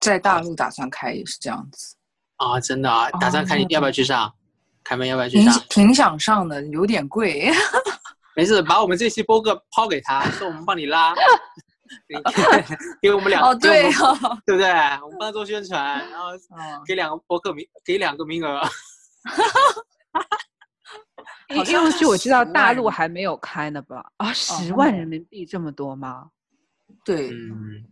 [0.00, 1.94] 在大陆打算开也是这样子，
[2.36, 4.32] 啊，真的啊，打算开你哦要不要去上？
[4.82, 5.54] 凯门要不要去上？
[5.68, 7.50] 挺想上的，有点贵。
[8.34, 11.14] 没事，把我们这期播客抛给他，说我们帮你拉，
[12.08, 12.14] 给
[13.02, 14.70] 给我们两哦，给我们对哦，对不对？
[15.02, 18.62] 我们帮他做宣传，然后嗯，给两个播客名，给两个名额。
[21.48, 24.04] 因为据我知道大陆还没有开呢吧？
[24.18, 26.30] 啊，十哦万人民币这么多吗？
[27.04, 27.84] 对，嗯，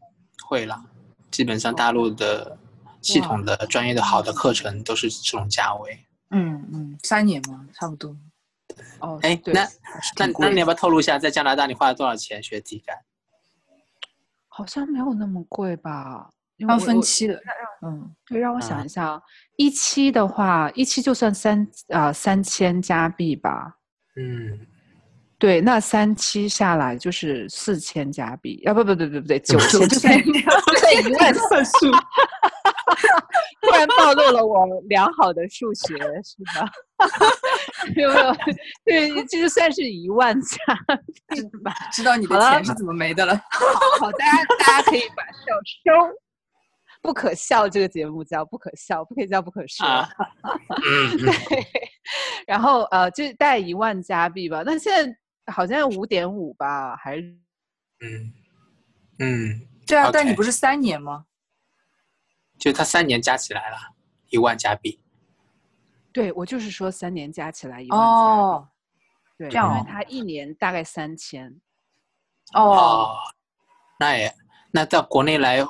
[0.46, 0.82] 会啦，
[1.30, 2.58] 基本上大陆的
[3.00, 5.98] 系统的专业的好的课程都是这种价位。
[6.30, 8.16] 嗯嗯，三年嘛，差不多。
[9.00, 9.66] 哦，哎，对，那
[10.18, 12.96] 那那你要不要透露一下，在加拿大你花了多少钱学体感？
[14.48, 16.28] 好像没有那么贵吧？
[16.56, 17.40] 要分期的，
[17.82, 19.22] 嗯，对，让我啊想一下啊，
[19.56, 23.78] 一期的话，一期就算三啊三千加币吧。
[24.16, 24.66] 嗯，
[25.38, 31.90] 对，那三期下来就是四千加币，啊不不不不不对，九千，就算一万算数，
[33.62, 36.68] 突然暴露了我良好的数学，是吧？
[37.94, 38.34] 有没有？
[38.84, 40.56] 对，这就算是一万加
[41.28, 41.72] 币吧。
[41.92, 43.40] 知道你的钱是怎么没的了。
[44.00, 45.54] 好，大家大家可以把笑
[45.84, 46.12] 收。
[47.00, 49.86] 不可笑这个节目叫不可笑，不可以叫不可说。
[49.86, 50.08] 啊
[50.42, 51.64] 嗯嗯对，
[52.44, 54.64] 然后呃，就带一万加币吧。
[54.66, 55.16] 那现在
[55.50, 57.22] 好像五点五吧，还是
[58.00, 58.32] 嗯
[59.18, 61.26] 嗯，对啊，但你不是三年吗？
[62.58, 63.76] 就他三年加起来了
[64.30, 65.00] 一万加币。
[66.12, 68.06] 对我就是说三年加起来一万加。
[68.06, 68.68] 哦
[69.36, 71.48] 对，这样哦因为他一年大概三千。
[72.54, 73.16] 哦，哦，
[74.00, 74.34] 那也
[74.72, 75.64] 那到国内来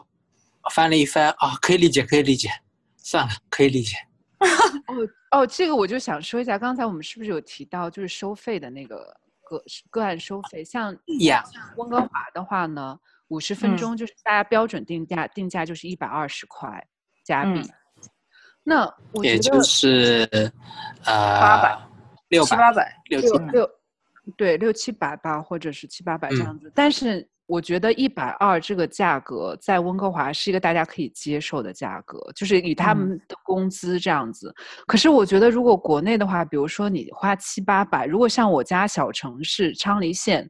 [0.73, 2.49] 翻了一番啊，可以理解，可以理解，
[2.97, 3.97] 算了，可以理解。
[4.87, 9.15] 哦哦，这个我就想说一下，刚才我们是不是有提到就是收费的那个
[9.49, 10.65] 个个案收费？
[10.65, 11.43] 像呀，
[11.77, 12.99] 温哥华的话呢，
[13.29, 16.87] 五十分嗯钟就是大家标准定价，定价就是一百二十块
[17.25, 17.61] 加币。
[17.61, 17.71] 嗯
[18.65, 20.29] 那我觉得也就是
[21.07, 21.79] 呃八百
[22.29, 23.71] 六百七八百，六七六嗯六
[24.37, 26.71] 对六七百吧，或者是七八百这嗯样子。
[26.75, 34.55] 但是我觉得一百二这个价格在温哥华是一个大家可以接受的价格，就是以他们的工资这样子。
[34.87, 40.47] 可是我觉得如果国内的话，比如说你花七八百，如果像我家小城市昌黎县，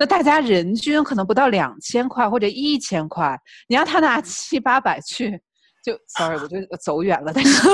[0.00, 5.40] 那大家人均可能不到两千块或者一千块，你让他拿七八百去，
[5.84, 7.32] 就 sorry，我就走远了。
[7.32, 7.68] 但是，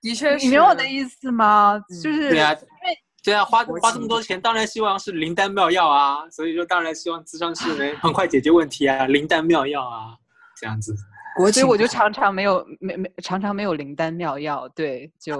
[0.00, 1.76] 的确是，你明白我的意思吗？
[2.00, 3.05] 就是对啊，因为。
[3.26, 10.16] 对啊，花花这么多钱，当然希望是灵丹妙药啊，所以说当然希望智商是能很快解决问题啊，灵丹妙药啊，
[10.56, 10.94] 这样子。
[11.52, 15.36] 所以我就常常没有没没常常没有灵丹妙药，对，就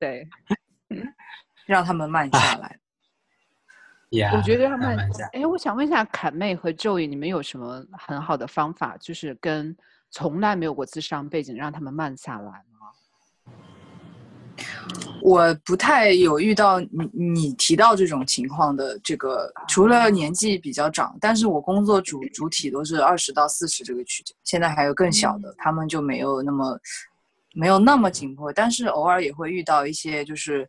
[0.00, 0.26] 对，
[1.66, 2.78] 让他们慢下来。
[4.16, 4.98] 呀，我觉得他们，
[5.34, 9.76] 哎，我想问一下侃妹和周宇，你们有什么很好的方法，就是跟
[10.10, 12.64] 从来没有过智商背景，让他们慢下来？
[15.22, 26.78] 我不太有遇到你你提到这种情况的这个，除了年纪比较长，但是我工作主主体都是二十到四十这个区间，现在还有更小的，他们就没有那么
[27.54, 30.68] 没有那么紧迫，但是偶尔也会遇到一些，就是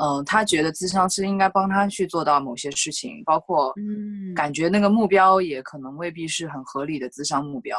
[0.00, 7.76] 嗯，他觉得咨商师应该帮他去做到某些事情，包括嗯，感觉那个目标也可能未必是很合理的咨商目标，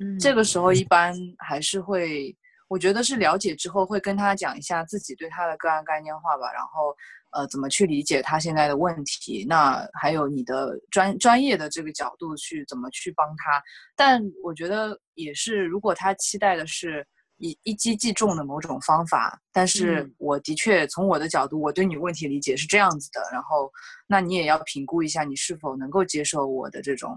[0.00, 2.34] 嗯，这个时候一般还是会。
[2.68, 6.92] 我觉得是了解之后会跟他讲一下自己对他的个案概念化吧，然后
[7.30, 13.62] 呃怎么去理解他现在的问题，那还有你的专专业的这个角度去怎么去帮他。
[13.94, 17.06] 但我觉得也是，如果他期待的是
[17.36, 23.70] 一一击即中的某种方法，但是我的确从我的角度，我对你问题理解是这样子的，然后
[24.08, 27.16] 那你也要评估一下你是否能够接受我的这种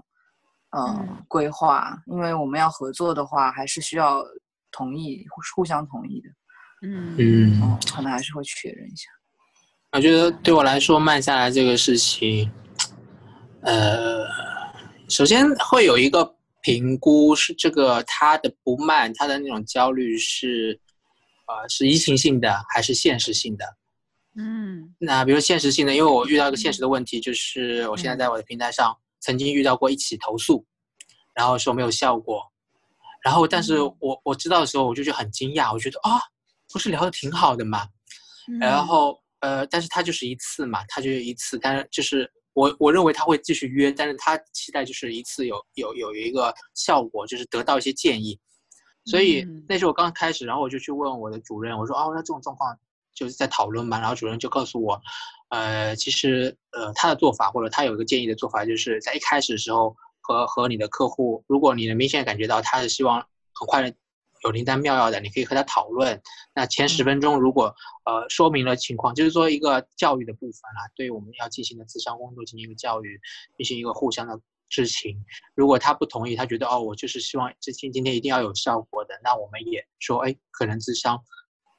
[0.76, 4.24] 嗯规划，因为我们要合作的话，还是需要。
[4.70, 5.24] 同意，
[5.54, 6.28] 互相同意的，
[6.86, 9.08] 嗯嗯，可能还是会确认一下。
[9.92, 12.50] 我觉得对我来说，慢下来这个事情，
[13.62, 14.24] 呃，
[15.08, 20.80] 首先会有一个评估，是这个他的不慢，他的那种焦虑是，
[21.48, 23.64] 呃，是移情性的还是现实性的？
[24.36, 30.64] 嗯，那比如现实性的，因为我遇到一个现实的问题，就是我现在在我的平台上曾经遇到过一起投诉，
[31.34, 32.44] 然后说没有效果。
[33.22, 36.18] 然后，但是我我知道的时候，我就觉得很惊讶，我觉得啊，
[36.72, 37.86] 不是聊的挺好的嘛。
[38.58, 48.40] 然后，呃，但是他就是一次嘛，他就一次，但是就是我我认为他会继续约，但是他期待就是一次有有有一个效果，就是得到一些建议。
[49.04, 52.74] 所以那时候我刚开始，然后我就去问我的主任，我说哦，那这种状况
[53.14, 54.00] 就是在讨论嘛。
[54.00, 54.98] 然后主任就告诉我，
[55.50, 59.94] 呃，其实呃他的做法或者他有一个建议的做法，就是在一开始的时候。
[60.20, 63.20] 和和你的客户，如果你能明显感觉到他是希望
[63.52, 63.94] 很快的
[64.42, 66.18] 有灵丹妙药的，你可以和他讨论。
[66.54, 67.74] 那前十分钟如果
[68.06, 73.20] 呃说明了情况，就是说一个教育的部分啦，对我们要进行的智商工作进行一个教育，
[73.58, 74.40] 进行一个互相的
[74.70, 75.22] 知情。
[75.54, 81.22] 如果他不同意，他觉得哦，我就是希望这今今天一定要有效果的，那我们也说哎，可能智商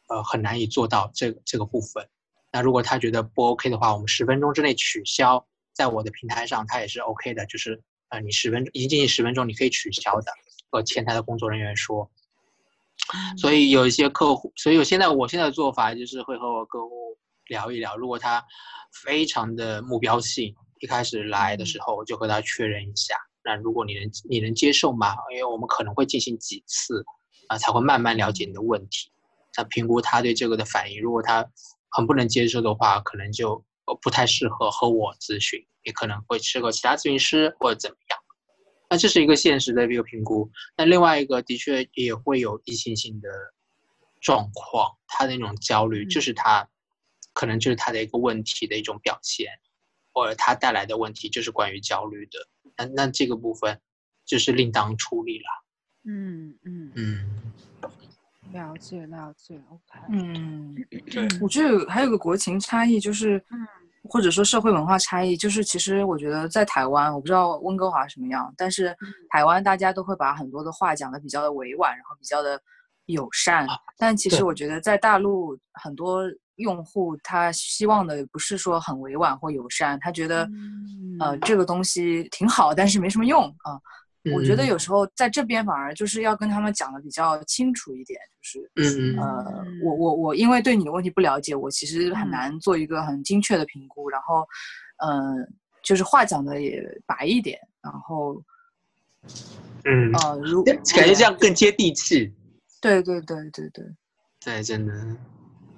[0.09, 2.07] 呃很难以做到这这个部分。
[2.51, 7.81] 那如果他觉得不 OK 的话，我们十分钟之内取消，在我的平台上他也是 OK 的，就是。
[8.11, 10.31] 啊，你十分钟已经进行十分钟，你可以取消的。
[10.69, 12.09] 和前台的工作人员说。
[13.37, 17.17] 所以有一些客户，所以我现在我现在的做法就是会和我客户
[17.47, 18.41] 聊一聊，如果他
[19.03, 23.15] 非常的目标性，一开始来的时候我就和他确认一下。
[23.43, 25.15] 那如果你能你能接受吗？
[25.31, 27.03] 因为我们可能会进行几次
[27.47, 29.11] 啊，才会慢慢了解你的问题，
[29.51, 31.01] 再评估他对这个的反应。
[31.01, 31.45] 如果他
[31.89, 33.61] 很不能接受的话，可能就
[33.95, 35.65] 不太适合和我咨询。
[35.83, 38.19] 也可能会吃个其他咨询师或者怎么样，
[38.87, 40.47] 那这是一个现实的一个评估。
[40.77, 43.27] 那另外一个的确也会有异性性的
[44.21, 46.69] 状况，他的那种焦虑就是他
[47.33, 49.49] 可能就是他的一个问题的一种表现，
[50.13, 52.47] 或者他带来的问题就是关于焦虑的。
[52.77, 53.81] 那那这个部分
[54.23, 55.45] 就是另当处理了。
[56.05, 57.41] 嗯嗯嗯，
[58.53, 59.99] 了解了解，OK。
[60.11, 60.75] 嗯，
[61.09, 63.43] 对，我觉得还有个国情差异就是。
[64.09, 68.95] 或者说社会文化差异，就是其实我觉得在台湾，我不知道温哥华什么样，但是
[69.29, 72.59] 台湾大家都会把很多的话讲的比较的委婉，然后比较的
[73.05, 73.67] 友善。
[73.97, 76.23] 但其实我觉得在大陆很多
[76.55, 80.49] 用户他希望的不是说很委婉或友善，他觉得
[81.19, 83.79] 呃这个东西挺好，但是没什么用啊。
[84.33, 88.19] 我觉得有时候在这边反而就是要跟他们讲的比较清楚一点，
[88.75, 94.09] 就是呃，我我我因为对你的问题不了解，我其实很难做一个很精确的评估。
[94.09, 94.45] 然后，
[95.03, 98.43] 嗯，就是话讲的也白一点，然后，
[99.85, 102.31] 嗯，呃，如感觉这样更接地气。
[102.79, 103.85] 对对对对对，
[104.43, 104.93] 对，真的。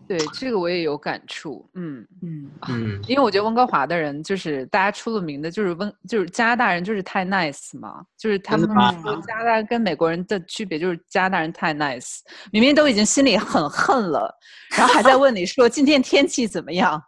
[0.07, 1.67] 对，这个我也有感触。
[1.75, 8.67] 嗯嗯嗯，因为我觉得温哥华的人就是大家出了名的，就是温就是加拿大人就是太 nice 嘛，就是他们
[9.01, 12.17] 说加拿大人跟美国人的区别就是加拿大人太 nice，
[12.51, 14.33] 明明都已经心里很恨了，
[14.77, 17.01] 然后还在问你说今天天气怎么样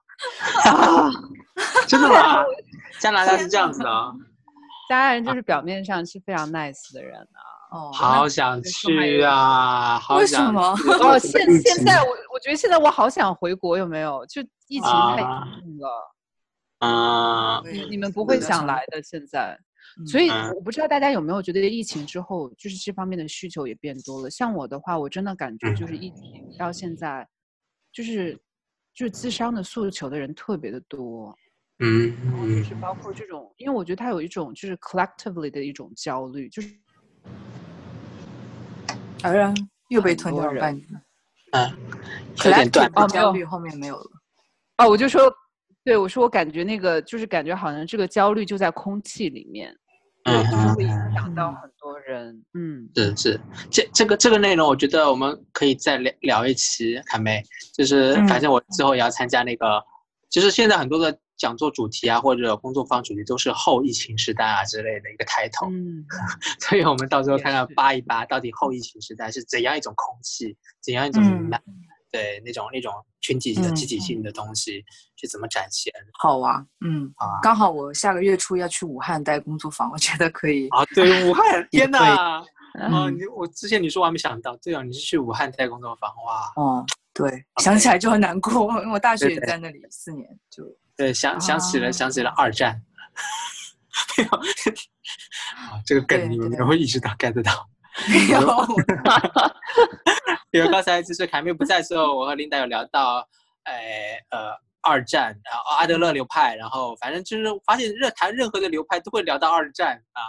[0.66, 1.12] 啊？
[1.88, 2.44] 真的吗？
[3.00, 4.12] 加拿大是这样子的啊，
[4.90, 7.42] 加拿大人就是表面上是非常 nice 的人啊。
[7.72, 10.00] 哦，好想去啊！
[10.00, 14.26] 好为什想么去哦，现现在我我觉得现在我好想回国，有没有？
[14.26, 16.16] 就疫情太严啊重了，
[16.80, 19.02] 嗯对你你们不会想来的。
[19.02, 19.58] 现在，
[20.06, 24.30] 所以嗯我不知道大家有没有觉得疫情之后，就是这方面的需求也变多了。
[24.30, 27.26] 像我的话，我真的感觉就是疫情到现在，
[27.94, 28.38] 就是
[28.94, 31.34] 就是自伤的诉求的人特别的多，
[31.80, 36.76] 嗯然后就是嗯包括这种，因为我觉得他有一种就是 collectively 的一种焦虑，就是
[39.22, 39.54] 哎呀
[39.88, 40.86] 又被吞掉了半年。
[41.56, 41.78] 嗯，
[42.46, 44.12] 有点断 Collective 的哦没有焦虑后面没有了。
[44.78, 45.32] 哦，我就说，
[45.84, 49.74] 对我说，我感觉那个就是感觉好像这个焦虑就在空气里面，
[50.26, 51.14] 嗯就是会影嗯。
[51.14, 52.44] 响到嗯很多人。
[52.54, 53.40] 嗯，是是，
[53.72, 57.42] 这这个这个内容，我觉得我们可以再聊聊一期，卡妹，
[57.74, 58.28] 就是嗯。
[58.28, 59.82] 反正我之后也要参加那个，
[60.30, 66.06] 就是现在很多的讲座主题啊，或者工作坊主题都是后疫情时代啊之类的一个 title，、嗯，
[66.60, 71.50] 所以我们到时候看看扒一扒，到底后疫情时代是怎样一种空气，怎样一种嗯、
[72.12, 74.84] 对那种那种群体的嗯集体性的东西
[75.18, 77.40] 是怎么展现好啊，嗯，啊？
[77.42, 80.70] 刚好我下个月初要去武汉待工作坊，我觉得可以。
[80.70, 82.38] 啊，对，武汉， 天哪！
[82.38, 82.46] 哦，
[82.80, 83.18] 嗯。
[83.18, 90.64] 你我之前你说我还没想到，对哦，你是去武汉待工作坊，哇，哦，对，想起来就很难过，因为我大学也在那里四年，就
[90.98, 92.82] 对，想想起了，啊想起了二战。
[94.18, 97.68] 没有，啊，这个梗你们没对有意识到 get 到，
[98.08, 98.40] 没有。
[100.52, 103.28] 因为刚才就是凯妹不在的时候，我和琳达有聊到，
[103.64, 103.74] 呃
[104.32, 104.52] 呃，
[104.82, 110.22] 二战，然后阿德勒流派，然后反正就是发现热谈任何的流派都会聊到二战啊，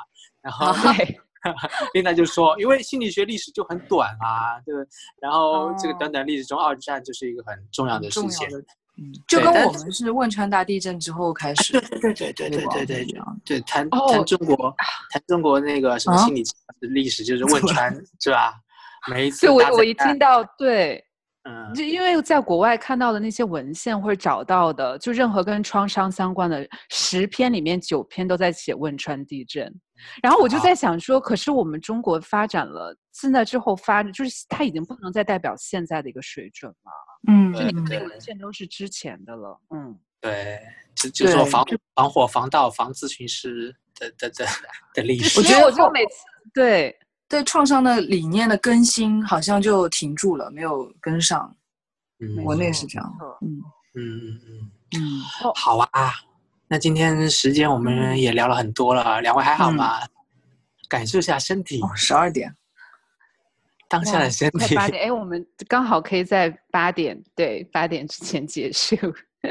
[0.43, 1.21] 然后对，
[1.95, 4.75] 琳达就说，因为心理学历史就很短啊，对，
[5.21, 8.49] 然后这个哦短短历史中，二战就是一个很重要的事情。
[8.99, 14.75] 嗯，就跟我们是汶川大地震之后开始，对对对对对对对对谈哦谈中国，
[15.11, 16.25] 谈中国那个什么啊？
[16.25, 16.43] 心理
[16.81, 18.55] 的历史，就是汶川是吧？
[19.11, 21.05] 每一次所以我我一听到对，
[21.45, 29.71] 嗯就因为在国外看到的那些文献或者找到的，就任何跟创伤相关的十篇里面九篇都在写汶川地震，
[30.23, 36.91] 然后我就啊在想说，可是我们中国发展了，现在之后发就是它已经不能再代表现在的一个水准了，
[37.29, 40.61] 嗯，对嗯这个文献都是之前的了，嗯，对，
[40.95, 41.65] 就就说对防
[41.95, 44.47] 防火、防盗、防咨询师的的的
[44.95, 46.25] 的历史我觉得我就每次
[46.55, 46.97] 对
[47.29, 51.55] 对创伤的理念的更新好像就停住了，没有跟上。
[52.19, 53.61] 嗯国内是这样嗯。
[53.95, 55.21] 嗯嗯嗯，嗯，
[55.55, 56.13] 好啊。
[56.69, 60.01] 那今天时间我们也聊了很多了，两位还好吗？
[60.89, 62.55] 感受一下身体，哦，十二点，
[63.89, 64.59] 当下的身体。
[64.59, 68.97] 快八点，哎，我们刚好可以在八点对八点之前结束。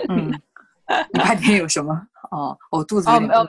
[0.10, 0.32] 嗯，
[1.14, 2.08] 八点有什么？
[2.32, 3.48] 哦，我肚子有哦，没有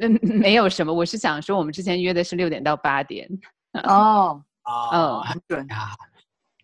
[0.00, 3.28] 嗯，没有什么，我是想说，我们之前约的是六点到八点，
[3.84, 5.90] 哦， 哦，很准，啊，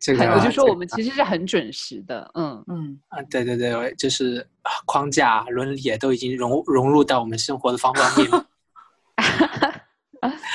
[0.00, 8.44] 这个我就说我们其实是很准时的，嗯，嗯，啊，对对对，就是啊框架、伦理也都已经融融入到我们生活的方方面面。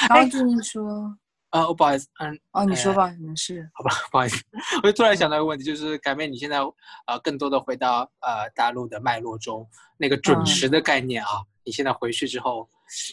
[0.09, 1.17] 然后就是说，
[1.65, 4.43] 呃，不好意思，嗯，哦，你说哎吧，没事，好吧，不好意思，
[4.83, 6.59] 我就突然想到一个问题，就是改变，你现在
[7.07, 9.67] 呃更多的回到呃大陆的脉络中，
[9.97, 11.29] 那个准嗯时的概念啊，
[11.63, 12.67] 你现在回去之后，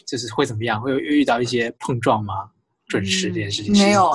[0.07, 0.81] 就是会怎么样？
[0.81, 2.49] 会有遇到一些碰撞吗？
[2.87, 4.11] 准时这件事情是没有，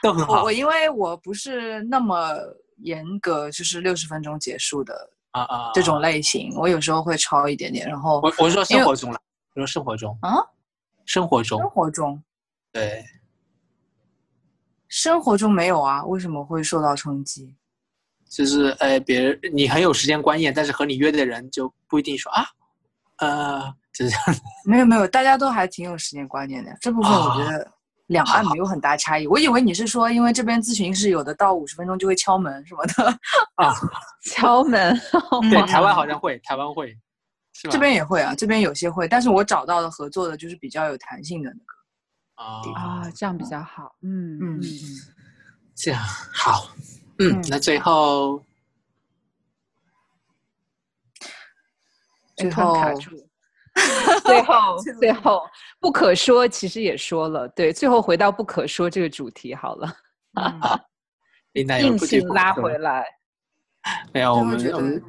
[0.00, 2.36] 都很 好我我因为我不是那么
[2.84, 4.94] 严格，就是六十分钟结束的
[5.32, 6.00] 啊啊，这种啊。
[6.00, 9.20] 类型，我有时候会超一点点，然后我我是说生活中了，
[9.56, 10.36] 我说生活中，啊，
[11.04, 12.22] 生活中生活中
[12.72, 13.04] 对，
[14.88, 17.54] 生活中没有啊，为什么会受到冲击？
[18.30, 22.46] 就是哎，别人你很有时间观念，但是和你约的人就不一定说啊，
[23.18, 26.74] 呃， 就是这样子 没有没有，大家都还挺有时间观念的。
[26.80, 27.70] 这部分我觉得
[28.06, 29.26] 两岸没有很大差异。
[29.26, 33.10] 我以为你是说，因为这边咨询室有的到五十分钟就会敲门什么的，
[33.56, 33.74] 啊，
[34.32, 34.98] 敲门，
[35.50, 36.96] 对，嗯台湾好像会，台湾会，
[37.52, 37.70] 是吧？
[37.70, 41.81] 这边也会啊，这边有些会，但是我找到的合作的就是比较有弹性的那个。
[42.34, 44.62] 啊啊，这样比较好，嗯嗯嗯，
[45.74, 46.68] 这样好，
[47.18, 48.38] 嗯，嗯那最后
[52.36, 53.28] 哎最后住。
[54.22, 55.42] 最后，最后
[55.80, 59.96] 不可说，其实也说了，对，最后回到不可说这个主题好了，
[60.38, 60.60] 嗯
[61.52, 63.02] 琳达有硬不拉回来，
[64.12, 65.02] 没有，我们觉得我们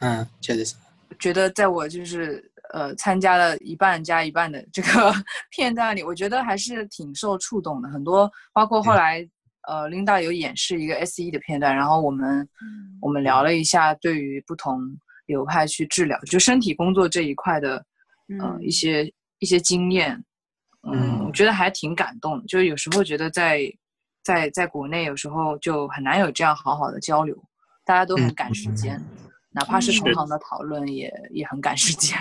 [0.00, 0.76] 嗯，确实是。
[1.18, 5.12] 觉得在我就是呃参加了一半加一半的这个
[5.50, 7.88] 片段里，我觉得还是挺受触动的。
[7.88, 9.26] 很多包括后来
[9.68, 12.48] 呃，Linda 有演示一个 SE 的片段，然后我们
[13.00, 13.22] 我们。
[13.22, 14.80] 聊了一下对于不同
[15.26, 17.76] 流派去治疗，就身体工作这一块的
[18.40, 18.58] 呃嗯。
[18.60, 19.08] 一些
[19.38, 20.12] 一些经验，
[20.82, 21.24] 嗯，嗯。
[21.26, 22.46] 我觉得还挺感动的。
[22.48, 23.60] 就是有时候觉得在
[24.24, 27.36] 在在国内有时候就很难有这样好好的交流，
[27.84, 28.34] 大家都很嗯。
[28.34, 29.00] 赶时间，
[29.52, 29.96] 哪怕是嗯。
[30.00, 32.18] 同行的讨论也也很赶时间。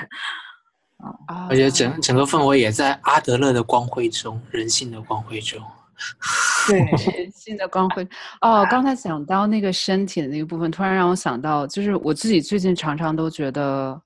[1.28, 1.48] 啊。
[1.50, 5.60] 而且整整个氛围也在阿德勒的光辉中，人性的光辉中。
[6.68, 6.80] 对，
[7.16, 8.08] 人性的光辉。
[8.42, 14.02] 哦，刚才讲到那个身体的那个部分，突然让我想到，就是我自己最近常常都觉得，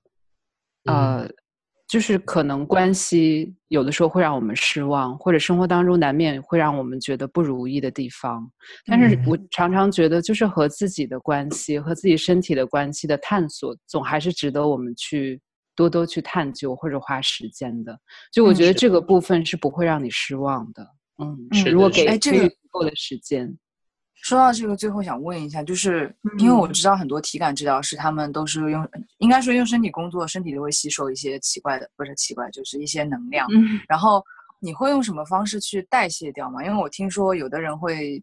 [0.84, 1.26] 呃，
[1.88, 8.50] 就是可能关系有的时候会让我们失望，或者生活当中难免会让我们觉得不如意的地方。
[8.86, 15.40] 但是我常常觉得，就是和自己的关系、和自己身体的关系的探索，总还是值得我们去
[15.76, 17.96] 多多去探究或者花时间的。
[18.32, 20.84] 就我嗯觉得这个部分是不会让你失望的。
[21.22, 23.56] 嗯，是如果给这个足够的时间，
[24.26, 28.84] 说到这个，最后想问一下，就是因为我嗯知道很多体感治疗师他们都是用，
[29.18, 33.46] 应该说用身体工作，身体都会吸收一些奇怪的，不是奇怪，就是一些能量。
[33.52, 34.20] 嗯，然后
[34.58, 36.64] 你会用什么方式去代谢掉吗？
[36.64, 38.20] 因为我听说有的人会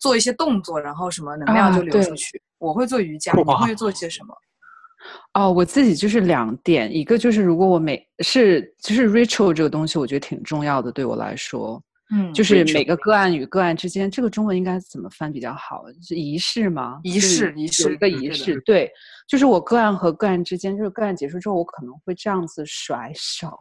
[0.00, 2.42] 做一些动作，然后什么能量啊就流出对去。
[2.58, 4.34] 我会做瑜伽，你会做些什么？
[5.38, 11.80] 哦，我自己就是两点，一个就是如果我每是就是 ritual 这个东西，我觉得挺重要的，对我来说，
[12.12, 15.84] 嗯就是每个个案与个案之间，这个中文应该怎么翻比较好？
[16.02, 17.00] 是仪式吗？
[17.02, 18.92] 仪式仪有式一个仪式，对，
[19.26, 23.58] 就是我个案和个案之间，就是个案结束之后，我可能会这样子甩手，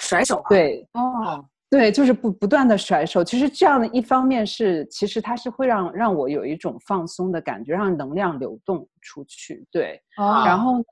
[0.00, 0.48] 甩手啊。
[0.48, 3.22] 对，哦，对，就是不不断的甩手。
[3.22, 9.66] 其实这样的一方面是，其实它是会让让我有一种放松的感觉，让能量流动出去。
[9.70, 10.84] 对，哦然后呢，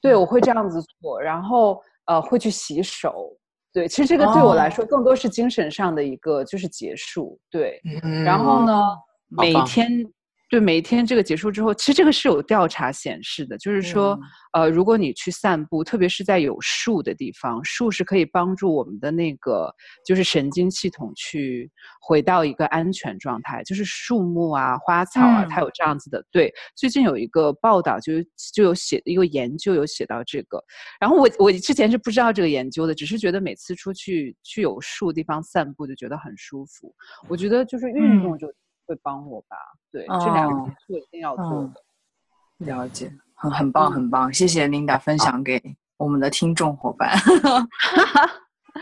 [0.00, 3.36] 对我会这样子做，然后呃会去洗手。
[3.72, 4.70] 对，其实这个对我来哦。
[4.70, 7.38] 说更多是精神上的一个就是结束。
[7.50, 8.80] 对，嗯然后呢，
[9.28, 9.88] 每天
[10.50, 14.18] 对每一天这个结束之后，其实这个是有调查显示的，就是说，
[14.52, 19.72] 呃，如果你去散步，特别是在有树的地方，树是可以帮助我们的那个
[20.04, 21.70] 就是神经系统去
[22.00, 26.20] 回到一个安全状态，就是树木啊、花草啊，它嗯有这样子的。
[26.32, 28.14] 对，最近有一个报道就
[28.52, 30.60] 就有写一个研究有写到这个，
[31.00, 36.92] 然后我我之前是不知道这个研究的，只是觉得每次出去去有树地方散步就觉得很舒服。
[37.28, 38.52] 我觉得就是运动就
[38.90, 39.56] 会帮我吧，
[39.92, 42.74] 对，这两个哦是我一定要做嗯的。
[42.74, 45.62] 了解，很很棒，嗯很棒，谢谢 Linda 分享给
[45.96, 47.16] 我们的听众伙伴。
[47.22, 47.26] 谢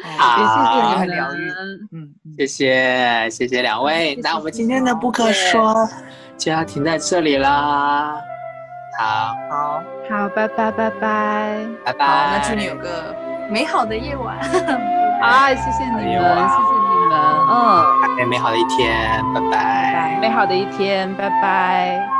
[0.00, 1.54] 谢你很疗愈们。
[1.92, 5.86] 嗯，嗯谢谢谢谢两位，那我们今天的不可说
[6.38, 8.18] 就要停在这里啦。
[8.98, 11.68] 好，好，好，拜拜拜拜。
[11.84, 12.38] 拜拜。
[12.38, 13.14] 那祝你有个
[13.50, 14.38] 美好的夜晚。
[15.20, 16.77] 啊，谢谢你们，谢谢你
[17.18, 20.18] 们，嗯，美美好的一天，拜拜。
[20.20, 22.17] 美好的一天，拜拜。